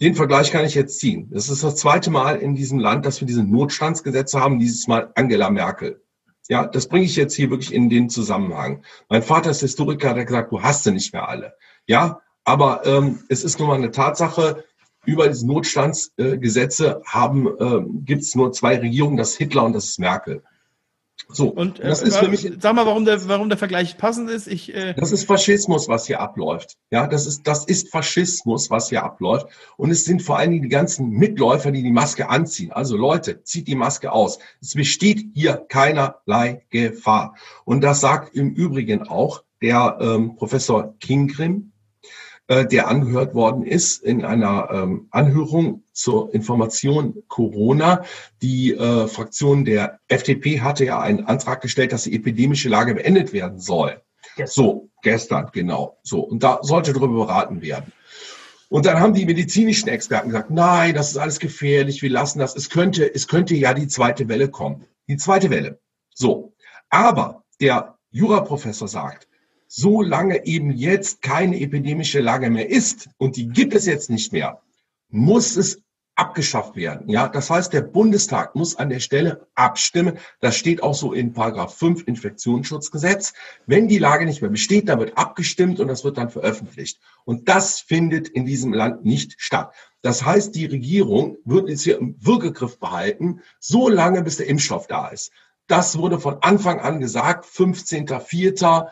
Den 0.01 0.15
Vergleich 0.15 0.51
kann 0.51 0.65
ich 0.65 0.73
jetzt 0.73 0.99
ziehen. 0.99 1.29
Das 1.31 1.47
ist 1.47 1.63
das 1.63 1.75
zweite 1.75 2.09
Mal 2.09 2.37
in 2.37 2.55
diesem 2.55 2.79
Land, 2.79 3.05
dass 3.05 3.21
wir 3.21 3.27
diese 3.27 3.43
Notstandsgesetze 3.43 4.39
haben, 4.39 4.57
dieses 4.57 4.87
Mal 4.87 5.11
Angela 5.13 5.51
Merkel. 5.51 6.01
Ja, 6.49 6.65
das 6.65 6.87
bringe 6.87 7.05
ich 7.05 7.15
jetzt 7.15 7.35
hier 7.35 7.51
wirklich 7.51 7.71
in 7.71 7.87
den 7.87 8.09
Zusammenhang. 8.09 8.83
Mein 9.09 9.21
Vater 9.21 9.51
ist 9.51 9.59
Historiker, 9.61 10.09
hat 10.09 10.25
gesagt, 10.25 10.51
du 10.51 10.61
hast 10.61 10.83
sie 10.83 10.91
nicht 10.91 11.13
mehr 11.13 11.29
alle. 11.29 11.53
Ja, 11.85 12.19
aber 12.43 12.83
ähm, 12.85 13.19
es 13.29 13.43
ist 13.43 13.59
nun 13.59 13.67
mal 13.67 13.75
eine 13.75 13.91
Tatsache, 13.91 14.65
über 15.05 15.27
diese 15.27 15.47
Notstandsgesetze 15.47 16.87
äh, 16.87 17.07
haben, 17.07 17.47
äh, 17.47 17.81
gibt 18.03 18.23
es 18.23 18.35
nur 18.35 18.51
zwei 18.51 18.77
Regierungen, 18.77 19.17
das 19.17 19.31
ist 19.31 19.37
Hitler 19.37 19.63
und 19.65 19.73
das 19.73 19.85
ist 19.85 19.99
Merkel. 19.99 20.43
So, 21.33 21.47
und 21.47 21.79
äh, 21.79 21.87
das 21.87 22.01
ist 22.01 22.17
für 22.17 22.27
mich. 22.27 22.51
Sag 22.59 22.75
mal, 22.75 22.85
warum 22.85 23.05
der, 23.05 23.27
warum 23.27 23.49
der 23.49 23.57
Vergleich 23.57 23.97
passend 23.97 24.29
ist. 24.29 24.47
Ich, 24.47 24.73
äh 24.75 24.93
das 24.95 25.11
ist 25.11 25.25
Faschismus, 25.25 25.87
was 25.87 26.07
hier 26.07 26.19
abläuft. 26.19 26.77
Ja, 26.89 27.07
das 27.07 27.25
ist, 27.25 27.47
das 27.47 27.65
ist 27.65 27.89
Faschismus, 27.89 28.69
was 28.69 28.89
hier 28.89 29.03
abläuft. 29.03 29.47
Und 29.77 29.91
es 29.91 30.03
sind 30.03 30.21
vor 30.21 30.37
allen 30.37 30.51
Dingen 30.51 30.63
die 30.63 30.69
ganzen 30.69 31.09
Mitläufer, 31.09 31.71
die 31.71 31.83
die 31.83 31.91
Maske 31.91 32.29
anziehen. 32.29 32.71
Also 32.71 32.97
Leute, 32.97 33.43
zieht 33.43 33.67
die 33.67 33.75
Maske 33.75 34.11
aus. 34.11 34.39
Es 34.61 34.73
besteht 34.73 35.25
hier 35.33 35.65
keinerlei 35.69 36.65
Gefahr. 36.69 37.35
Und 37.65 37.81
das 37.81 38.01
sagt 38.01 38.35
im 38.35 38.53
Übrigen 38.53 39.07
auch 39.07 39.43
der 39.61 39.97
ähm, 40.01 40.35
Professor 40.35 40.95
Kingrim, 40.99 41.71
äh, 42.51 42.67
der 42.67 42.89
angehört 42.89 43.33
worden 43.33 43.65
ist 43.65 44.03
in 44.03 44.25
einer 44.25 44.69
ähm, 44.71 45.07
Anhörung 45.09 45.83
zur 45.93 46.33
Information 46.33 47.23
Corona. 47.29 48.03
Die 48.41 48.73
äh, 48.73 49.07
Fraktion 49.07 49.63
der 49.63 50.01
FDP 50.09 50.59
hatte 50.59 50.83
ja 50.83 50.99
einen 50.99 51.25
Antrag 51.27 51.61
gestellt, 51.61 51.93
dass 51.93 52.03
die 52.03 52.13
epidemische 52.13 52.67
Lage 52.67 52.93
beendet 52.93 53.31
werden 53.31 53.57
soll. 53.57 54.01
Gestern. 54.35 54.63
So, 54.65 54.89
gestern, 55.01 55.49
genau. 55.53 55.97
So, 56.03 56.19
und 56.19 56.43
da 56.43 56.59
sollte 56.61 56.91
darüber 56.91 57.25
beraten 57.25 57.61
werden. 57.61 57.93
Und 58.67 58.85
dann 58.85 58.99
haben 58.99 59.13
die 59.13 59.25
medizinischen 59.25 59.87
Experten 59.87 60.27
gesagt, 60.27 60.51
nein, 60.51 60.93
das 60.93 61.11
ist 61.11 61.17
alles 61.17 61.39
gefährlich, 61.39 62.01
wir 62.01 62.09
lassen 62.09 62.39
das. 62.39 62.57
Es 62.57 62.69
könnte, 62.69 63.15
es 63.15 63.29
könnte 63.29 63.55
ja 63.55 63.73
die 63.73 63.87
zweite 63.87 64.27
Welle 64.27 64.49
kommen. 64.49 64.85
Die 65.07 65.15
zweite 65.15 65.51
Welle. 65.51 65.79
So. 66.13 66.53
Aber 66.89 67.45
der 67.61 67.97
Juraprofessor 68.09 68.89
sagt, 68.89 69.29
solange 69.73 70.45
eben 70.45 70.71
jetzt 70.71 71.21
keine 71.21 71.61
epidemische 71.61 72.19
Lage 72.19 72.49
mehr 72.49 72.69
ist 72.69 73.07
und 73.17 73.37
die 73.37 73.47
gibt 73.47 73.73
es 73.73 73.85
jetzt 73.85 74.09
nicht 74.09 74.33
mehr, 74.33 74.61
muss 75.07 75.55
es 75.55 75.81
abgeschafft 76.15 76.75
werden. 76.75 77.07
Ja, 77.09 77.29
das 77.29 77.49
heißt, 77.49 77.71
der 77.71 77.81
Bundestag 77.81 78.53
muss 78.53 78.75
an 78.75 78.89
der 78.89 78.99
Stelle 78.99 79.47
abstimmen. 79.55 80.19
Das 80.41 80.57
steht 80.57 80.83
auch 80.83 80.93
so 80.93 81.13
in 81.13 81.31
Paragraph 81.31 81.73
5 81.77 82.05
Infektionsschutzgesetz. 82.05 83.31
Wenn 83.65 83.87
die 83.87 83.97
Lage 83.97 84.25
nicht 84.25 84.41
mehr 84.41 84.51
besteht, 84.51 84.89
dann 84.89 84.99
wird 84.99 85.17
abgestimmt 85.17 85.79
und 85.79 85.87
das 85.87 86.03
wird 86.03 86.17
dann 86.17 86.29
veröffentlicht. 86.29 86.99
Und 87.23 87.47
das 87.47 87.79
findet 87.79 88.27
in 88.27 88.45
diesem 88.45 88.73
Land 88.73 89.05
nicht 89.05 89.35
statt. 89.37 89.73
Das 90.01 90.25
heißt, 90.25 90.53
die 90.53 90.65
Regierung 90.65 91.37
wird 91.45 91.69
jetzt 91.69 91.83
hier 91.83 91.97
im 91.97 92.17
Würgegriff 92.19 92.77
behalten, 92.77 93.39
so 93.61 93.87
lange 93.87 94.21
bis 94.21 94.35
der 94.35 94.47
Impfstoff 94.47 94.87
da 94.87 95.07
ist. 95.07 95.31
Das 95.67 95.97
wurde 95.97 96.19
von 96.19 96.39
Anfang 96.41 96.81
an 96.81 96.99
gesagt, 96.99 97.45
15.04 97.45 98.87
äh, 98.87 98.89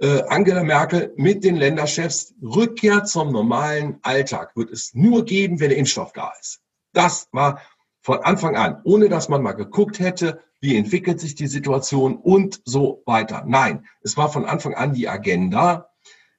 Angela 0.00 0.64
Merkel 0.64 1.12
mit 1.16 1.44
den 1.44 1.56
Länderchefs 1.56 2.34
Rückkehr 2.42 3.04
zum 3.04 3.30
normalen 3.30 3.98
Alltag 4.02 4.56
wird 4.56 4.70
es 4.70 4.92
nur 4.94 5.24
geben, 5.24 5.60
wenn 5.60 5.68
der 5.70 5.78
Impfstoff 5.78 6.12
da 6.12 6.32
ist. 6.40 6.60
Das 6.92 7.28
war 7.32 7.60
von 8.00 8.18
Anfang 8.18 8.56
an, 8.56 8.80
ohne 8.84 9.08
dass 9.08 9.28
man 9.28 9.42
mal 9.42 9.52
geguckt 9.52 9.98
hätte, 9.98 10.40
wie 10.60 10.76
entwickelt 10.76 11.20
sich 11.20 11.34
die 11.34 11.46
Situation 11.46 12.16
und 12.16 12.60
so 12.64 13.02
weiter. 13.06 13.44
Nein, 13.46 13.86
es 14.02 14.16
war 14.16 14.30
von 14.30 14.46
Anfang 14.46 14.74
an 14.74 14.94
die 14.94 15.08
Agenda. 15.08 15.90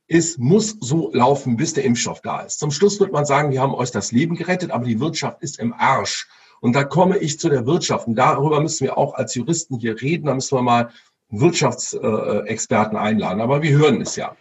Es 0.08 0.38
muss 0.38 0.78
so 0.80 1.12
laufen, 1.14 1.58
bis 1.58 1.74
der 1.74 1.86
Impfstoff 1.86 2.22
da 2.22 2.42
ist. 2.42 2.60
Zum 2.60 2.72
Schluss 2.72 3.00
wird 3.00 3.12
man 3.12 3.26
sagen, 3.26 3.52
wir 3.52 3.62
haben 3.62 3.74
euch 3.74 3.92
das 3.92 4.12
Leben 4.12 4.36
gerettet, 4.36 4.72
aber 4.72 4.86
die 4.86 5.00
Wirtschaft 5.00 5.42
ist 5.42 5.60
im 5.60 5.74
Arsch. 5.74 6.28
Und 6.62 6.76
da 6.76 6.84
komme 6.84 7.18
ich 7.18 7.40
zu 7.40 7.50
der 7.50 7.66
Wirtschaft. 7.66 8.08
Und 8.08 8.16
darüber 8.16 8.60
müssen 8.62 8.84
wir 8.86 8.98
auch 8.98 9.14
als 9.14 9.36
Juristen 9.36 9.78
hier 9.78 10.02
reden. 10.02 10.26
Da 10.26 10.34
müssen 10.34 10.58
wir 10.58 10.62
mal 10.62 10.90
Wirtschaftsexperten 11.30 12.98
einladen, 12.98 13.42
aber 13.42 13.62
wir 13.62 13.78
hören 13.78 14.02
es 14.02 14.16
ja. 14.16 14.36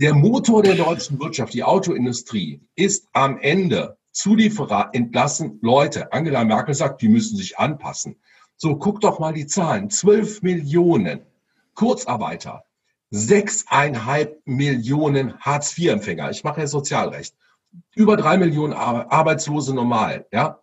Der 0.00 0.14
Motor 0.14 0.62
der 0.62 0.74
deutschen 0.74 1.20
Wirtschaft, 1.20 1.54
die 1.54 1.64
Autoindustrie, 1.64 2.60
ist 2.74 3.08
am 3.12 3.38
Ende 3.38 3.98
Zulieferer 4.12 4.90
entlassen 4.92 5.58
Leute. 5.62 6.12
Angela 6.12 6.44
Merkel 6.44 6.74
sagt, 6.74 7.02
die 7.02 7.08
müssen 7.08 7.36
sich 7.36 7.58
anpassen. 7.58 8.16
So, 8.56 8.76
guck 8.76 9.00
doch 9.00 9.18
mal 9.18 9.32
die 9.32 9.46
Zahlen. 9.46 9.90
12 9.90 10.42
Millionen 10.42 11.22
Kurzarbeiter, 11.74 12.64
6,5 13.12 14.36
Millionen 14.44 15.38
Hartz-IV-Empfänger. 15.38 16.30
Ich 16.30 16.44
mache 16.44 16.60
ja 16.60 16.66
Sozialrecht. 16.66 17.34
Über 17.94 18.16
drei 18.16 18.36
Millionen 18.36 18.74
Arbeitslose 18.74 19.74
normal, 19.74 20.26
ja. 20.32 20.60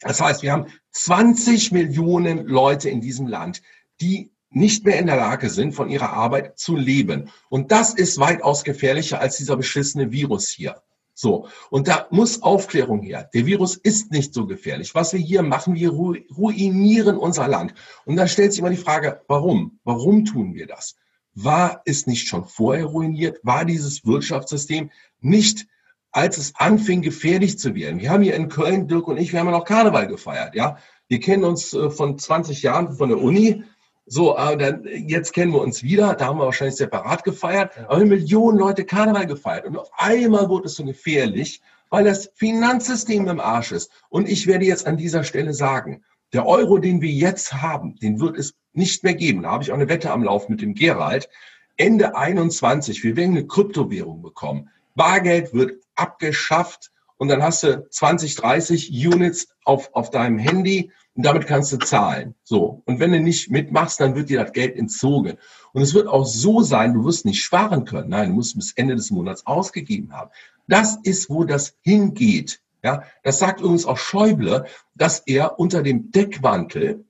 Das 0.00 0.20
heißt, 0.20 0.42
wir 0.42 0.52
haben 0.52 0.66
20 0.92 1.72
Millionen 1.72 2.46
Leute 2.46 2.88
in 2.88 3.00
diesem 3.00 3.26
Land, 3.26 3.62
die 4.00 4.32
nicht 4.50 4.84
mehr 4.84 4.98
in 4.98 5.06
der 5.06 5.16
Lage 5.16 5.48
sind, 5.48 5.72
von 5.74 5.88
ihrer 5.88 6.12
Arbeit 6.12 6.58
zu 6.58 6.76
leben. 6.76 7.30
Und 7.48 7.70
das 7.72 7.94
ist 7.94 8.18
weitaus 8.18 8.64
gefährlicher 8.64 9.20
als 9.20 9.36
dieser 9.36 9.56
beschissene 9.56 10.10
Virus 10.10 10.48
hier. 10.48 10.82
So. 11.14 11.48
Und 11.68 11.86
da 11.86 12.06
muss 12.10 12.42
Aufklärung 12.42 13.02
her. 13.02 13.28
Der 13.34 13.46
Virus 13.46 13.76
ist 13.76 14.10
nicht 14.10 14.32
so 14.32 14.46
gefährlich. 14.46 14.94
Was 14.94 15.12
wir 15.12 15.20
hier 15.20 15.42
machen, 15.42 15.74
wir 15.74 15.90
ruinieren 15.90 17.16
unser 17.16 17.46
Land. 17.46 17.74
Und 18.06 18.16
da 18.16 18.26
stellt 18.26 18.52
sich 18.52 18.60
immer 18.60 18.70
die 18.70 18.76
Frage, 18.76 19.20
warum? 19.28 19.78
Warum 19.84 20.24
tun 20.24 20.54
wir 20.54 20.66
das? 20.66 20.96
War 21.34 21.82
es 21.84 22.06
nicht 22.06 22.26
schon 22.26 22.46
vorher 22.46 22.86
ruiniert? 22.86 23.38
War 23.42 23.64
dieses 23.64 24.04
Wirtschaftssystem 24.04 24.90
nicht, 25.20 25.66
als 26.10 26.38
es 26.38 26.54
anfing, 26.56 27.02
gefährlich 27.02 27.58
zu 27.58 27.74
werden? 27.74 28.00
Wir 28.00 28.10
haben 28.10 28.22
hier 28.22 28.34
in 28.34 28.48
Köln, 28.48 28.88
Dirk 28.88 29.06
und 29.06 29.18
ich, 29.18 29.32
wir 29.32 29.40
haben 29.40 29.46
ja 29.46 29.52
noch 29.52 29.64
Karneval 29.64 30.08
gefeiert, 30.08 30.54
ja. 30.54 30.78
Wir 31.06 31.20
kennen 31.20 31.44
uns 31.44 31.74
äh, 31.74 31.90
von 31.90 32.18
20 32.18 32.62
Jahren 32.62 32.92
von 32.92 33.10
der 33.10 33.18
Uni. 33.18 33.64
So, 34.12 34.36
aber 34.36 34.56
dann, 34.56 34.88
jetzt 35.06 35.32
kennen 35.32 35.52
wir 35.52 35.60
uns 35.60 35.84
wieder, 35.84 36.14
da 36.14 36.26
haben 36.26 36.40
wir 36.40 36.46
wahrscheinlich 36.46 36.74
separat 36.74 37.22
gefeiert, 37.22 37.78
aber 37.86 38.04
Millionen 38.04 38.58
Leute 38.58 38.84
Karneval 38.84 39.28
gefeiert. 39.28 39.66
Und 39.66 39.78
auf 39.78 39.88
einmal 39.96 40.48
wurde 40.48 40.66
es 40.66 40.74
so 40.74 40.84
gefährlich, 40.84 41.62
weil 41.90 42.02
das 42.02 42.32
Finanzsystem 42.34 43.28
im 43.28 43.38
Arsch 43.38 43.70
ist. 43.70 43.92
Und 44.08 44.28
ich 44.28 44.48
werde 44.48 44.64
jetzt 44.64 44.88
an 44.88 44.96
dieser 44.96 45.22
Stelle 45.22 45.54
sagen, 45.54 46.02
der 46.32 46.44
Euro, 46.44 46.78
den 46.78 47.00
wir 47.00 47.08
jetzt 47.08 47.52
haben, 47.62 47.94
den 48.00 48.18
wird 48.18 48.36
es 48.36 48.54
nicht 48.72 49.04
mehr 49.04 49.14
geben. 49.14 49.42
Da 49.42 49.52
habe 49.52 49.62
ich 49.62 49.70
auch 49.70 49.76
eine 49.76 49.88
Wette 49.88 50.10
am 50.10 50.24
Lauf 50.24 50.48
mit 50.48 50.60
dem 50.60 50.74
Gerald. 50.74 51.28
Ende 51.76 52.16
21, 52.16 53.04
wir 53.04 53.14
werden 53.14 53.36
eine 53.36 53.46
Kryptowährung 53.46 54.22
bekommen. 54.22 54.70
Bargeld 54.96 55.54
wird 55.54 55.84
abgeschafft 55.94 56.90
und 57.16 57.28
dann 57.28 57.44
hast 57.44 57.62
du 57.62 57.86
20, 57.88 58.34
30 58.34 58.90
Units 59.06 59.46
auf, 59.64 59.94
auf 59.94 60.10
deinem 60.10 60.38
Handy 60.38 60.90
und 61.14 61.26
damit 61.26 61.46
kannst 61.46 61.72
du 61.72 61.78
zahlen. 61.78 62.34
So. 62.44 62.82
Und 62.86 63.00
wenn 63.00 63.12
du 63.12 63.20
nicht 63.20 63.50
mitmachst, 63.50 64.00
dann 64.00 64.14
wird 64.14 64.30
dir 64.30 64.42
das 64.42 64.52
Geld 64.52 64.76
entzogen. 64.76 65.36
Und 65.72 65.82
es 65.82 65.94
wird 65.94 66.06
auch 66.06 66.24
so 66.24 66.62
sein, 66.62 66.94
du 66.94 67.04
wirst 67.04 67.24
nicht 67.24 67.42
sparen 67.42 67.84
können. 67.84 68.10
Nein, 68.10 68.28
du 68.30 68.36
musst 68.36 68.56
bis 68.56 68.72
Ende 68.72 68.96
des 68.96 69.10
Monats 69.10 69.46
ausgegeben 69.46 70.12
haben. 70.12 70.30
Das 70.68 70.98
ist, 71.02 71.28
wo 71.28 71.44
das 71.44 71.74
hingeht. 71.82 72.60
Ja, 72.82 73.02
das 73.22 73.38
sagt 73.38 73.60
übrigens 73.60 73.84
auch 73.84 73.98
Schäuble, 73.98 74.64
dass 74.94 75.18
er 75.26 75.58
unter 75.58 75.82
dem 75.82 76.10
Deckmantel 76.12 77.04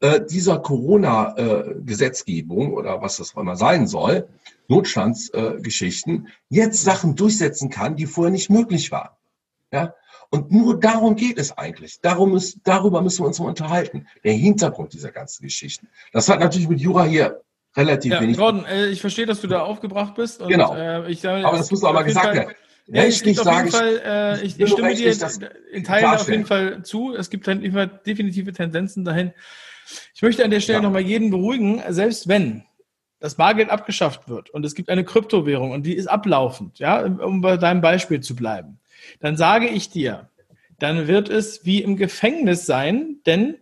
äh, 0.00 0.20
dieser 0.24 0.60
Corona-Gesetzgebung 0.60 2.70
äh, 2.70 2.74
oder 2.74 3.02
was 3.02 3.16
das 3.16 3.34
auch 3.34 3.40
immer 3.40 3.56
sein 3.56 3.88
soll, 3.88 4.28
Notstandsgeschichten, 4.68 6.26
äh, 6.26 6.30
jetzt 6.48 6.84
Sachen 6.84 7.16
durchsetzen 7.16 7.70
kann, 7.70 7.96
die 7.96 8.06
vorher 8.06 8.30
nicht 8.30 8.50
möglich 8.50 8.92
waren. 8.92 9.10
Ja, 9.72 9.94
und 10.30 10.52
nur 10.52 10.78
darum 10.78 11.16
geht 11.16 11.38
es 11.38 11.56
eigentlich. 11.58 12.00
Darum 12.00 12.36
ist, 12.36 12.60
darüber 12.62 13.02
müssen 13.02 13.24
wir 13.24 13.26
uns 13.26 13.40
mal 13.40 13.46
unterhalten. 13.46 14.06
Der 14.22 14.32
Hintergrund 14.32 14.92
dieser 14.92 15.10
ganzen 15.10 15.42
Geschichten. 15.42 15.88
Das 16.12 16.28
hat 16.28 16.38
natürlich 16.38 16.68
mit 16.68 16.80
Jura 16.80 17.04
hier 17.04 17.40
relativ 17.76 18.12
ja, 18.12 18.20
wenig. 18.20 18.36
Gordon, 18.36 18.64
äh, 18.64 18.86
ich 18.86 19.00
verstehe, 19.00 19.26
dass 19.26 19.40
du 19.40 19.48
da 19.48 19.62
aufgebracht 19.62 20.14
bist. 20.14 20.40
Und, 20.40 20.48
genau. 20.48 20.74
Äh, 20.76 21.10
ich, 21.10 21.24
äh, 21.24 21.28
aber 21.28 21.58
das 21.58 21.70
muss 21.70 21.82
aber 21.82 22.04
gesagt 22.04 22.34
werden. 22.34 22.54
Ja, 22.86 23.04
ich, 23.04 23.24
nicht 23.24 23.40
sage, 23.40 23.70
Fall, 23.70 24.00
äh, 24.04 24.44
ich, 24.44 24.58
ich 24.58 24.70
stimme 24.70 24.94
dir 24.94 25.14
in 25.72 25.84
Teilen 25.84 26.06
auf 26.06 26.28
jeden 26.28 26.46
Fall 26.46 26.82
zu. 26.82 27.14
Es 27.14 27.30
gibt 27.30 27.46
definitive 27.46 28.52
Tendenzen 28.52 29.04
dahin. 29.04 29.32
Ich 30.14 30.22
möchte 30.22 30.44
an 30.44 30.50
der 30.50 30.60
Stelle 30.60 30.78
ja. 30.78 30.82
nochmal 30.82 31.02
jeden 31.02 31.30
beruhigen, 31.30 31.82
selbst 31.88 32.28
wenn 32.28 32.64
das 33.18 33.34
Bargeld 33.34 33.70
abgeschafft 33.70 34.28
wird 34.28 34.50
und 34.50 34.64
es 34.64 34.74
gibt 34.74 34.88
eine 34.88 35.04
Kryptowährung 35.04 35.72
und 35.72 35.84
die 35.84 35.94
ist 35.94 36.06
ablaufend, 36.06 36.78
ja, 36.78 37.04
um 37.04 37.42
bei 37.42 37.56
deinem 37.56 37.80
Beispiel 37.80 38.20
zu 38.20 38.34
bleiben 38.34 38.80
dann 39.20 39.36
sage 39.36 39.68
ich 39.68 39.90
dir, 39.90 40.30
dann 40.78 41.06
wird 41.06 41.28
es 41.28 41.64
wie 41.64 41.82
im 41.82 41.96
Gefängnis 41.96 42.66
sein, 42.66 43.16
denn 43.26 43.56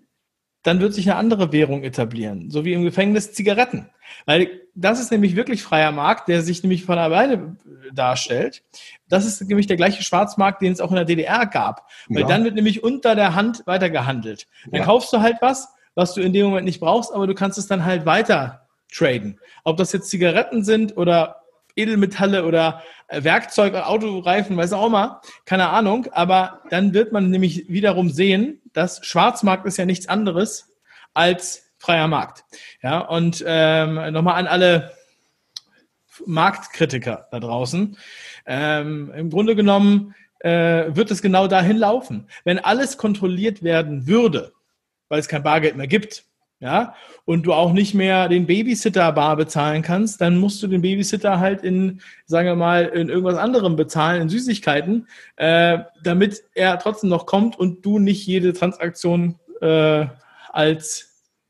dann 0.62 0.80
wird 0.80 0.92
sich 0.92 1.08
eine 1.08 1.18
andere 1.18 1.52
Währung 1.52 1.82
etablieren, 1.82 2.50
so 2.50 2.64
wie 2.64 2.72
im 2.72 2.82
Gefängnis 2.82 3.32
Zigaretten. 3.32 3.88
Weil 4.26 4.50
das 4.74 5.00
ist 5.00 5.10
nämlich 5.10 5.36
wirklich 5.36 5.62
freier 5.62 5.92
Markt, 5.92 6.28
der 6.28 6.42
sich 6.42 6.62
nämlich 6.62 6.84
von 6.84 6.98
alleine 6.98 7.56
darstellt. 7.92 8.62
Das 9.08 9.26
ist 9.26 9.40
nämlich 9.42 9.66
der 9.66 9.76
gleiche 9.76 10.02
Schwarzmarkt, 10.02 10.62
den 10.62 10.72
es 10.72 10.80
auch 10.80 10.90
in 10.90 10.96
der 10.96 11.04
DDR 11.04 11.46
gab. 11.46 11.88
Weil 12.08 12.22
ja. 12.22 12.28
dann 12.28 12.44
wird 12.44 12.54
nämlich 12.54 12.82
unter 12.82 13.14
der 13.14 13.34
Hand 13.34 13.62
weitergehandelt. 13.66 14.46
Dann 14.66 14.80
ja. 14.80 14.84
kaufst 14.84 15.12
du 15.12 15.20
halt 15.20 15.36
was, 15.40 15.68
was 15.94 16.14
du 16.14 16.20
in 16.20 16.32
dem 16.32 16.46
Moment 16.46 16.64
nicht 16.64 16.80
brauchst, 16.80 17.12
aber 17.12 17.26
du 17.26 17.34
kannst 17.34 17.58
es 17.58 17.66
dann 17.66 17.84
halt 17.84 18.06
weiter 18.06 18.68
traden. 18.92 19.40
Ob 19.64 19.76
das 19.76 19.92
jetzt 19.92 20.10
Zigaretten 20.10 20.64
sind 20.64 20.96
oder 20.96 21.37
Edelmetalle 21.78 22.44
oder 22.44 22.82
äh, 23.08 23.24
Werkzeug, 23.24 23.74
Autoreifen, 23.74 24.56
weiß 24.56 24.72
auch 24.72 24.90
mal, 24.90 25.20
keine 25.44 25.68
Ahnung. 25.70 26.06
Aber 26.12 26.62
dann 26.70 26.92
wird 26.94 27.12
man 27.12 27.30
nämlich 27.30 27.68
wiederum 27.68 28.10
sehen, 28.10 28.60
dass 28.72 29.04
Schwarzmarkt 29.04 29.66
ist 29.66 29.78
ja 29.78 29.86
nichts 29.86 30.08
anderes 30.08 30.74
als 31.14 31.72
freier 31.78 32.08
Markt. 32.08 32.44
Ja, 32.82 32.98
und 32.98 33.42
ähm, 33.46 34.12
nochmal 34.12 34.34
an 34.34 34.46
alle 34.46 34.92
Marktkritiker 36.26 37.28
da 37.30 37.40
draußen. 37.40 37.96
Ähm, 38.46 39.12
Im 39.14 39.30
Grunde 39.30 39.54
genommen 39.54 40.14
äh, 40.40 40.86
wird 40.88 41.10
es 41.10 41.22
genau 41.22 41.46
dahin 41.46 41.76
laufen. 41.76 42.28
Wenn 42.44 42.58
alles 42.58 42.98
kontrolliert 42.98 43.62
werden 43.62 44.06
würde, 44.06 44.52
weil 45.08 45.20
es 45.20 45.28
kein 45.28 45.42
Bargeld 45.42 45.76
mehr 45.76 45.86
gibt, 45.86 46.24
ja, 46.60 46.94
und 47.24 47.44
du 47.44 47.52
auch 47.52 47.72
nicht 47.72 47.94
mehr 47.94 48.28
den 48.28 48.46
Babysitter 48.46 49.12
bar 49.12 49.36
bezahlen 49.36 49.82
kannst, 49.82 50.20
dann 50.20 50.38
musst 50.38 50.60
du 50.62 50.66
den 50.66 50.82
Babysitter 50.82 51.38
halt 51.38 51.62
in, 51.62 52.00
sagen 52.26 52.48
wir 52.48 52.56
mal, 52.56 52.86
in 52.86 53.08
irgendwas 53.08 53.36
anderem 53.36 53.76
bezahlen, 53.76 54.22
in 54.22 54.28
Süßigkeiten, 54.28 55.06
äh, 55.36 55.78
damit 56.02 56.42
er 56.54 56.78
trotzdem 56.80 57.10
noch 57.10 57.26
kommt 57.26 57.56
und 57.56 57.84
du 57.86 58.00
nicht 58.00 58.26
jede 58.26 58.52
Transaktion 58.54 59.38
äh, 59.60 60.06
als 60.50 61.07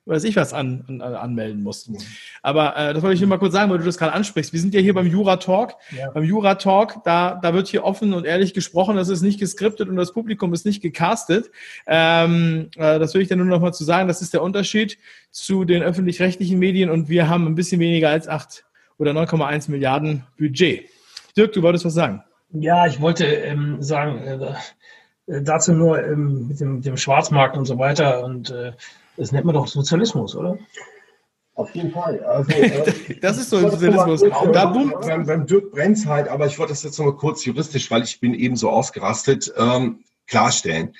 weiß 0.08 0.24
ich 0.24 0.36
was 0.36 0.52
an, 0.52 0.84
an, 0.88 1.00
anmelden 1.00 1.62
musst. 1.62 1.90
Mhm. 1.90 1.98
Aber 2.42 2.76
äh, 2.76 2.94
das 2.94 3.02
wollte 3.02 3.14
ich 3.14 3.20
nur 3.20 3.28
mal 3.28 3.38
kurz 3.38 3.52
sagen, 3.52 3.70
weil 3.70 3.78
du 3.78 3.84
das 3.84 3.98
gerade 3.98 4.12
ansprichst. 4.12 4.52
Wir 4.52 4.60
sind 4.60 4.74
ja 4.74 4.80
hier 4.80 4.94
beim 4.94 5.06
Jura 5.06 5.36
Talk. 5.36 5.74
Ja. 5.96 6.10
Beim 6.10 6.24
Jura 6.24 6.54
Talk, 6.56 7.04
da, 7.04 7.38
da 7.42 7.54
wird 7.54 7.68
hier 7.68 7.84
offen 7.84 8.12
und 8.12 8.24
ehrlich 8.24 8.54
gesprochen, 8.54 8.96
das 8.96 9.08
ist 9.08 9.22
nicht 9.22 9.38
geskriptet 9.38 9.88
und 9.88 9.96
das 9.96 10.12
Publikum 10.12 10.52
ist 10.54 10.66
nicht 10.66 10.80
gecastet. 10.80 11.50
Ähm, 11.86 12.70
äh, 12.76 12.98
das 12.98 13.14
will 13.14 13.22
ich 13.22 13.28
dann 13.28 13.38
nur 13.38 13.46
noch 13.46 13.60
mal 13.60 13.72
zu 13.72 13.84
sagen. 13.84 14.08
Das 14.08 14.22
ist 14.22 14.34
der 14.34 14.42
Unterschied 14.42 14.98
zu 15.30 15.64
den 15.64 15.82
öffentlich-rechtlichen 15.82 16.58
Medien 16.58 16.90
und 16.90 17.08
wir 17.08 17.28
haben 17.28 17.46
ein 17.46 17.54
bisschen 17.54 17.80
weniger 17.80 18.08
als 18.08 18.28
acht 18.28 18.64
oder 18.98 19.12
9,1 19.12 19.70
Milliarden 19.70 20.24
Budget. 20.38 20.88
Dirk, 21.36 21.52
du 21.52 21.62
wolltest 21.62 21.84
was 21.84 21.94
sagen. 21.94 22.22
Ja, 22.50 22.86
ich 22.86 23.00
wollte 23.00 23.26
ähm, 23.26 23.82
sagen, 23.82 24.18
äh, 25.28 25.42
dazu 25.42 25.72
nur 25.72 26.02
ähm, 26.02 26.48
mit, 26.48 26.60
dem, 26.60 26.82
dem 26.82 26.96
Schwarzmarkt 26.96 27.56
und 27.56 27.66
so 27.66 27.78
weiter 27.78 28.24
und 28.24 28.50
äh, 28.50 28.72
das 29.18 29.32
nennt 29.32 29.44
man 29.44 29.54
doch 29.54 29.66
Sozialismus, 29.66 30.34
oder? 30.34 30.58
Auf 31.54 31.74
jeden 31.74 31.90
Fall. 31.90 32.22
Also, 32.24 32.52
äh, 32.52 33.18
das 33.20 33.36
ist 33.36 33.50
so 33.50 33.58
Sozialismus. 33.58 34.20
Da 34.52 34.66
beim, 34.66 35.26
beim 35.26 35.46
Dirk 35.46 35.72
brennt 35.72 36.06
halt, 36.06 36.28
aber 36.28 36.46
ich 36.46 36.58
wollte 36.58 36.72
das 36.72 36.84
jetzt 36.84 36.98
noch 36.98 37.06
mal 37.06 37.16
kurz 37.16 37.44
juristisch, 37.44 37.90
weil 37.90 38.04
ich 38.04 38.20
bin 38.20 38.32
eben 38.32 38.54
so 38.54 38.70
ausgerastet, 38.70 39.52
ähm, 39.56 40.04
klarstellen. 40.28 40.94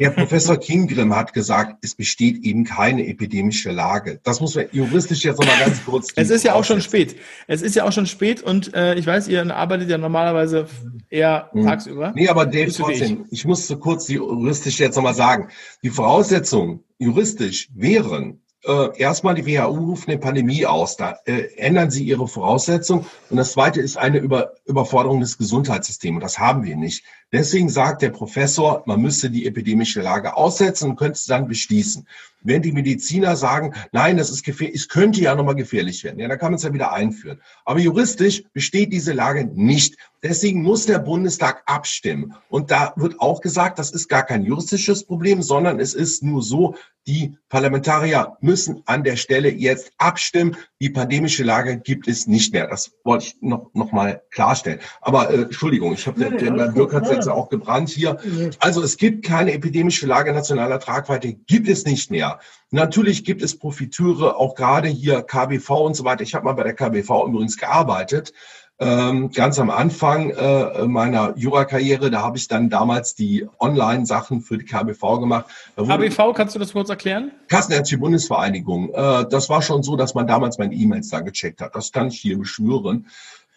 Der 0.00 0.10
Professor 0.10 0.56
Kinggrim 0.56 1.14
hat 1.14 1.32
gesagt, 1.32 1.78
es 1.82 1.94
besteht 1.94 2.44
eben 2.44 2.64
keine 2.64 3.06
epidemische 3.06 3.70
Lage. 3.70 4.20
Das 4.22 4.40
muss 4.40 4.54
man 4.54 4.66
juristisch 4.72 5.24
jetzt 5.24 5.40
noch 5.40 5.46
mal 5.46 5.58
ganz 5.58 5.84
kurz. 5.84 6.08
Es 6.16 6.30
ist 6.30 6.44
ja 6.44 6.54
auch 6.54 6.64
schon 6.64 6.80
spät. 6.80 7.16
Es 7.46 7.62
ist 7.62 7.74
ja 7.74 7.84
auch 7.84 7.92
schon 7.92 8.06
spät 8.06 8.42
und 8.42 8.74
äh, 8.74 8.94
ich 8.94 9.06
weiß, 9.06 9.28
ihr 9.28 9.54
arbeitet 9.54 9.90
ja 9.90 9.98
normalerweise 9.98 10.66
eher 11.10 11.50
hm. 11.52 11.64
tagsüber. 11.64 12.12
Nee, 12.14 12.28
aber 12.28 12.46
Dave, 12.46 12.72
trotzdem, 12.72 13.24
ich. 13.30 13.40
ich 13.40 13.44
muss 13.44 13.66
so 13.66 13.76
kurz 13.76 14.08
juristisch 14.08 14.78
jetzt 14.78 14.96
noch 14.96 15.02
mal 15.02 15.14
sagen. 15.14 15.48
Die 15.82 15.90
Voraussetzungen 15.90 16.84
juristisch 16.98 17.68
wären, 17.74 18.40
äh, 18.66 18.98
erstmal 18.98 19.34
die 19.34 19.46
WHO 19.46 19.70
ruft 19.70 20.08
eine 20.08 20.18
Pandemie 20.18 20.66
aus, 20.66 20.96
da 20.96 21.18
äh, 21.26 21.54
ändern 21.56 21.90
sie 21.90 22.04
ihre 22.04 22.26
Voraussetzungen. 22.26 23.06
Und 23.30 23.36
das 23.36 23.52
zweite 23.52 23.80
ist 23.80 23.96
eine 23.96 24.18
Über 24.18 24.54
Überforderung 24.66 25.20
des 25.20 25.36
Gesundheitssystems. 25.36 26.16
Und 26.16 26.22
das 26.22 26.38
haben 26.38 26.64
wir 26.64 26.76
nicht. 26.76 27.04
Deswegen 27.32 27.68
sagt 27.68 28.02
der 28.02 28.10
Professor, 28.10 28.82
man 28.86 29.02
müsste 29.02 29.28
die 29.28 29.46
epidemische 29.46 30.00
Lage 30.00 30.36
aussetzen 30.36 30.90
und 30.90 30.96
könnte 30.96 31.14
es 31.18 31.26
dann 31.26 31.48
beschließen. 31.48 32.06
Wenn 32.42 32.62
die 32.62 32.72
Mediziner 32.72 33.36
sagen, 33.36 33.74
nein, 33.92 34.16
das 34.16 34.30
ist 34.30 34.44
gefährlich, 34.44 34.76
es 34.76 34.88
könnte 34.88 35.20
ja 35.20 35.34
nochmal 35.34 35.54
gefährlich 35.54 36.04
werden, 36.04 36.20
ja, 36.20 36.28
dann 36.28 36.38
kann 36.38 36.52
man 36.52 36.56
es 36.56 36.62
ja 36.62 36.72
wieder 36.72 36.92
einführen. 36.92 37.40
Aber 37.64 37.80
juristisch 37.80 38.44
besteht 38.52 38.92
diese 38.92 39.12
Lage 39.12 39.46
nicht. 39.46 39.96
Deswegen 40.22 40.62
muss 40.62 40.86
der 40.86 40.98
Bundestag 40.98 41.62
abstimmen. 41.66 42.34
Und 42.48 42.70
da 42.70 42.92
wird 42.96 43.20
auch 43.20 43.40
gesagt, 43.40 43.78
das 43.78 43.90
ist 43.90 44.08
gar 44.08 44.24
kein 44.24 44.44
juristisches 44.44 45.04
Problem, 45.04 45.42
sondern 45.42 45.80
es 45.80 45.94
ist 45.94 46.22
nur 46.22 46.42
so, 46.42 46.76
die 47.06 47.36
Parlamentarier 47.48 48.36
müssen 48.40 48.82
an 48.86 49.04
der 49.04 49.16
Stelle 49.16 49.50
jetzt 49.50 49.92
abstimmen. 49.98 50.56
Die 50.80 50.90
pandemische 50.90 51.44
Lage 51.44 51.78
gibt 51.78 52.08
es 52.08 52.26
nicht 52.26 52.52
mehr. 52.52 52.66
Das 52.66 52.92
wollte 53.04 53.26
ich 53.26 53.36
noch, 53.40 53.70
noch 53.74 53.92
mal 53.92 54.22
klarstellen. 54.30 54.80
Aber 55.00 55.30
äh, 55.30 55.42
Entschuldigung, 55.42 55.92
ich 55.92 56.06
habe 56.06 56.18
den, 56.18 56.38
den 56.38 56.74
Dirk 56.74 56.94
hat 56.94 57.10
jetzt 57.10 57.28
auch 57.28 57.50
gebrannt 57.50 57.90
hier. 57.90 58.18
Also 58.58 58.82
es 58.82 58.96
gibt 58.96 59.24
keine 59.24 59.52
epidemische 59.52 60.06
Lage 60.06 60.32
nationaler 60.32 60.80
Tragweite, 60.80 61.34
gibt 61.34 61.68
es 61.68 61.84
nicht 61.84 62.10
mehr. 62.10 62.40
Natürlich 62.70 63.24
gibt 63.24 63.42
es 63.42 63.58
Profiteure, 63.58 64.36
auch 64.36 64.54
gerade 64.54 64.88
hier 64.88 65.22
KBV 65.22 65.70
und 65.70 65.94
so 65.94 66.04
weiter. 66.04 66.22
Ich 66.22 66.34
habe 66.34 66.44
mal 66.44 66.54
bei 66.54 66.64
der 66.64 66.74
KBV 66.74 67.26
übrigens 67.28 67.56
gearbeitet. 67.56 68.32
Ähm, 68.80 69.30
ganz 69.30 69.60
am 69.60 69.70
Anfang 69.70 70.30
äh, 70.30 70.86
meiner 70.86 71.36
Jura-Karriere, 71.36 72.10
da 72.10 72.22
habe 72.22 72.38
ich 72.38 72.48
dann 72.48 72.70
damals 72.70 73.14
die 73.14 73.46
Online-Sachen 73.60 74.40
für 74.40 74.58
die 74.58 74.64
KBV 74.64 75.20
gemacht. 75.20 75.46
KBV, 75.76 76.32
kannst 76.34 76.56
du 76.56 76.58
das 76.58 76.72
kurz 76.72 76.88
erklären? 76.88 77.30
Kassenärztliche 77.46 78.00
Bundesvereinigung. 78.00 78.92
Äh, 78.92 79.26
das 79.30 79.48
war 79.48 79.62
schon 79.62 79.84
so, 79.84 79.94
dass 79.94 80.14
man 80.14 80.26
damals 80.26 80.58
meine 80.58 80.74
E-Mails 80.74 81.08
da 81.08 81.20
gecheckt 81.20 81.60
hat. 81.60 81.76
Das 81.76 81.92
kann 81.92 82.08
ich 82.08 82.20
hier 82.20 82.36
beschwören. 82.36 83.06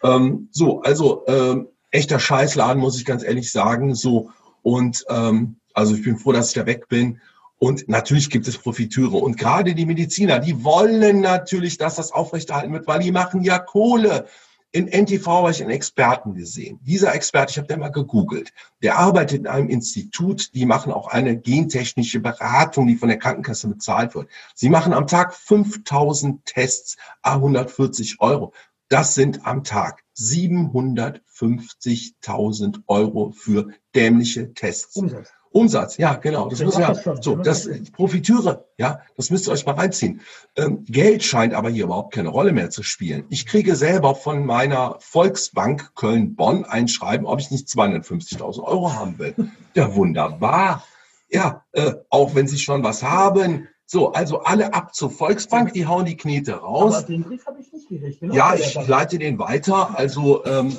Ähm, 0.04 0.48
so, 0.52 0.82
also 0.82 1.26
äh, 1.26 1.64
echter 1.90 2.20
Scheißladen, 2.20 2.80
muss 2.80 2.96
ich 2.96 3.04
ganz 3.04 3.24
ehrlich 3.24 3.50
sagen. 3.50 3.96
So 3.96 4.30
und 4.62 5.04
ähm, 5.08 5.56
also 5.74 5.94
ich 5.94 6.02
bin 6.02 6.18
froh, 6.18 6.32
dass 6.32 6.48
ich 6.48 6.54
da 6.54 6.66
weg 6.66 6.88
bin. 6.88 7.20
Und 7.58 7.88
natürlich 7.88 8.30
gibt 8.30 8.46
es 8.46 8.56
Profiteure. 8.56 9.14
Und 9.14 9.36
gerade 9.36 9.74
die 9.74 9.86
Mediziner, 9.86 10.38
die 10.38 10.62
wollen 10.62 11.20
natürlich, 11.20 11.76
dass 11.76 11.96
das 11.96 12.12
aufrechterhalten 12.12 12.72
wird, 12.72 12.86
weil 12.86 13.00
die 13.00 13.10
machen 13.10 13.42
ja 13.42 13.58
Kohle. 13.58 14.26
In 14.70 14.86
NTV 14.86 15.26
habe 15.26 15.50
ich 15.50 15.62
einen 15.62 15.70
Experten 15.70 16.34
gesehen. 16.34 16.78
Dieser 16.82 17.14
Experte, 17.14 17.52
ich 17.52 17.56
habe 17.56 17.68
den 17.68 17.80
mal 17.80 17.88
gegoogelt, 17.88 18.52
der 18.82 18.98
arbeitet 18.98 19.38
in 19.38 19.46
einem 19.46 19.70
Institut, 19.70 20.54
die 20.54 20.66
machen 20.66 20.92
auch 20.92 21.08
eine 21.08 21.38
gentechnische 21.38 22.20
Beratung, 22.20 22.86
die 22.86 22.96
von 22.96 23.08
der 23.08 23.18
Krankenkasse 23.18 23.68
bezahlt 23.68 24.14
wird. 24.14 24.28
Sie 24.54 24.68
machen 24.68 24.92
am 24.92 25.06
Tag 25.06 25.34
5000 25.34 26.44
Tests, 26.44 26.98
140 27.22 28.20
Euro. 28.20 28.52
Das 28.88 29.14
sind 29.14 29.46
am 29.46 29.64
Tag 29.64 30.04
750.000 30.18 32.82
Euro 32.86 33.30
für 33.30 33.68
dämliche 33.94 34.52
Tests. 34.52 34.96
Umsatz. 34.96 35.32
Umsatz, 35.50 35.96
ja, 35.96 36.14
genau. 36.14 36.48
Das 36.48 36.62
muss 36.62 36.76
ja, 36.76 36.94
so, 36.94 37.36
das 37.36 37.68
Profiteure, 37.92 38.66
ja, 38.76 39.00
das 39.16 39.30
müsst 39.30 39.48
ihr 39.48 39.52
euch 39.52 39.64
mal 39.64 39.74
reinziehen. 39.74 40.20
Ähm, 40.56 40.84
Geld 40.84 41.24
scheint 41.24 41.54
aber 41.54 41.70
hier 41.70 41.84
überhaupt 41.84 42.14
keine 42.14 42.28
Rolle 42.28 42.52
mehr 42.52 42.70
zu 42.70 42.82
spielen. 42.82 43.24
Ich 43.30 43.46
kriege 43.46 43.74
selber 43.76 44.14
von 44.14 44.44
meiner 44.44 44.96
Volksbank 45.00 45.94
Köln-Bonn 45.94 46.64
ein 46.64 46.88
Schreiben, 46.88 47.26
ob 47.26 47.40
ich 47.40 47.50
nicht 47.50 47.66
250.000 47.68 48.62
Euro 48.62 48.92
haben 48.92 49.18
will. 49.18 49.34
Ja, 49.74 49.94
wunderbar. 49.94 50.84
Ja, 51.30 51.64
äh, 51.72 51.94
auch 52.10 52.34
wenn 52.34 52.48
Sie 52.48 52.58
schon 52.58 52.82
was 52.82 53.02
haben, 53.02 53.68
so, 53.90 54.12
also 54.12 54.40
alle 54.40 54.74
ab 54.74 54.94
zur 54.94 55.10
Volksbank, 55.10 55.72
die 55.72 55.86
hauen 55.86 56.04
die 56.04 56.16
Knete 56.16 56.56
raus. 56.56 56.96
Aber 56.96 57.06
den 57.06 57.22
Brief 57.22 57.46
habe 57.46 57.58
ich 57.60 57.72
nicht 57.72 57.88
gekriegt. 57.88 58.20
Genau 58.20 58.34
ja, 58.34 58.54
ich 58.54 58.74
leite 58.86 59.18
den 59.18 59.38
weiter. 59.38 59.98
Also 59.98 60.44
ähm, 60.44 60.76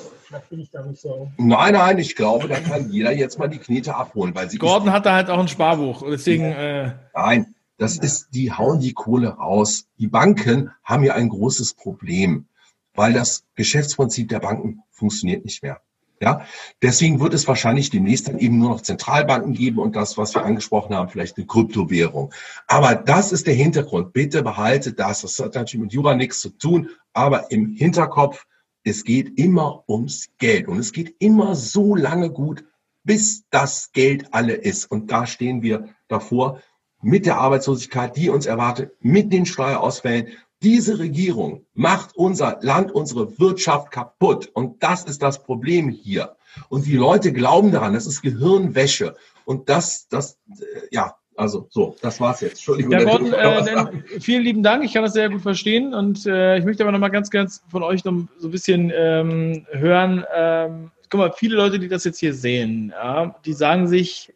bin 0.50 0.60
ich 0.60 0.70
da 0.70 0.84
nicht 0.84 1.02
so. 1.02 1.32
Nein, 1.38 1.74
nein, 1.74 1.98
ich 1.98 2.16
glaube, 2.16 2.48
da 2.48 2.60
kann 2.60 2.92
jeder 2.92 3.12
jetzt 3.12 3.40
mal 3.40 3.48
die 3.48 3.58
Knete 3.58 3.96
abholen, 3.96 4.36
weil 4.36 4.50
sie. 4.50 4.58
Gordon 4.58 4.92
hat 4.92 5.06
da 5.06 5.14
halt 5.14 5.30
auch 5.30 5.40
ein 5.40 5.48
Sparbuch, 5.48 6.04
deswegen. 6.10 6.44
Äh, 6.44 6.94
nein, 7.16 7.56
das 7.78 7.98
ja. 7.98 8.04
ist, 8.04 8.28
die 8.34 8.52
hauen 8.52 8.80
die 8.80 8.94
Kohle 8.94 9.30
raus. 9.30 9.88
Die 9.98 10.08
Banken 10.08 10.72
haben 10.84 11.04
ja 11.04 11.14
ein 11.14 11.30
großes 11.30 11.74
Problem, 11.74 12.48
weil 12.94 13.14
das 13.14 13.46
Geschäftsprinzip 13.56 14.30
der 14.30 14.40
Banken 14.40 14.84
funktioniert 14.92 15.46
nicht 15.46 15.64
mehr. 15.64 15.82
Ja, 16.22 16.42
deswegen 16.82 17.22
wird 17.22 17.34
es 17.34 17.48
wahrscheinlich 17.48 17.90
demnächst 17.92 18.28
dann 18.28 18.40
eben 18.40 18.60
nur 18.60 18.72
noch 18.72 18.82
Zentralbanken 18.82 19.54
geben 19.54 19.80
und 19.80 19.96
das, 19.96 20.18
was 20.18 20.36
wir 20.36 20.44
angesprochen 20.44 20.94
haben, 20.94 21.08
vielleicht 21.08 21.38
eine 21.38 21.46
Kryptowährung. 21.46 22.34
Aber 22.68 22.96
das 22.96 23.32
ist 23.32 23.48
der 23.48 23.54
Hintergrund. 23.54 24.12
Bitte 24.12 24.44
behaltet 24.44 25.00
das. 25.00 25.22
Das 25.22 25.40
hat 25.40 25.56
natürlich 25.56 25.86
mit 25.86 25.94
Jura 25.94 26.16
nichts 26.16 26.42
zu 26.42 26.50
tun, 26.50 26.90
aber 27.14 27.52
im 27.52 27.72
Hinterkopf, 27.72 28.46
es 28.90 29.04
geht 29.04 29.38
immer 29.38 29.84
ums 29.88 30.30
Geld 30.40 30.68
und 30.68 30.80
es 30.80 30.92
geht 30.92 31.16
immer 31.20 31.56
so 31.56 31.96
lange 31.96 32.32
gut, 32.32 32.66
bis 33.04 33.46
das 33.50 33.92
Geld 33.92 34.34
alle 34.34 34.54
ist. 34.54 34.86
Und 34.92 35.12
da 35.12 35.26
stehen 35.26 35.62
wir 35.62 35.90
davor 36.08 36.62
mit 37.02 37.26
der 37.26 37.38
Arbeitslosigkeit, 37.38 38.18
die 38.18 38.30
uns 38.30 38.46
erwartet, 38.46 38.92
mit 39.00 39.32
den 39.32 39.46
Steuerausfällen 39.46 40.28
diese 40.62 41.00
Regierung 41.00 41.66
macht 41.74 42.16
unser 42.18 42.60
Land, 42.62 42.92
unsere 42.92 43.40
Wirtschaft 43.40 43.92
kaputt. 43.92 44.50
Und 44.54 44.84
das 44.84 45.06
ist 45.06 45.22
das 45.22 45.42
Problem 45.44 45.88
hier. 45.90 46.36
Und 46.68 46.86
die 46.86 46.98
Leute 46.98 47.32
glauben 47.32 47.72
daran, 47.72 47.94
das 47.94 48.08
ist 48.08 48.22
Gehirnwäsche. 48.22 49.16
Und 49.46 49.70
das, 49.70 50.10
das, 50.10 50.38
äh, 50.60 50.88
ja, 50.92 51.16
also 51.40 51.68
so, 51.70 51.96
das 52.02 52.20
war's 52.20 52.42
jetzt. 52.42 52.54
Entschuldigung. 52.54 52.92
Ja, 52.92 53.04
Gordon, 53.04 53.34
äh, 53.34 54.20
vielen 54.20 54.44
lieben 54.44 54.62
Dank. 54.62 54.84
Ich 54.84 54.94
kann 54.94 55.04
das 55.04 55.14
sehr 55.14 55.30
gut 55.30 55.42
verstehen 55.42 55.94
und 55.94 56.26
äh, 56.26 56.58
ich 56.58 56.66
möchte 56.66 56.84
aber 56.84 56.92
noch 56.92 57.00
mal 57.00 57.10
ganz, 57.10 57.30
ganz 57.30 57.64
von 57.70 57.82
euch 57.82 58.04
noch 58.04 58.14
so 58.38 58.50
ein 58.50 58.52
bisschen 58.52 58.92
ähm, 58.94 59.66
hören. 59.72 60.26
Ähm, 60.36 60.92
guck 61.10 61.20
mal, 61.20 61.32
viele 61.32 61.56
Leute, 61.56 61.80
die 61.80 61.88
das 61.88 62.04
jetzt 62.04 62.20
hier 62.20 62.34
sehen, 62.34 62.94
ja, 62.94 63.36
die 63.46 63.54
sagen 63.54 63.88
sich, 63.88 64.34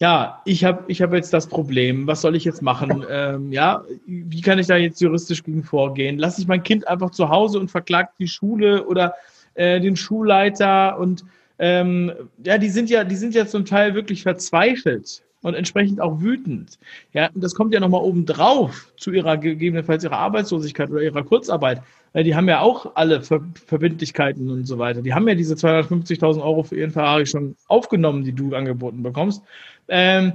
ja, 0.00 0.40
ich 0.46 0.64
habe 0.64 0.84
ich 0.88 1.02
hab 1.02 1.12
jetzt 1.12 1.34
das 1.34 1.46
Problem, 1.46 2.06
was 2.06 2.22
soll 2.22 2.34
ich 2.34 2.44
jetzt 2.44 2.62
machen? 2.62 3.04
Ähm, 3.10 3.52
ja, 3.52 3.84
wie 4.06 4.40
kann 4.40 4.58
ich 4.58 4.66
da 4.66 4.76
jetzt 4.76 5.02
juristisch 5.02 5.44
gegen 5.44 5.62
vorgehen? 5.62 6.18
Lasse 6.18 6.40
ich 6.40 6.48
mein 6.48 6.62
Kind 6.62 6.88
einfach 6.88 7.10
zu 7.10 7.28
Hause 7.28 7.60
und 7.60 7.70
verklagt 7.70 8.14
die 8.18 8.28
Schule 8.28 8.86
oder 8.86 9.14
äh, 9.54 9.80
den 9.80 9.96
Schulleiter 9.96 10.98
und 10.98 11.24
ähm, 11.58 12.10
ja, 12.42 12.56
die 12.56 12.70
sind 12.70 12.88
ja, 12.88 13.04
die 13.04 13.16
sind 13.16 13.34
ja 13.34 13.46
zum 13.46 13.66
Teil 13.66 13.94
wirklich 13.94 14.22
verzweifelt 14.22 15.22
und 15.42 15.54
entsprechend 15.54 16.00
auch 16.00 16.20
wütend. 16.20 16.78
Ja, 17.12 17.28
und 17.34 17.42
das 17.42 17.54
kommt 17.54 17.74
ja 17.74 17.80
nochmal 17.80 18.02
obendrauf 18.02 18.92
zu 18.96 19.10
ihrer 19.12 19.36
gegebenenfalls 19.36 20.04
ihrer 20.04 20.18
Arbeitslosigkeit 20.18 20.90
oder 20.90 21.02
ihrer 21.02 21.24
Kurzarbeit. 21.24 21.82
Weil 22.12 22.24
die 22.24 22.36
haben 22.36 22.48
ja 22.48 22.60
auch 22.60 22.94
alle 22.94 23.22
Ver 23.22 23.40
Verbindlichkeiten 23.66 24.50
und 24.50 24.66
so 24.66 24.78
weiter. 24.78 25.02
Die 25.02 25.14
haben 25.14 25.26
ja 25.28 25.34
diese 25.34 25.54
250.000 25.54 26.42
Euro 26.42 26.62
für 26.62 26.76
ihren 26.76 26.90
Ferrari 26.90 27.26
schon 27.26 27.56
aufgenommen, 27.68 28.22
die 28.24 28.32
du 28.32 28.54
angeboten 28.54 29.02
bekommst. 29.02 29.42
Ähm, 29.88 30.34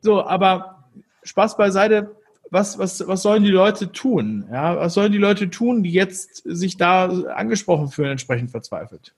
so, 0.00 0.22
aber 0.24 0.84
Spaß 1.24 1.56
beiseite. 1.56 2.16
Was, 2.50 2.78
was, 2.78 3.06
was 3.08 3.22
sollen 3.22 3.42
die 3.42 3.50
Leute 3.50 3.90
tun? 3.90 4.46
Ja, 4.52 4.76
was 4.76 4.94
sollen 4.94 5.10
die 5.10 5.18
Leute 5.18 5.50
tun, 5.50 5.82
die 5.82 5.90
jetzt 5.90 6.42
sich 6.44 6.76
da 6.76 7.08
angesprochen 7.08 7.88
fühlen, 7.88 8.12
entsprechend 8.12 8.52
verzweifelt? 8.52 9.16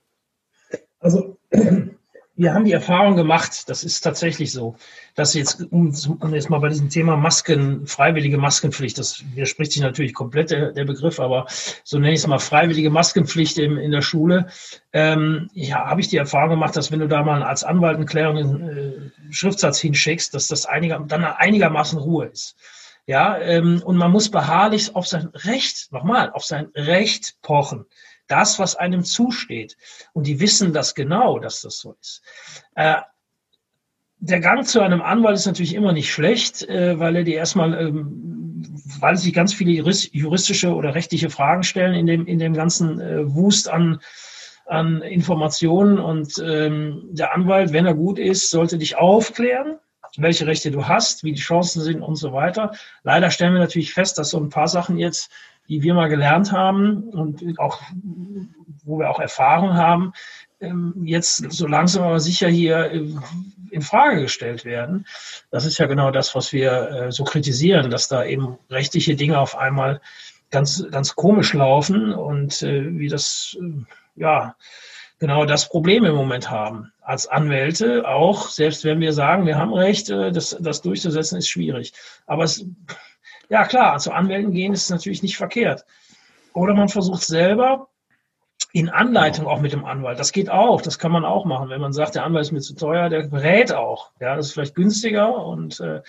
Also 0.99 1.37
wir 2.39 2.53
haben 2.53 2.63
die 2.63 2.71
Erfahrung 2.71 3.17
gemacht, 3.17 3.67
das 3.67 3.83
ist 3.83 3.99
tatsächlich 3.99 4.53
so, 4.53 4.77
dass 5.13 5.33
jetzt, 5.33 5.61
um, 5.71 5.93
um 6.21 6.33
jetzt 6.33 6.49
mal 6.49 6.59
bei 6.59 6.69
diesem 6.69 6.89
Thema 6.89 7.17
Masken, 7.17 7.85
freiwillige 7.85 8.37
Maskenpflicht, 8.37 8.97
das 8.97 9.25
widerspricht 9.35 9.73
sich 9.73 9.81
natürlich 9.81 10.13
komplett 10.13 10.51
der, 10.51 10.71
der 10.71 10.85
Begriff, 10.85 11.19
aber 11.19 11.47
so 11.83 11.99
nenne 11.99 12.13
ich 12.13 12.21
es 12.21 12.27
mal 12.27 12.39
freiwillige 12.39 12.91
Maskenpflicht 12.91 13.57
in, 13.57 13.75
in 13.75 13.91
der 13.91 14.01
Schule, 14.01 14.47
ähm, 14.93 15.49
ja, 15.53 15.85
habe 15.85 15.99
ich 15.99 16.07
die 16.07 16.15
Erfahrung 16.15 16.51
gemacht, 16.51 16.77
dass 16.77 16.93
wenn 16.93 16.99
du 16.99 17.09
da 17.09 17.23
mal 17.23 17.43
als 17.43 17.65
Anwalt 17.65 17.97
eine 17.97 18.05
Klärung 18.05 18.37
in 18.37 18.69
äh, 18.69 19.33
Schriftsatz 19.33 19.81
hinschickst, 19.81 20.33
dass 20.33 20.47
das 20.47 20.65
einiger, 20.65 21.03
dann 21.05 21.25
einigermaßen 21.25 21.99
Ruhe 21.99 22.27
ist. 22.27 22.55
Ja, 23.05 23.37
ähm, 23.37 23.81
und 23.83 23.97
man 23.97 24.11
muss 24.11 24.31
beharrlich 24.31 24.95
auf 24.95 25.07
sein 25.07 25.29
Recht, 25.33 25.91
nochmal, 25.91 26.31
auf 26.31 26.45
sein 26.45 26.67
Recht 26.73 27.35
pochen 27.41 27.85
das, 28.29 28.59
was 28.59 28.75
einem 28.75 29.03
zusteht. 29.03 29.77
Und 30.13 30.27
die 30.27 30.39
wissen 30.39 30.73
das 30.73 30.95
genau, 30.95 31.39
dass 31.39 31.61
das 31.61 31.79
so 31.79 31.95
ist. 31.99 32.21
Äh, 32.75 32.95
der 34.19 34.39
Gang 34.39 34.65
zu 34.65 34.81
einem 34.81 35.01
Anwalt 35.01 35.37
ist 35.37 35.45
natürlich 35.45 35.73
immer 35.73 35.93
nicht 35.93 36.11
schlecht, 36.11 36.67
äh, 36.67 36.99
weil 36.99 37.15
er 37.15 37.23
dir 37.23 37.37
erstmal, 37.37 37.73
ähm, 37.73 38.63
weil 38.99 39.15
sich 39.15 39.33
ganz 39.33 39.53
viele 39.53 39.71
juristische 39.71 40.73
oder 40.73 40.93
rechtliche 40.93 41.29
Fragen 41.29 41.63
stellen 41.63 41.93
in 41.93 42.05
dem, 42.05 42.25
in 42.25 42.39
dem 42.39 42.53
ganzen 42.53 42.99
äh, 42.99 43.33
Wust 43.33 43.69
an, 43.69 44.01
an 44.65 45.01
Informationen. 45.01 45.99
Und 45.99 46.37
ähm, 46.45 47.07
der 47.11 47.33
Anwalt, 47.33 47.71
wenn 47.71 47.85
er 47.85 47.93
gut 47.93 48.19
ist, 48.19 48.49
sollte 48.49 48.77
dich 48.77 48.97
aufklären, 48.97 49.79
welche 50.17 50.47
Rechte 50.47 50.71
du 50.71 50.87
hast, 50.87 51.23
wie 51.23 51.31
die 51.31 51.41
Chancen 51.41 51.81
sind 51.81 52.01
und 52.01 52.15
so 52.15 52.33
weiter. 52.33 52.73
Leider 53.03 53.31
stellen 53.31 53.53
wir 53.53 53.59
natürlich 53.59 53.93
fest, 53.93 54.17
dass 54.17 54.31
so 54.31 54.39
ein 54.39 54.49
paar 54.49 54.67
Sachen 54.67 54.97
jetzt 54.97 55.31
die 55.69 55.83
wir 55.83 55.93
mal 55.93 56.09
gelernt 56.09 56.51
haben 56.51 57.03
und 57.09 57.59
auch, 57.59 57.81
wo 58.83 58.99
wir 58.99 59.09
auch 59.09 59.19
Erfahrung 59.19 59.75
haben, 59.75 60.13
ähm, 60.59 60.93
jetzt 61.05 61.51
so 61.51 61.67
langsam 61.67 62.03
aber 62.03 62.19
sicher 62.19 62.49
hier 62.49 62.91
äh, 62.91 63.07
in 63.71 63.81
Frage 63.81 64.21
gestellt 64.21 64.65
werden. 64.65 65.05
Das 65.51 65.65
ist 65.65 65.77
ja 65.77 65.85
genau 65.85 66.11
das, 66.11 66.35
was 66.35 66.51
wir 66.51 66.89
äh, 66.89 67.11
so 67.11 67.23
kritisieren, 67.23 67.91
dass 67.91 68.07
da 68.07 68.25
eben 68.25 68.57
rechtliche 68.69 69.15
Dinge 69.15 69.39
auf 69.39 69.55
einmal 69.55 70.01
ganz, 70.49 70.83
ganz 70.91 71.15
komisch 71.15 71.53
laufen 71.53 72.11
und 72.13 72.63
äh, 72.63 72.97
wie 72.97 73.07
das, 73.07 73.55
ja, 74.15 74.55
genau 75.19 75.45
das 75.45 75.69
Problem 75.69 76.03
im 76.03 76.15
Moment 76.15 76.49
haben. 76.49 76.91
Als 77.01 77.27
Anwälte 77.27 78.07
auch, 78.07 78.49
selbst 78.49 78.83
wenn 78.83 78.99
wir 78.99 79.13
sagen, 79.13 79.45
wir 79.45 79.57
haben 79.57 79.73
Recht, 79.73 80.09
das, 80.09 80.57
das 80.59 80.81
durchzusetzen 80.81 81.37
ist 81.37 81.49
schwierig. 81.49 81.93
Aber 82.25 82.43
es 82.43 82.65
ja, 83.49 83.65
klar, 83.65 83.97
zu 83.97 84.11
Anwälten 84.11 84.51
gehen 84.51 84.73
ist 84.73 84.89
natürlich 84.89 85.23
nicht 85.23 85.37
verkehrt. 85.37 85.85
Oder 86.53 86.73
man 86.73 86.89
versucht 86.89 87.23
selber 87.23 87.87
in 88.71 88.89
Anleitung 88.89 89.47
auch 89.47 89.59
mit 89.59 89.73
dem 89.73 89.85
Anwalt. 89.85 90.19
Das 90.19 90.31
geht 90.31 90.49
auch, 90.49 90.81
das 90.81 90.99
kann 90.99 91.11
man 91.11 91.25
auch 91.25 91.45
machen. 91.45 91.69
Wenn 91.69 91.81
man 91.81 91.93
sagt, 91.93 92.15
der 92.15 92.23
Anwalt 92.23 92.45
ist 92.45 92.51
mir 92.51 92.61
zu 92.61 92.75
teuer, 92.75 93.09
der 93.09 93.27
berät 93.27 93.73
auch. 93.73 94.11
Ja, 94.19 94.35
das 94.35 94.47
ist 94.47 94.53
vielleicht 94.53 94.75
günstiger 94.75 95.43
und 95.43 95.79
äh, 95.79 96.01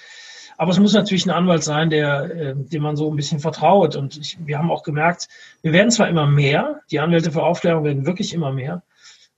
aber 0.59 0.72
es 0.72 0.78
muss 0.78 0.93
natürlich 0.93 1.24
ein 1.24 1.30
Anwalt 1.30 1.64
sein, 1.64 1.88
der, 1.88 2.24
äh, 2.24 2.55
dem 2.55 2.82
man 2.82 2.95
so 2.95 3.11
ein 3.11 3.16
bisschen 3.16 3.38
vertraut. 3.38 3.97
Und 3.97 4.18
ich, 4.18 4.36
wir 4.45 4.59
haben 4.59 4.70
auch 4.70 4.82
gemerkt, 4.82 5.28
wir 5.62 5.72
werden 5.72 5.91
zwar 5.91 6.09
immer 6.09 6.26
mehr, 6.26 6.82
die 6.91 7.01
Anwälte 7.01 7.32
für 7.32 7.43
Aufklärung 7.43 7.82
werden 7.82 8.05
wirklich 8.05 8.34
immer 8.34 8.53
mehr 8.53 8.82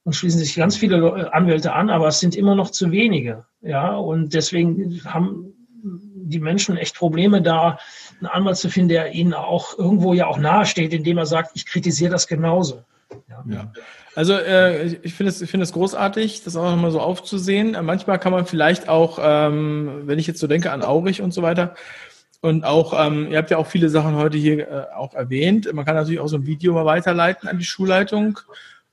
und 0.02 0.14
schließen 0.14 0.40
sich 0.40 0.56
ganz 0.56 0.76
viele 0.76 1.32
Anwälte 1.32 1.74
an, 1.74 1.90
aber 1.90 2.08
es 2.08 2.18
sind 2.18 2.34
immer 2.34 2.56
noch 2.56 2.70
zu 2.70 2.90
wenige. 2.90 3.46
Ja, 3.60 3.94
und 3.94 4.34
deswegen 4.34 5.00
haben 5.04 5.61
die 6.22 6.40
Menschen 6.40 6.76
echt 6.76 6.96
Probleme, 6.96 7.42
da 7.42 7.78
einen 8.18 8.26
Anwalt 8.26 8.56
zu 8.56 8.70
finden, 8.70 8.90
der 8.90 9.12
ihnen 9.12 9.34
auch 9.34 9.78
irgendwo 9.78 10.14
ja 10.14 10.26
auch 10.26 10.38
nahesteht, 10.38 10.92
indem 10.92 11.18
er 11.18 11.26
sagt, 11.26 11.52
ich 11.54 11.66
kritisiere 11.66 12.10
das 12.10 12.26
genauso. 12.26 12.84
Ja. 13.28 13.44
ja. 13.48 13.72
Also 14.14 14.34
äh, 14.34 14.86
ich 15.02 15.14
finde 15.14 15.30
es, 15.30 15.40
ich 15.40 15.50
finde 15.50 15.64
es 15.64 15.72
großartig, 15.72 16.44
das 16.44 16.56
auch 16.56 16.70
nochmal 16.70 16.90
so 16.90 17.00
aufzusehen. 17.00 17.74
Äh, 17.74 17.82
manchmal 17.82 18.18
kann 18.18 18.32
man 18.32 18.46
vielleicht 18.46 18.88
auch, 18.88 19.18
ähm, 19.22 20.02
wenn 20.04 20.18
ich 20.18 20.26
jetzt 20.26 20.40
so 20.40 20.46
denke 20.46 20.70
an 20.70 20.82
Aurich 20.82 21.22
und 21.22 21.32
so 21.32 21.42
weiter, 21.42 21.74
und 22.44 22.64
auch, 22.64 22.92
ähm, 22.98 23.30
ihr 23.30 23.38
habt 23.38 23.50
ja 23.52 23.56
auch 23.56 23.68
viele 23.68 23.88
Sachen 23.88 24.16
heute 24.16 24.36
hier 24.36 24.68
äh, 24.68 24.94
auch 24.96 25.14
erwähnt. 25.14 25.72
Man 25.72 25.84
kann 25.84 25.94
natürlich 25.94 26.18
auch 26.18 26.26
so 26.26 26.38
ein 26.38 26.44
Video 26.44 26.72
mal 26.72 26.84
weiterleiten 26.84 27.48
an 27.48 27.58
die 27.58 27.64
Schulleitung 27.64 28.40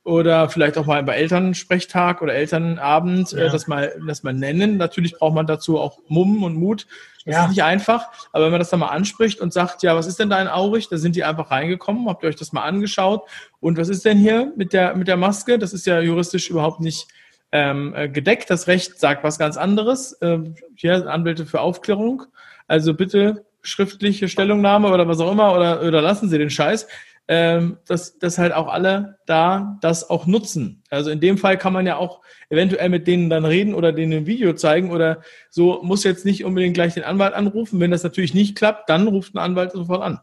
oder 0.02 0.48
vielleicht 0.48 0.78
auch 0.78 0.86
mal 0.86 1.02
bei 1.02 1.16
Elternsprechtag 1.16 2.22
oder 2.22 2.34
Elternabend 2.34 3.32
äh, 3.32 3.40
ja. 3.40 3.46
äh, 3.46 3.50
das 3.50 3.66
mal 3.66 3.94
das 4.06 4.22
mal 4.22 4.32
nennen. 4.32 4.76
Natürlich 4.76 5.18
braucht 5.18 5.34
man 5.34 5.46
dazu 5.46 5.78
auch 5.78 5.98
Mumm 6.08 6.42
und 6.42 6.54
Mut. 6.54 6.86
Das 7.26 7.34
ja. 7.34 7.42
ist 7.44 7.50
nicht 7.50 7.62
einfach, 7.62 8.08
aber 8.32 8.44
wenn 8.44 8.52
man 8.52 8.60
das 8.60 8.70
dann 8.70 8.80
mal 8.80 8.88
anspricht 8.88 9.40
und 9.40 9.52
sagt, 9.52 9.82
ja, 9.82 9.94
was 9.94 10.06
ist 10.06 10.18
denn 10.18 10.30
da 10.30 10.40
in 10.40 10.48
Aurich? 10.48 10.88
Da 10.88 10.96
sind 10.96 11.16
die 11.16 11.24
einfach 11.24 11.50
reingekommen, 11.50 12.08
habt 12.08 12.22
ihr 12.22 12.30
euch 12.30 12.36
das 12.36 12.52
mal 12.52 12.62
angeschaut 12.62 13.28
und 13.60 13.76
was 13.76 13.90
ist 13.90 14.06
denn 14.06 14.16
hier 14.16 14.52
mit 14.56 14.72
der 14.72 14.96
mit 14.96 15.06
der 15.06 15.18
Maske? 15.18 15.58
Das 15.58 15.74
ist 15.74 15.86
ja 15.86 16.00
juristisch 16.00 16.48
überhaupt 16.48 16.80
nicht 16.80 17.08
ähm, 17.52 17.94
äh, 17.94 18.08
gedeckt. 18.08 18.48
Das 18.48 18.68
Recht 18.68 18.98
sagt 18.98 19.22
was 19.22 19.38
ganz 19.38 19.58
anderes. 19.58 20.16
Ähm, 20.22 20.54
hier 20.76 21.08
Anwälte 21.08 21.44
für 21.44 21.60
Aufklärung. 21.60 22.24
Also 22.66 22.94
bitte 22.94 23.44
schriftliche 23.62 24.28
Stellungnahme 24.28 24.88
oder 24.88 25.06
was 25.06 25.20
auch 25.20 25.30
immer 25.30 25.52
oder, 25.54 25.82
oder 25.82 26.00
lassen 26.00 26.30
Sie 26.30 26.38
den 26.38 26.48
Scheiß 26.48 26.86
ähm, 27.32 27.78
dass, 27.86 28.18
dass 28.18 28.38
halt 28.38 28.52
auch 28.52 28.66
alle 28.66 29.18
da 29.24 29.78
das 29.82 30.10
auch 30.10 30.26
nutzen. 30.26 30.82
Also 30.90 31.10
in 31.10 31.20
dem 31.20 31.38
Fall 31.38 31.56
kann 31.56 31.72
man 31.72 31.86
ja 31.86 31.96
auch 31.96 32.22
eventuell 32.48 32.88
mit 32.88 33.06
denen 33.06 33.30
dann 33.30 33.44
reden 33.44 33.72
oder 33.72 33.92
denen 33.92 34.12
ein 34.12 34.26
Video 34.26 34.52
zeigen 34.54 34.90
oder 34.90 35.22
so 35.48 35.80
muss 35.84 36.02
jetzt 36.02 36.24
nicht 36.24 36.44
unbedingt 36.44 36.74
gleich 36.74 36.94
den 36.94 37.04
Anwalt 37.04 37.34
anrufen. 37.34 37.78
Wenn 37.78 37.92
das 37.92 38.02
natürlich 38.02 38.34
nicht 38.34 38.56
klappt, 38.56 38.90
dann 38.90 39.06
ruft 39.06 39.32
ein 39.36 39.38
Anwalt 39.38 39.70
sofort 39.70 40.02
an. 40.02 40.18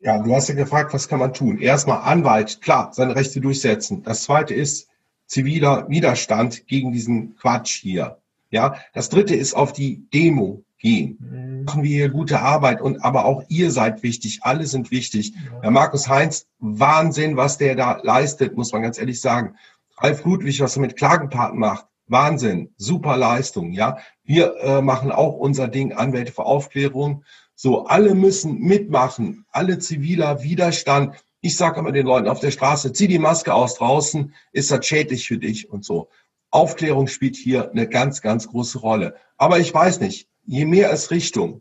Ja, 0.00 0.20
du 0.20 0.34
hast 0.34 0.48
ja 0.48 0.56
gefragt, 0.56 0.92
was 0.92 1.06
kann 1.06 1.20
man 1.20 1.34
tun? 1.34 1.60
Erstmal 1.60 1.98
Anwalt, 1.98 2.62
klar, 2.62 2.90
seine 2.92 3.14
Rechte 3.14 3.40
durchsetzen. 3.40 4.02
Das 4.02 4.24
zweite 4.24 4.54
ist 4.54 4.88
ziviler 5.26 5.88
Widerstand 5.88 6.66
gegen 6.66 6.90
diesen 6.90 7.36
Quatsch 7.36 7.80
hier. 7.80 8.18
Ja, 8.50 8.74
das 8.92 9.08
dritte 9.08 9.36
ist 9.36 9.54
auf 9.54 9.72
die 9.72 10.08
Demo 10.12 10.64
gehen. 10.78 11.18
Mhm. 11.20 11.64
Machen 11.64 11.82
wir 11.82 11.90
hier 11.90 12.08
gute 12.08 12.40
Arbeit 12.40 12.80
und 12.80 13.04
aber 13.04 13.24
auch 13.24 13.42
ihr 13.48 13.70
seid 13.70 14.02
wichtig, 14.02 14.40
alle 14.42 14.66
sind 14.66 14.90
wichtig. 14.90 15.32
Ja. 15.34 15.62
Herr 15.62 15.70
Markus 15.70 16.08
Heinz, 16.08 16.46
Wahnsinn, 16.58 17.36
was 17.36 17.58
der 17.58 17.76
da 17.76 18.00
leistet, 18.02 18.56
muss 18.56 18.72
man 18.72 18.82
ganz 18.82 18.98
ehrlich 18.98 19.20
sagen. 19.20 19.54
Ralf 19.98 20.24
Ludwig, 20.24 20.60
was 20.60 20.76
er 20.76 20.82
mit 20.82 20.96
Klagenpaten 20.96 21.58
macht, 21.58 21.86
Wahnsinn, 22.06 22.70
super 22.76 23.16
Leistung, 23.16 23.72
ja. 23.72 23.98
Wir 24.24 24.54
äh, 24.60 24.82
machen 24.82 25.10
auch 25.10 25.34
unser 25.34 25.68
Ding, 25.68 25.92
Anwälte 25.92 26.32
für 26.32 26.46
Aufklärung. 26.46 27.24
So, 27.54 27.86
alle 27.86 28.14
müssen 28.14 28.60
mitmachen, 28.60 29.44
alle 29.50 29.78
ziviler 29.78 30.42
Widerstand. 30.42 31.16
Ich 31.40 31.56
sage 31.56 31.80
immer 31.80 31.92
den 31.92 32.06
Leuten 32.06 32.28
auf 32.28 32.40
der 32.40 32.50
Straße, 32.50 32.92
zieh 32.92 33.08
die 33.08 33.18
Maske 33.18 33.52
aus 33.52 33.74
draußen, 33.74 34.32
ist 34.52 34.70
das 34.70 34.86
schädlich 34.86 35.26
für 35.26 35.38
dich 35.38 35.68
und 35.68 35.84
so. 35.84 36.08
Aufklärung 36.50 37.08
spielt 37.08 37.36
hier 37.36 37.70
eine 37.70 37.88
ganz, 37.88 38.22
ganz 38.22 38.48
große 38.48 38.78
Rolle. 38.78 39.16
Aber 39.36 39.58
ich 39.58 39.72
weiß 39.72 40.00
nicht, 40.00 40.28
je 40.48 40.64
mehr 40.64 40.90
es 40.90 41.10
Richtung 41.10 41.60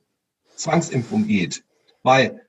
Zwangsimpfung 0.55 1.27
geht, 1.27 1.63
weil 2.03 2.47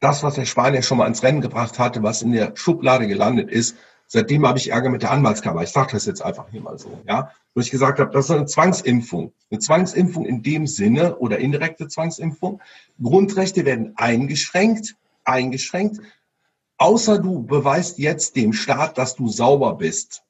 das, 0.00 0.22
was 0.22 0.34
der 0.34 0.44
Spanier 0.44 0.82
schon 0.82 0.98
mal 0.98 1.06
ins 1.06 1.22
Rennen 1.22 1.40
gebracht 1.40 1.78
hatte, 1.78 2.02
was 2.02 2.20
in 2.22 2.32
der 2.32 2.56
Schublade 2.56 3.06
gelandet 3.06 3.48
ist, 3.48 3.76
seitdem 4.06 4.46
habe 4.46 4.58
ich 4.58 4.70
Ärger 4.70 4.90
mit 4.90 5.02
der 5.02 5.12
Anwaltskammer. 5.12 5.62
Ich 5.62 5.70
sage 5.70 5.92
das 5.92 6.04
jetzt 6.06 6.20
einfach 6.20 6.50
hier 6.50 6.60
mal 6.60 6.78
so, 6.78 7.00
ja, 7.06 7.30
wo 7.54 7.60
ich 7.60 7.70
gesagt 7.70 8.00
habe, 8.00 8.10
das 8.10 8.26
ist 8.26 8.30
eine 8.32 8.46
Zwangsimpfung. 8.46 9.32
Eine 9.50 9.60
Zwangsimpfung 9.60 10.26
in 10.26 10.42
dem 10.42 10.66
Sinne 10.66 11.16
oder 11.16 11.38
indirekte 11.38 11.88
Zwangsimpfung. 11.88 12.60
Grundrechte 13.00 13.64
werden 13.64 13.94
eingeschränkt, 13.96 14.96
eingeschränkt, 15.24 16.00
außer 16.76 17.18
du 17.18 17.44
beweist 17.44 17.98
jetzt 17.98 18.34
dem 18.36 18.52
Staat, 18.52 18.98
dass 18.98 19.14
du 19.14 19.28
sauber 19.28 19.74
bist. 19.76 20.22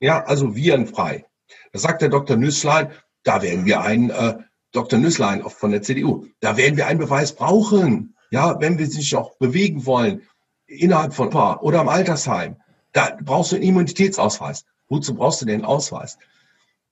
Ja, 0.00 0.24
also 0.24 0.56
virenfrei. 0.56 1.24
Da 1.72 1.78
sagt 1.78 2.02
der 2.02 2.08
Dr. 2.08 2.36
Nüsslein, 2.36 2.90
da 3.22 3.42
werden 3.42 3.64
wir 3.64 3.82
einen, 3.82 4.10
äh, 4.10 4.38
Dr. 4.72 4.98
Nüsslein 4.98 5.42
von 5.42 5.72
der 5.72 5.82
CDU, 5.82 6.26
da 6.40 6.56
werden 6.56 6.76
wir 6.76 6.86
einen 6.86 7.00
Beweis 7.00 7.34
brauchen. 7.34 8.14
Ja, 8.30 8.60
wenn 8.60 8.78
wir 8.78 8.86
sich 8.86 9.16
auch 9.16 9.36
bewegen 9.38 9.86
wollen, 9.86 10.22
innerhalb 10.66 11.14
von 11.14 11.30
Paar 11.30 11.64
oder 11.64 11.80
im 11.80 11.88
Altersheim, 11.88 12.56
da 12.92 13.18
brauchst 13.22 13.52
du 13.52 13.56
einen 13.56 13.64
Immunitätsausweis. 13.64 14.64
Wozu 14.88 15.14
brauchst 15.14 15.42
du 15.42 15.46
den 15.46 15.64
Ausweis? 15.64 16.18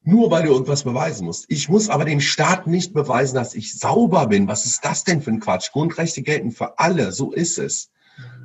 Nur 0.03 0.31
weil 0.31 0.45
du 0.45 0.53
irgendwas 0.53 0.85
beweisen 0.85 1.27
musst. 1.27 1.47
Ich 1.49 1.69
muss 1.69 1.89
aber 1.89 2.05
dem 2.05 2.21
Staat 2.21 2.67
nicht 2.67 2.95
beweisen, 2.95 3.35
dass 3.35 3.55
ich 3.55 3.79
sauber 3.79 4.29
bin. 4.29 4.49
Was 4.49 4.65
ist 4.65 4.85
das 4.85 5.05
denn 5.05 5.21
für 5.21 5.31
ein 5.31 5.41
Quatsch? 5.41 5.73
Grundrechte 5.73 6.23
gelten 6.23 6.51
für 6.51 6.79
alle. 6.79 7.13
So 7.13 7.33
ist 7.33 7.59
es. 7.59 7.91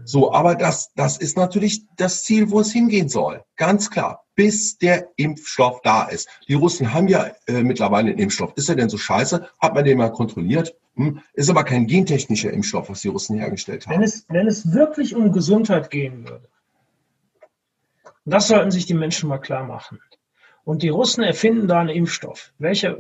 So, 0.06 0.34
aber 0.34 0.56
das, 0.56 0.92
das 0.96 1.18
ist 1.18 1.38
natürlich 1.38 1.86
das 1.98 2.24
Ziel, 2.24 2.52
wo 2.52 2.60
es 2.60 2.72
hingehen 2.72 3.10
soll. 3.10 3.44
Ganz 3.56 3.90
klar. 3.90 4.24
Bis 4.36 4.78
der 4.78 5.10
Impfstoff 5.16 5.82
da 5.82 6.06
ist. 6.06 6.28
Die 6.48 6.56
Russen 6.56 6.94
haben 6.94 7.08
ja 7.08 7.32
äh, 7.48 7.62
mittlerweile 7.62 8.10
einen 8.10 8.20
Impfstoff. 8.20 8.54
Ist 8.56 8.70
er 8.70 8.76
denn 8.76 8.90
so 8.90 8.98
scheiße? 8.98 9.48
Hat 9.60 9.76
man 9.76 9.86
den 9.86 9.98
mal 9.98 10.12
kontrolliert? 10.12 10.76
Hm? 10.96 11.22
Ist 11.34 11.50
aber 11.50 11.64
kein 11.64 11.88
gentechnischer 11.88 12.52
Impfstoff, 12.52 12.90
was 12.90 13.02
die 13.02 13.10
Russen 13.10 13.38
hergestellt 13.38 13.86
haben. 13.86 13.96
Wenn 13.96 14.04
es, 14.04 14.26
wenn 14.30 14.48
es 14.48 14.74
wirklich 14.74 15.16
um 15.16 15.32
Gesundheit 15.32 15.90
gehen 15.90 16.28
würde, 16.28 16.48
das 18.26 18.48
sollten 18.48 18.72
sich 18.72 18.86
die 18.86 18.94
Menschen 18.94 19.30
mal 19.30 19.40
klar 19.40 19.66
machen. 19.66 20.00
Und 20.64 20.82
die 20.82 20.90
Russen 20.90 21.24
erfinden 21.24 21.68
da 21.68 21.80
einen 21.80 21.90
Impfstoff. 21.90 22.54
Welcher, 22.58 22.98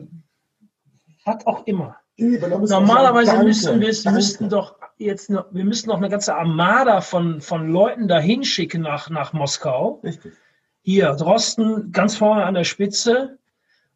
was 1.26 1.45
auch 1.47 1.66
immer. 1.66 1.97
Normalerweise 2.18 3.32
sagen, 3.32 3.43
müssen 3.45 3.80
wir 3.80 3.89
es, 3.89 4.06
müssten 4.06 4.49
doch 4.49 4.76
jetzt, 4.98 5.30
noch, 5.30 5.46
wir 5.52 5.66
müssten 5.66 5.89
noch 5.89 5.98
eine 5.98 6.10
ganze 6.10 6.36
Armada 6.36 7.02
von, 7.02 7.41
von 7.41 7.70
Leuten 7.70 8.08
dahin 8.08 8.44
schicken 8.44 8.82
nach, 8.82 9.10
nach 9.10 9.34
Moskau. 9.34 10.02
Richtig. 10.04 10.34
Hier, 10.82 11.14
Drosten 11.14 11.91
ganz 11.91 12.16
vorne 12.18 12.46
an 12.46 12.54
der 12.56 12.66
Spitze 12.66 13.38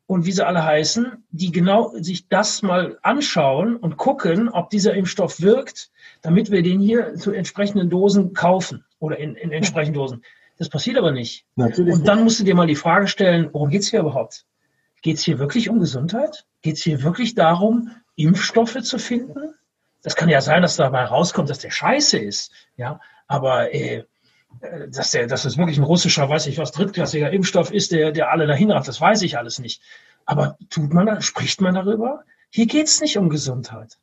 und 0.05 0.25
wie 0.25 0.31
sie 0.31 0.45
alle 0.45 0.63
heißen, 0.63 1.25
die 1.31 1.51
genau 1.51 1.91
sich 1.95 2.29
das 2.29 2.61
mal 2.61 2.97
anschauen 3.01 3.75
und 3.75 3.97
gucken, 3.97 4.49
ob 4.49 4.69
dieser 4.69 4.93
Impfstoff 4.93 5.41
wirkt, 5.41 5.91
damit 6.21 6.49
wir 6.49 6.63
den 6.63 6.79
hier 6.79 7.15
zu 7.15 7.31
entsprechenden 7.31 7.89
Dosen 7.89 8.33
kaufen 8.33 8.85
oder 8.99 9.17
in, 9.17 9.35
in 9.35 9.51
entsprechenden 9.51 9.95
Dosen. 9.99 10.23
Das 10.57 10.69
passiert 10.69 10.97
aber 10.97 11.11
nicht. 11.11 11.45
Natürlich 11.55 11.93
und 11.93 12.07
dann 12.07 12.23
musst 12.23 12.39
du 12.39 12.43
dir 12.43 12.55
mal 12.55 12.67
die 12.67 12.75
Frage 12.75 13.07
stellen, 13.07 13.49
worum 13.51 13.69
geht's 13.69 13.89
hier 13.89 13.99
überhaupt? 13.99 14.45
Geht's 15.01 15.23
hier 15.23 15.39
wirklich 15.39 15.69
um 15.69 15.79
Gesundheit? 15.79 16.45
Geht's 16.61 16.81
hier 16.81 17.03
wirklich 17.03 17.35
darum, 17.35 17.91
Impfstoffe 18.15 18.81
zu 18.81 18.97
finden? 18.97 19.53
Das 20.03 20.15
kann 20.15 20.29
ja 20.29 20.41
sein, 20.41 20.61
dass 20.61 20.75
dabei 20.75 21.03
rauskommt, 21.05 21.49
dass 21.49 21.59
der 21.59 21.71
scheiße 21.71 22.17
ist. 22.17 22.51
Ja, 22.75 22.99
aber 23.27 23.73
äh, 23.73 24.05
dass, 24.89 25.11
der, 25.11 25.27
dass 25.27 25.43
das 25.43 25.57
wirklich 25.57 25.77
ein 25.77 25.83
russischer, 25.83 26.29
weiß 26.29 26.47
ich 26.47 26.57
was, 26.57 26.71
drittklassiger 26.71 27.31
Impfstoff 27.31 27.71
ist, 27.71 27.91
der, 27.91 28.11
der 28.11 28.31
alle 28.31 28.47
dahin 28.47 28.71
rafft, 28.71 28.87
das 28.87 29.01
weiß 29.01 29.21
ich 29.23 29.37
alles 29.37 29.59
nicht. 29.59 29.81
Aber 30.25 30.57
tut 30.69 30.93
man, 30.93 31.21
spricht 31.21 31.61
man 31.61 31.75
darüber? 31.75 32.23
Hier 32.49 32.65
geht's 32.65 33.01
nicht 33.01 33.17
um 33.17 33.29
Gesundheit. 33.29 33.97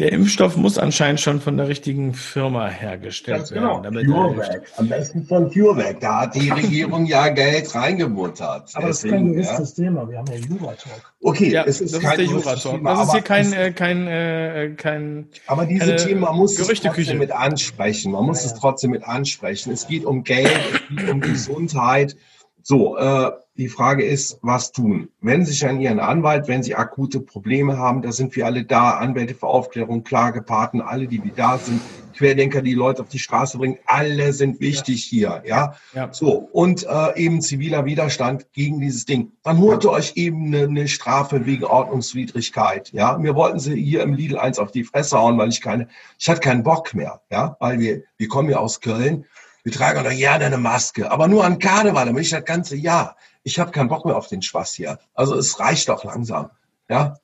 Der 0.00 0.12
Impfstoff 0.12 0.56
muss 0.56 0.78
anscheinend 0.78 1.20
schon 1.20 1.42
von 1.42 1.58
der 1.58 1.68
richtigen 1.68 2.14
Firma 2.14 2.68
hergestellt 2.68 3.36
Ganz 3.36 3.50
genau. 3.50 3.82
werden. 3.82 4.06
CureVac. 4.06 4.62
Am 4.78 4.88
besten 4.88 5.26
von 5.26 5.50
CureVac. 5.50 6.00
Da 6.00 6.22
hat 6.22 6.34
die 6.34 6.48
Regierung 6.48 7.04
ja 7.04 7.28
Geld 7.28 7.74
reingebuttert. 7.74 8.70
Aber 8.72 8.88
das 8.88 9.04
ist 9.04 9.10
kein 9.10 9.34
gewisses 9.34 9.76
ja. 9.76 9.84
Thema. 9.84 10.08
Wir 10.08 10.16
haben 10.16 10.26
ja 10.32 10.38
Jura-Talk. 10.38 11.12
Okay, 11.20 11.50
ja, 11.50 11.64
es 11.64 11.82
ist 11.82 11.94
das 11.94 12.00
kein 12.00 12.12
ist 12.12 12.18
der 12.18 12.26
Jura-Talk. 12.34 12.82
Das 12.82 13.02
ist 13.02 13.12
hier 13.12 13.20
kein, 13.20 13.52
äh, 13.52 13.72
kein, 13.72 14.06
äh, 14.06 14.74
kein 14.74 15.28
Aber 15.46 15.66
diese 15.66 15.96
Themen, 15.96 16.22
man 16.22 16.34
muss 16.34 16.58
es 16.58 16.80
trotzdem 16.80 17.18
mit 17.18 17.30
ansprechen. 17.30 18.12
Man 18.12 18.24
muss 18.24 18.42
ja, 18.42 18.52
es 18.52 18.58
trotzdem 18.58 18.92
mit 18.92 19.04
ansprechen. 19.04 19.70
Es 19.70 19.86
geht 19.86 20.06
um 20.06 20.24
Geld, 20.24 20.48
es 20.48 20.96
geht 20.96 21.10
um 21.10 21.20
Gesundheit. 21.20 22.16
So, 22.62 22.96
äh, 22.96 23.30
die 23.56 23.68
Frage 23.68 24.04
ist, 24.04 24.38
was 24.42 24.72
tun? 24.72 25.10
Wenn 25.20 25.44
Sie 25.44 25.52
sich 25.52 25.66
an 25.66 25.80
Ihren 25.80 26.00
Anwalt, 26.00 26.48
wenn 26.48 26.62
Sie 26.62 26.74
akute 26.74 27.20
Probleme 27.20 27.76
haben, 27.76 28.00
da 28.00 28.12
sind 28.12 28.34
wir 28.34 28.46
alle 28.46 28.64
da, 28.64 28.92
Anwälte 28.92 29.34
für 29.34 29.48
Aufklärung, 29.48 30.02
Klagepaten, 30.02 30.80
alle, 30.80 31.06
die 31.06 31.22
wir 31.22 31.32
da 31.34 31.58
sind, 31.58 31.80
Querdenker, 32.14 32.62
die 32.62 32.74
Leute 32.74 33.02
auf 33.02 33.08
die 33.08 33.18
Straße 33.18 33.58
bringen, 33.58 33.78
alle 33.86 34.32
sind 34.32 34.60
wichtig 34.60 35.10
ja. 35.10 35.40
hier, 35.40 35.42
ja? 35.46 35.74
ja. 35.94 36.12
So, 36.12 36.48
und 36.52 36.86
äh, 36.86 37.18
eben 37.18 37.40
ziviler 37.40 37.84
Widerstand 37.84 38.52
gegen 38.52 38.80
dieses 38.80 39.04
Ding. 39.04 39.32
Dann 39.42 39.58
holte 39.58 39.88
ja. 39.88 39.94
euch 39.94 40.12
eben 40.16 40.46
eine, 40.46 40.64
eine 40.64 40.88
Strafe 40.88 41.46
wegen 41.46 41.64
Ordnungswidrigkeit, 41.64 42.92
ja? 42.92 43.16
Mir 43.18 43.34
wollten 43.34 43.58
sie 43.58 43.74
hier 43.74 44.02
im 44.02 44.14
Lidl 44.14 44.38
eins 44.38 44.58
auf 44.58 44.70
die 44.70 44.84
Fresse 44.84 45.18
hauen, 45.18 45.38
weil 45.38 45.48
ich 45.48 45.60
keine, 45.60 45.88
ich 46.18 46.28
hatte 46.28 46.40
keinen 46.40 46.62
Bock 46.62 46.94
mehr, 46.94 47.22
ja? 47.30 47.56
Weil 47.58 47.78
wir, 47.78 48.02
wir 48.16 48.28
kommen 48.28 48.50
ja 48.50 48.58
aus 48.58 48.80
Köln 48.80 49.24
wir 49.62 49.72
tragen 49.72 50.04
doch 50.04 50.10
gerne 50.10 50.46
eine 50.46 50.58
Maske, 50.58 51.10
aber 51.10 51.28
nur 51.28 51.44
an 51.44 51.58
Karneval, 51.58 52.08
aber 52.08 52.18
nicht 52.18 52.32
das 52.32 52.44
ganze 52.44 52.76
Jahr. 52.76 53.16
Ich 53.42 53.58
habe 53.58 53.70
keinen 53.70 53.88
Bock 53.88 54.04
mehr 54.04 54.16
auf 54.16 54.28
den 54.28 54.42
Spaß 54.42 54.74
hier. 54.74 54.98
Also 55.14 55.34
es 55.36 55.58
reicht 55.60 55.88
doch 55.88 56.04
langsam. 56.04 56.50
Ja. 56.88 57.16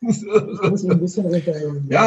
ja, 0.00 0.10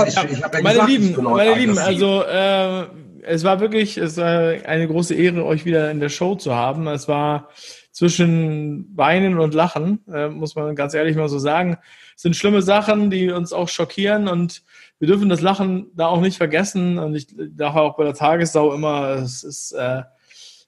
ich, 0.05 0.15
ich 0.15 0.43
habe 0.43 0.57
ja 0.57 0.63
meine 0.63 0.69
gesagt, 0.69 0.89
Lieben, 0.89 1.23
meine 1.23 1.55
Lieben, 1.55 1.77
also 1.77 2.23
äh, 2.23 2.85
es 3.23 3.43
war 3.43 3.59
wirklich, 3.59 3.97
es 3.97 4.17
war 4.17 4.53
eine 4.65 4.87
große 4.87 5.13
Ehre, 5.13 5.45
euch 5.45 5.65
wieder 5.65 5.91
in 5.91 5.99
der 5.99 6.09
Show 6.09 6.35
zu 6.35 6.55
haben. 6.55 6.87
Es 6.87 7.07
war 7.07 7.49
zwischen 7.91 8.89
Weinen 8.95 9.37
und 9.37 9.53
Lachen, 9.53 9.99
äh, 10.11 10.29
muss 10.29 10.55
man 10.55 10.75
ganz 10.75 10.93
ehrlich 10.93 11.15
mal 11.15 11.29
so 11.29 11.39
sagen. 11.39 11.77
Es 12.15 12.21
sind 12.21 12.35
schlimme 12.35 12.61
Sachen, 12.61 13.09
die 13.09 13.31
uns 13.31 13.53
auch 13.53 13.69
schockieren 13.69 14.27
und 14.27 14.63
wir 14.99 15.07
dürfen 15.07 15.29
das 15.29 15.41
Lachen 15.41 15.87
da 15.95 16.07
auch 16.07 16.21
nicht 16.21 16.37
vergessen. 16.37 16.99
Und 16.99 17.15
ich 17.15 17.27
dachte 17.35 17.81
auch 17.81 17.97
bei 17.97 18.03
der 18.03 18.13
Tagessau 18.13 18.73
immer, 18.73 19.15
es 19.15 19.43
ist, 19.43 19.71
äh, 19.73 20.03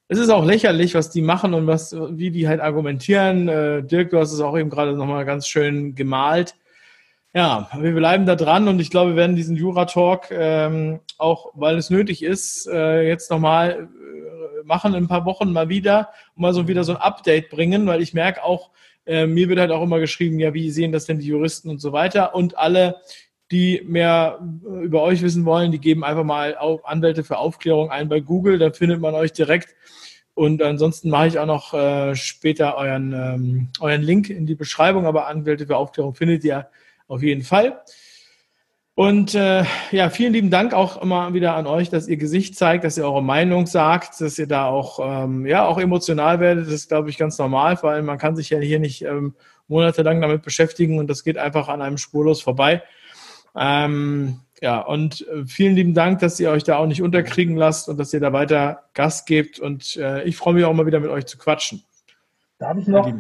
es 0.08 0.20
ist 0.20 0.30
auch 0.30 0.44
lächerlich, 0.44 0.96
was 0.96 1.12
die 1.12 1.22
machen 1.22 1.54
und 1.54 1.68
was, 1.68 1.96
wie 1.96 2.32
die 2.32 2.48
halt 2.48 2.60
argumentieren. 2.60 3.48
Äh, 3.48 3.84
Dirk, 3.84 4.10
du 4.10 4.20
hast 4.20 4.34
es 4.34 4.42
auch 4.42 4.58
eben 4.58 4.70
gerade 4.70 4.94
nochmal 4.94 5.26
ganz 5.26 5.48
schön 5.48 5.96
gemalt. 5.96 6.56
Ja, 7.36 7.68
wir 7.80 7.96
bleiben 7.96 8.28
da 8.28 8.36
dran 8.36 8.68
und 8.68 8.80
ich 8.80 8.92
glaube, 8.92 9.12
wir 9.12 9.16
werden 9.18 9.36
diesen 9.36 9.56
Jura-Talk 9.56 10.30
ähm, 10.30 11.00
auch, 11.18 11.52
weil 11.56 11.78
es 11.78 11.90
nötig 11.90 12.22
ist, 12.22 12.68
äh, 12.68 13.08
jetzt 13.08 13.32
nochmal 13.32 13.90
äh, 13.90 14.64
machen 14.66 14.94
in 14.94 15.06
ein 15.06 15.08
paar 15.08 15.26
Wochen 15.26 15.52
mal 15.52 15.68
wieder 15.68 16.10
mal 16.36 16.54
so 16.54 16.68
wieder 16.68 16.84
so 16.84 16.94
ein 16.94 17.02
Update 17.02 17.50
bringen, 17.50 17.88
weil 17.88 18.04
ich 18.04 18.14
merke 18.14 18.44
auch, 18.44 18.70
äh, 19.08 19.26
mir 19.26 19.50
wird 19.50 19.58
halt 19.58 19.72
auch 19.72 19.82
immer 19.82 20.00
geschrieben, 20.00 20.40
ja, 20.40 20.54
wie 20.54 20.70
sehen 20.70 20.92
das 20.92 21.06
denn 21.06 21.18
die 21.18 21.26
Juristen 21.26 21.72
und 21.72 21.82
so 21.82 21.92
weiter 21.92 22.36
und 22.36 22.56
alle, 22.60 22.98
die 23.50 23.82
mehr 23.84 24.38
äh, 24.64 24.84
über 24.84 25.02
euch 25.02 25.24
wissen 25.24 25.44
wollen, 25.44 25.72
die 25.72 25.80
geben 25.80 26.04
einfach 26.04 26.24
mal 26.24 26.56
auf 26.56 26.86
Anwälte 26.86 27.24
für 27.24 27.40
Aufklärung 27.40 27.90
ein 27.90 28.10
bei 28.10 28.20
Google, 28.20 28.60
da 28.60 28.72
findet 28.72 29.02
man 29.02 29.16
euch 29.16 29.34
direkt. 29.34 29.76
Und 30.36 30.62
ansonsten 30.62 31.10
mache 31.10 31.28
ich 31.28 31.40
auch 31.40 31.48
noch 31.48 31.74
äh, 31.74 32.16
später 32.16 32.78
euren, 32.78 33.14
ähm, 33.14 33.70
euren 33.80 34.04
Link 34.04 34.30
in 34.30 34.46
die 34.46 34.56
Beschreibung, 34.56 35.08
aber 35.08 35.28
Anwälte 35.28 35.66
für 35.66 35.78
Aufklärung 35.78 36.14
findet 36.14 36.44
ihr 36.44 36.68
auf 37.14 37.22
jeden 37.22 37.44
Fall. 37.44 37.82
Und 38.96 39.34
äh, 39.34 39.64
ja, 39.92 40.10
vielen 40.10 40.34
lieben 40.34 40.52
Dank 40.52 40.74
auch 40.74 41.02
immer 41.02 41.34
wieder 41.34 41.56
an 41.56 41.66
euch, 41.66 41.90
dass 41.90 42.08
ihr 42.08 42.18
Gesicht 42.18 42.56
zeigt, 42.56 42.84
dass 42.84 42.98
ihr 42.98 43.06
eure 43.06 43.24
Meinung 43.24 43.66
sagt, 43.66 44.22
dass 44.22 44.38
ihr 44.38 44.48
da 44.48 44.68
auch 44.68 45.00
ähm, 45.02 45.48
ja 45.48 45.66
auch 45.66 45.80
emotional 45.80 46.40
werdet. 46.40 46.68
Das 46.68 46.74
ist, 46.74 46.90
glaube 46.90 47.10
ich, 47.10 47.18
ganz 47.18 47.40
normal, 47.40 47.78
vor 47.78 47.90
allem 47.90 48.06
man 48.06 48.20
kann 48.20 48.36
sich 48.36 48.52
ja 48.52 48.60
hier 48.60 48.80
nicht 48.80 49.04
ähm, 49.04 49.36
monatelang 49.68 50.22
damit 50.22 50.44
beschäftigen 50.44 51.00
und 51.00 51.08
das 51.10 51.24
geht 51.24 51.40
einfach 51.40 51.70
an 51.70 51.82
einem 51.82 51.98
spurlos 51.98 52.42
vorbei. 52.42 52.84
Ähm, 53.56 54.42
ja, 54.62 54.80
und 54.80 55.28
äh, 55.28 55.46
vielen 55.46 55.76
lieben 55.76 55.94
Dank, 55.96 56.20
dass 56.20 56.40
ihr 56.40 56.52
euch 56.52 56.64
da 56.64 56.78
auch 56.78 56.86
nicht 56.86 57.02
unterkriegen 57.02 57.56
lasst 57.56 57.90
und 57.90 57.98
dass 57.98 58.14
ihr 58.14 58.20
da 58.20 58.32
weiter 58.32 58.84
Gas 58.94 59.26
gebt. 59.26 59.60
Und 59.60 59.96
äh, 59.98 60.24
ich 60.24 60.38
freue 60.38 60.54
mich 60.54 60.66
auch 60.66 60.74
mal 60.74 60.86
wieder 60.86 61.00
mit 61.00 61.10
euch 61.10 61.26
zu 61.26 61.40
quatschen. 61.40 61.84
Darf 62.60 62.78
ich 62.78 62.88
noch, 62.88 63.12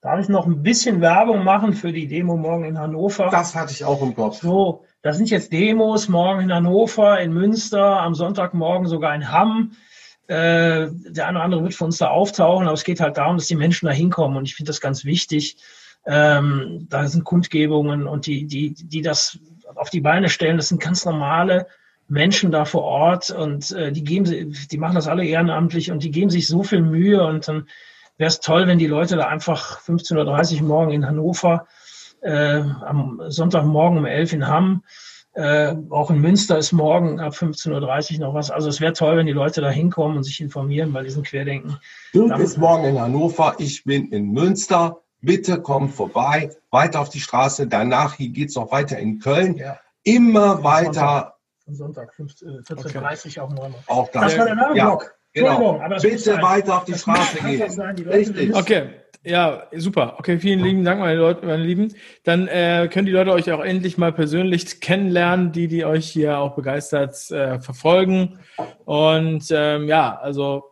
darf 0.00 0.20
ich 0.20 0.28
noch 0.28 0.46
ein 0.46 0.62
bisschen 0.62 1.00
Werbung 1.00 1.44
machen 1.44 1.72
für 1.72 1.92
die 1.92 2.06
Demo 2.06 2.36
morgen 2.36 2.64
in 2.64 2.78
Hannover? 2.78 3.28
Das 3.30 3.54
hatte 3.54 3.72
ich 3.72 3.84
auch 3.84 4.00
im 4.02 4.14
Kopf. 4.14 4.40
So, 4.40 4.84
da 5.02 5.12
sind 5.12 5.30
jetzt 5.30 5.52
Demos 5.52 6.08
morgen 6.08 6.42
in 6.42 6.52
Hannover, 6.52 7.20
in 7.20 7.32
Münster, 7.32 8.00
am 8.00 8.14
Sonntagmorgen 8.14 8.86
sogar 8.86 9.14
in 9.14 9.30
Hamm. 9.30 9.72
Äh, 10.28 10.88
der 10.92 11.26
eine 11.26 11.38
oder 11.38 11.44
andere 11.44 11.62
wird 11.62 11.74
von 11.74 11.86
uns 11.86 11.98
da 11.98 12.08
auftauchen, 12.08 12.66
aber 12.66 12.74
es 12.74 12.84
geht 12.84 13.00
halt 13.00 13.16
darum, 13.16 13.38
dass 13.38 13.46
die 13.46 13.56
Menschen 13.56 13.86
da 13.86 13.92
hinkommen 13.92 14.36
und 14.36 14.44
ich 14.44 14.54
finde 14.54 14.68
das 14.68 14.80
ganz 14.80 15.04
wichtig. 15.04 15.56
Ähm, 16.06 16.86
da 16.88 17.06
sind 17.06 17.24
Kundgebungen 17.24 18.06
und 18.06 18.26
die, 18.26 18.46
die, 18.46 18.74
die 18.74 19.02
das 19.02 19.38
auf 19.74 19.90
die 19.90 20.00
Beine 20.00 20.28
stellen. 20.28 20.56
Das 20.56 20.68
sind 20.68 20.82
ganz 20.82 21.04
normale 21.04 21.66
Menschen 22.08 22.50
da 22.50 22.64
vor 22.64 22.82
Ort 22.82 23.30
und 23.30 23.70
äh, 23.72 23.92
die 23.92 24.04
geben, 24.04 24.54
die 24.70 24.78
machen 24.78 24.94
das 24.94 25.08
alle 25.08 25.24
ehrenamtlich 25.24 25.90
und 25.90 26.02
die 26.02 26.10
geben 26.10 26.30
sich 26.30 26.46
so 26.46 26.62
viel 26.62 26.82
Mühe 26.82 27.24
und 27.24 27.48
dann 27.48 27.68
wäre 28.18 28.28
es 28.28 28.40
toll, 28.40 28.66
wenn 28.66 28.78
die 28.78 28.86
Leute 28.86 29.16
da 29.16 29.26
einfach 29.26 29.80
15.30 29.80 30.60
Uhr 30.60 30.68
morgen 30.68 30.92
in 30.92 31.06
Hannover, 31.06 31.66
äh, 32.20 32.60
am 32.60 33.22
Sonntagmorgen 33.28 33.98
um 33.98 34.04
11 34.04 34.32
in 34.34 34.46
Hamm, 34.46 34.82
äh, 35.34 35.76
auch 35.90 36.10
in 36.10 36.20
Münster 36.20 36.58
ist 36.58 36.72
morgen 36.72 37.20
ab 37.20 37.32
15.30 37.32 38.14
Uhr 38.14 38.26
noch 38.26 38.34
was. 38.34 38.50
Also 38.50 38.68
es 38.68 38.80
wäre 38.80 38.92
toll, 38.92 39.16
wenn 39.16 39.26
die 39.26 39.32
Leute 39.32 39.60
da 39.60 39.70
hinkommen 39.70 40.16
und 40.16 40.24
sich 40.24 40.40
informieren 40.40 40.92
bei 40.92 41.04
diesen 41.04 41.22
Querdenken. 41.22 41.78
Du 42.12 42.28
bist 42.36 42.58
morgen 42.58 42.84
in 42.84 43.00
Hannover, 43.00 43.54
ich 43.58 43.84
bin 43.84 44.10
in 44.10 44.32
Münster. 44.32 44.98
Bitte 45.20 45.60
komm 45.60 45.90
vorbei, 45.90 46.50
weiter 46.70 47.00
auf 47.00 47.08
die 47.08 47.20
Straße. 47.20 47.66
Danach 47.66 48.14
hier 48.14 48.30
geht's 48.30 48.54
noch 48.54 48.70
weiter 48.72 48.98
in 48.98 49.18
Köln. 49.18 49.56
Ja. 49.56 49.78
Immer 50.02 50.62
weiter. 50.64 51.34
Am 51.66 51.74
Sonntag, 51.74 52.14
14.30 52.14 53.26
okay. 53.28 53.40
auf 53.40 53.50
Neumann. 53.50 53.74
Auch 53.86 54.08
das. 54.10 54.22
Das 54.22 54.38
war 54.38 54.46
der 54.46 54.56
Werbeblock. 54.56 55.02
Ja, 55.02 55.10
genau. 55.34 55.80
Bitte 56.00 56.42
weiter 56.42 56.78
auf 56.78 56.84
die 56.84 56.94
Straße 56.94 57.38
gehen. 57.38 58.54
Okay, 58.54 58.90
Ja, 59.24 59.64
super. 59.74 60.14
Okay, 60.18 60.38
vielen 60.38 60.60
lieben 60.60 60.84
Dank, 60.84 61.00
meine 61.00 61.18
Leute, 61.18 61.44
meine 61.44 61.62
Lieben. 61.62 61.92
Dann 62.24 62.48
äh, 62.48 62.88
können 62.90 63.06
die 63.06 63.12
Leute 63.12 63.32
euch 63.32 63.50
auch 63.52 63.60
endlich 63.60 63.98
mal 63.98 64.12
persönlich 64.12 64.80
kennenlernen, 64.80 65.52
die, 65.52 65.68
die 65.68 65.84
euch 65.84 66.08
hier 66.08 66.38
auch 66.38 66.54
begeistert 66.54 67.30
äh, 67.30 67.60
verfolgen. 67.60 68.38
Und 68.84 69.46
ähm, 69.50 69.86
ja, 69.86 70.16
also 70.16 70.70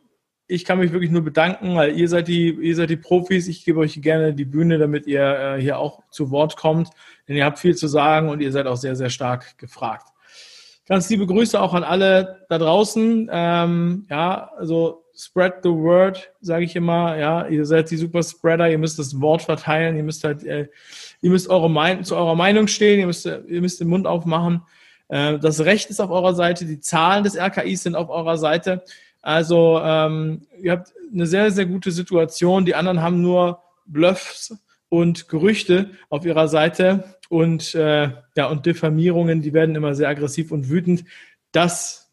ich 0.49 0.65
kann 0.65 0.79
mich 0.79 0.93
wirklich 0.93 1.11
nur 1.11 1.23
bedanken, 1.23 1.75
weil 1.75 1.99
ihr 1.99 2.09
seid 2.09 2.29
die, 2.29 2.51
ihr 2.51 2.77
seid 2.77 2.91
die 2.91 2.97
Profis. 2.97 3.49
Ich 3.49 3.65
gebe 3.65 3.81
euch 3.81 4.01
gerne 4.01 4.33
die 4.33 4.45
Bühne, 4.45 4.79
damit 4.79 5.07
ihr 5.07 5.57
äh, 5.57 5.61
hier 5.61 5.79
auch 5.79 6.03
zu 6.11 6.31
Wort 6.31 6.57
kommt. 6.57 6.91
Denn 7.29 7.37
ihr 7.37 7.45
habt 7.45 7.59
viel 7.59 7.75
zu 7.75 7.89
sagen 7.89 8.29
und 8.29 8.41
ihr 8.41 8.53
seid 8.53 8.67
auch 8.67 8.77
sehr, 8.77 8.95
sehr 8.95 9.11
stark 9.11 9.59
gefragt. 9.59 10.07
Ganz 10.89 11.11
liebe 11.11 11.27
Grüße 11.27 11.61
auch 11.61 11.75
an 11.75 11.83
alle 11.83 12.47
da 12.49 12.59
draußen. 12.59 13.29
Ähm, 13.33 14.07
ja, 14.09 14.53
also 14.57 15.05
spread 15.17 15.55
the 15.65 15.71
word, 15.71 16.31
sage 16.41 16.65
ich 16.65 16.77
immer. 16.77 17.17
Ja, 17.17 17.47
ihr 17.49 17.67
seid 17.67 17.91
die 17.91 17.97
Super 17.97 18.23
Spreader. 18.23 18.71
Ihr 18.71 18.79
müsst 18.79 18.99
das 18.99 19.21
Wort 19.21 19.43
verteilen. 19.43 19.97
Ihr 19.97 20.05
müsst 20.05 20.23
halt, 20.23 20.45
äh, 20.45 20.69
ihr 21.23 21.31
müsst 21.31 21.49
eure 21.49 21.69
Meinung, 21.69 22.05
zu 22.05 22.15
eurer 22.15 22.37
Meinung 22.37 22.69
stehen. 22.69 23.01
Ihr 23.01 23.07
müsst, 23.07 23.27
ihr 23.27 23.61
müsst 23.61 23.81
den 23.81 23.89
Mund 23.89 24.07
aufmachen. 24.07 24.63
Äh, 25.09 25.39
das 25.41 25.65
Recht 25.65 25.91
ist 25.91 26.01
auf 26.01 26.11
eurer 26.11 26.35
Seite. 26.35 26.65
Die 26.67 26.79
Zahlen 26.79 27.25
des 27.25 27.37
RKIs 27.37 27.83
sind 27.83 27.97
auf 27.97 28.09
eurer 28.09 28.39
Seite. 28.39 28.85
Also 29.23 29.81
ähm, 29.83 30.47
ihr 30.61 30.71
habt 30.73 30.93
eine 31.13 31.27
sehr, 31.27 31.51
sehr 31.51 31.67
gute 31.67 31.91
Situation. 31.91 32.65
Die 32.65 32.77
anderen 32.77 33.03
haben 33.03 33.23
nur 33.23 33.61
Bluffs 33.87 34.57
und 34.89 35.29
Gerüchte 35.29 35.91
auf 36.09 36.25
ihrer 36.25 36.49
Seite 36.49 37.17
und, 37.29 37.75
äh, 37.75 38.11
ja, 38.37 38.47
und 38.47 38.67
Diffamierungen, 38.67 39.43
die 39.43 39.53
werden 39.53 39.75
immer 39.75 39.95
sehr 39.95 40.09
aggressiv 40.09 40.53
und 40.53 40.69
wütend. 40.69 41.05
Das 41.53 42.13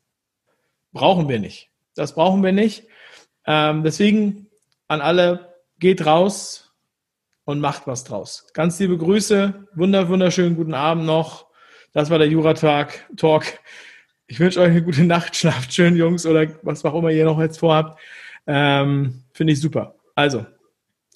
brauchen 0.91 1.29
wir 1.29 1.39
nicht. 1.39 1.69
Das 1.95 2.15
brauchen 2.15 2.43
wir 2.43 2.51
nicht. 2.51 2.87
Ähm, 3.45 3.83
deswegen 3.83 4.47
an 4.87 5.01
alle, 5.01 5.53
geht 5.79 6.05
raus 6.05 6.71
und 7.45 7.59
macht 7.59 7.87
was 7.87 8.03
draus. 8.03 8.47
Ganz 8.53 8.79
liebe 8.79 8.97
Grüße, 8.97 9.67
wunder, 9.73 10.07
wunderschönen 10.07 10.55
guten 10.55 10.73
Abend 10.73 11.05
noch. 11.05 11.47
Das 11.91 12.09
war 12.09 12.17
der 12.17 12.27
Jura-Talk. 12.27 12.93
Talk. 13.17 13.45
Ich 14.27 14.39
wünsche 14.39 14.61
euch 14.61 14.71
eine 14.71 14.83
gute 14.83 15.03
Nacht, 15.03 15.35
schlaft 15.35 15.73
schön, 15.73 15.95
Jungs, 15.95 16.25
oder 16.25 16.47
was 16.61 16.85
auch 16.85 16.95
immer 16.95 17.11
ihr 17.11 17.25
noch 17.25 17.39
jetzt 17.39 17.59
vorhabt. 17.59 17.99
Ähm, 18.47 19.23
Finde 19.33 19.53
ich 19.53 19.59
super. 19.59 19.95
Also, 20.15 20.45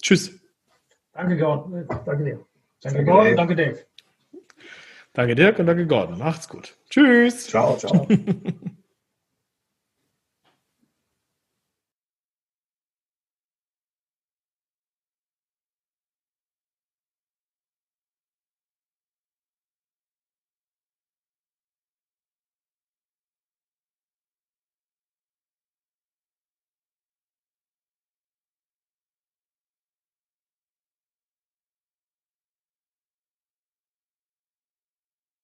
tschüss. 0.02 0.37
Danke, 1.18 1.36
Gordon. 1.36 1.84
Danke 2.06 2.24
dir. 2.24 2.46
Danke, 2.80 2.98
danke 2.98 3.04
Gordon. 3.04 3.36
Danke, 3.36 3.56
Dave. 3.56 3.78
Danke, 5.14 5.34
Dirk, 5.34 5.58
und 5.58 5.66
danke, 5.66 5.84
Gordon. 5.88 6.18
Macht's 6.18 6.48
gut. 6.48 6.76
Tschüss. 6.90 7.48
Ciao, 7.48 7.76
ciao. 7.76 8.06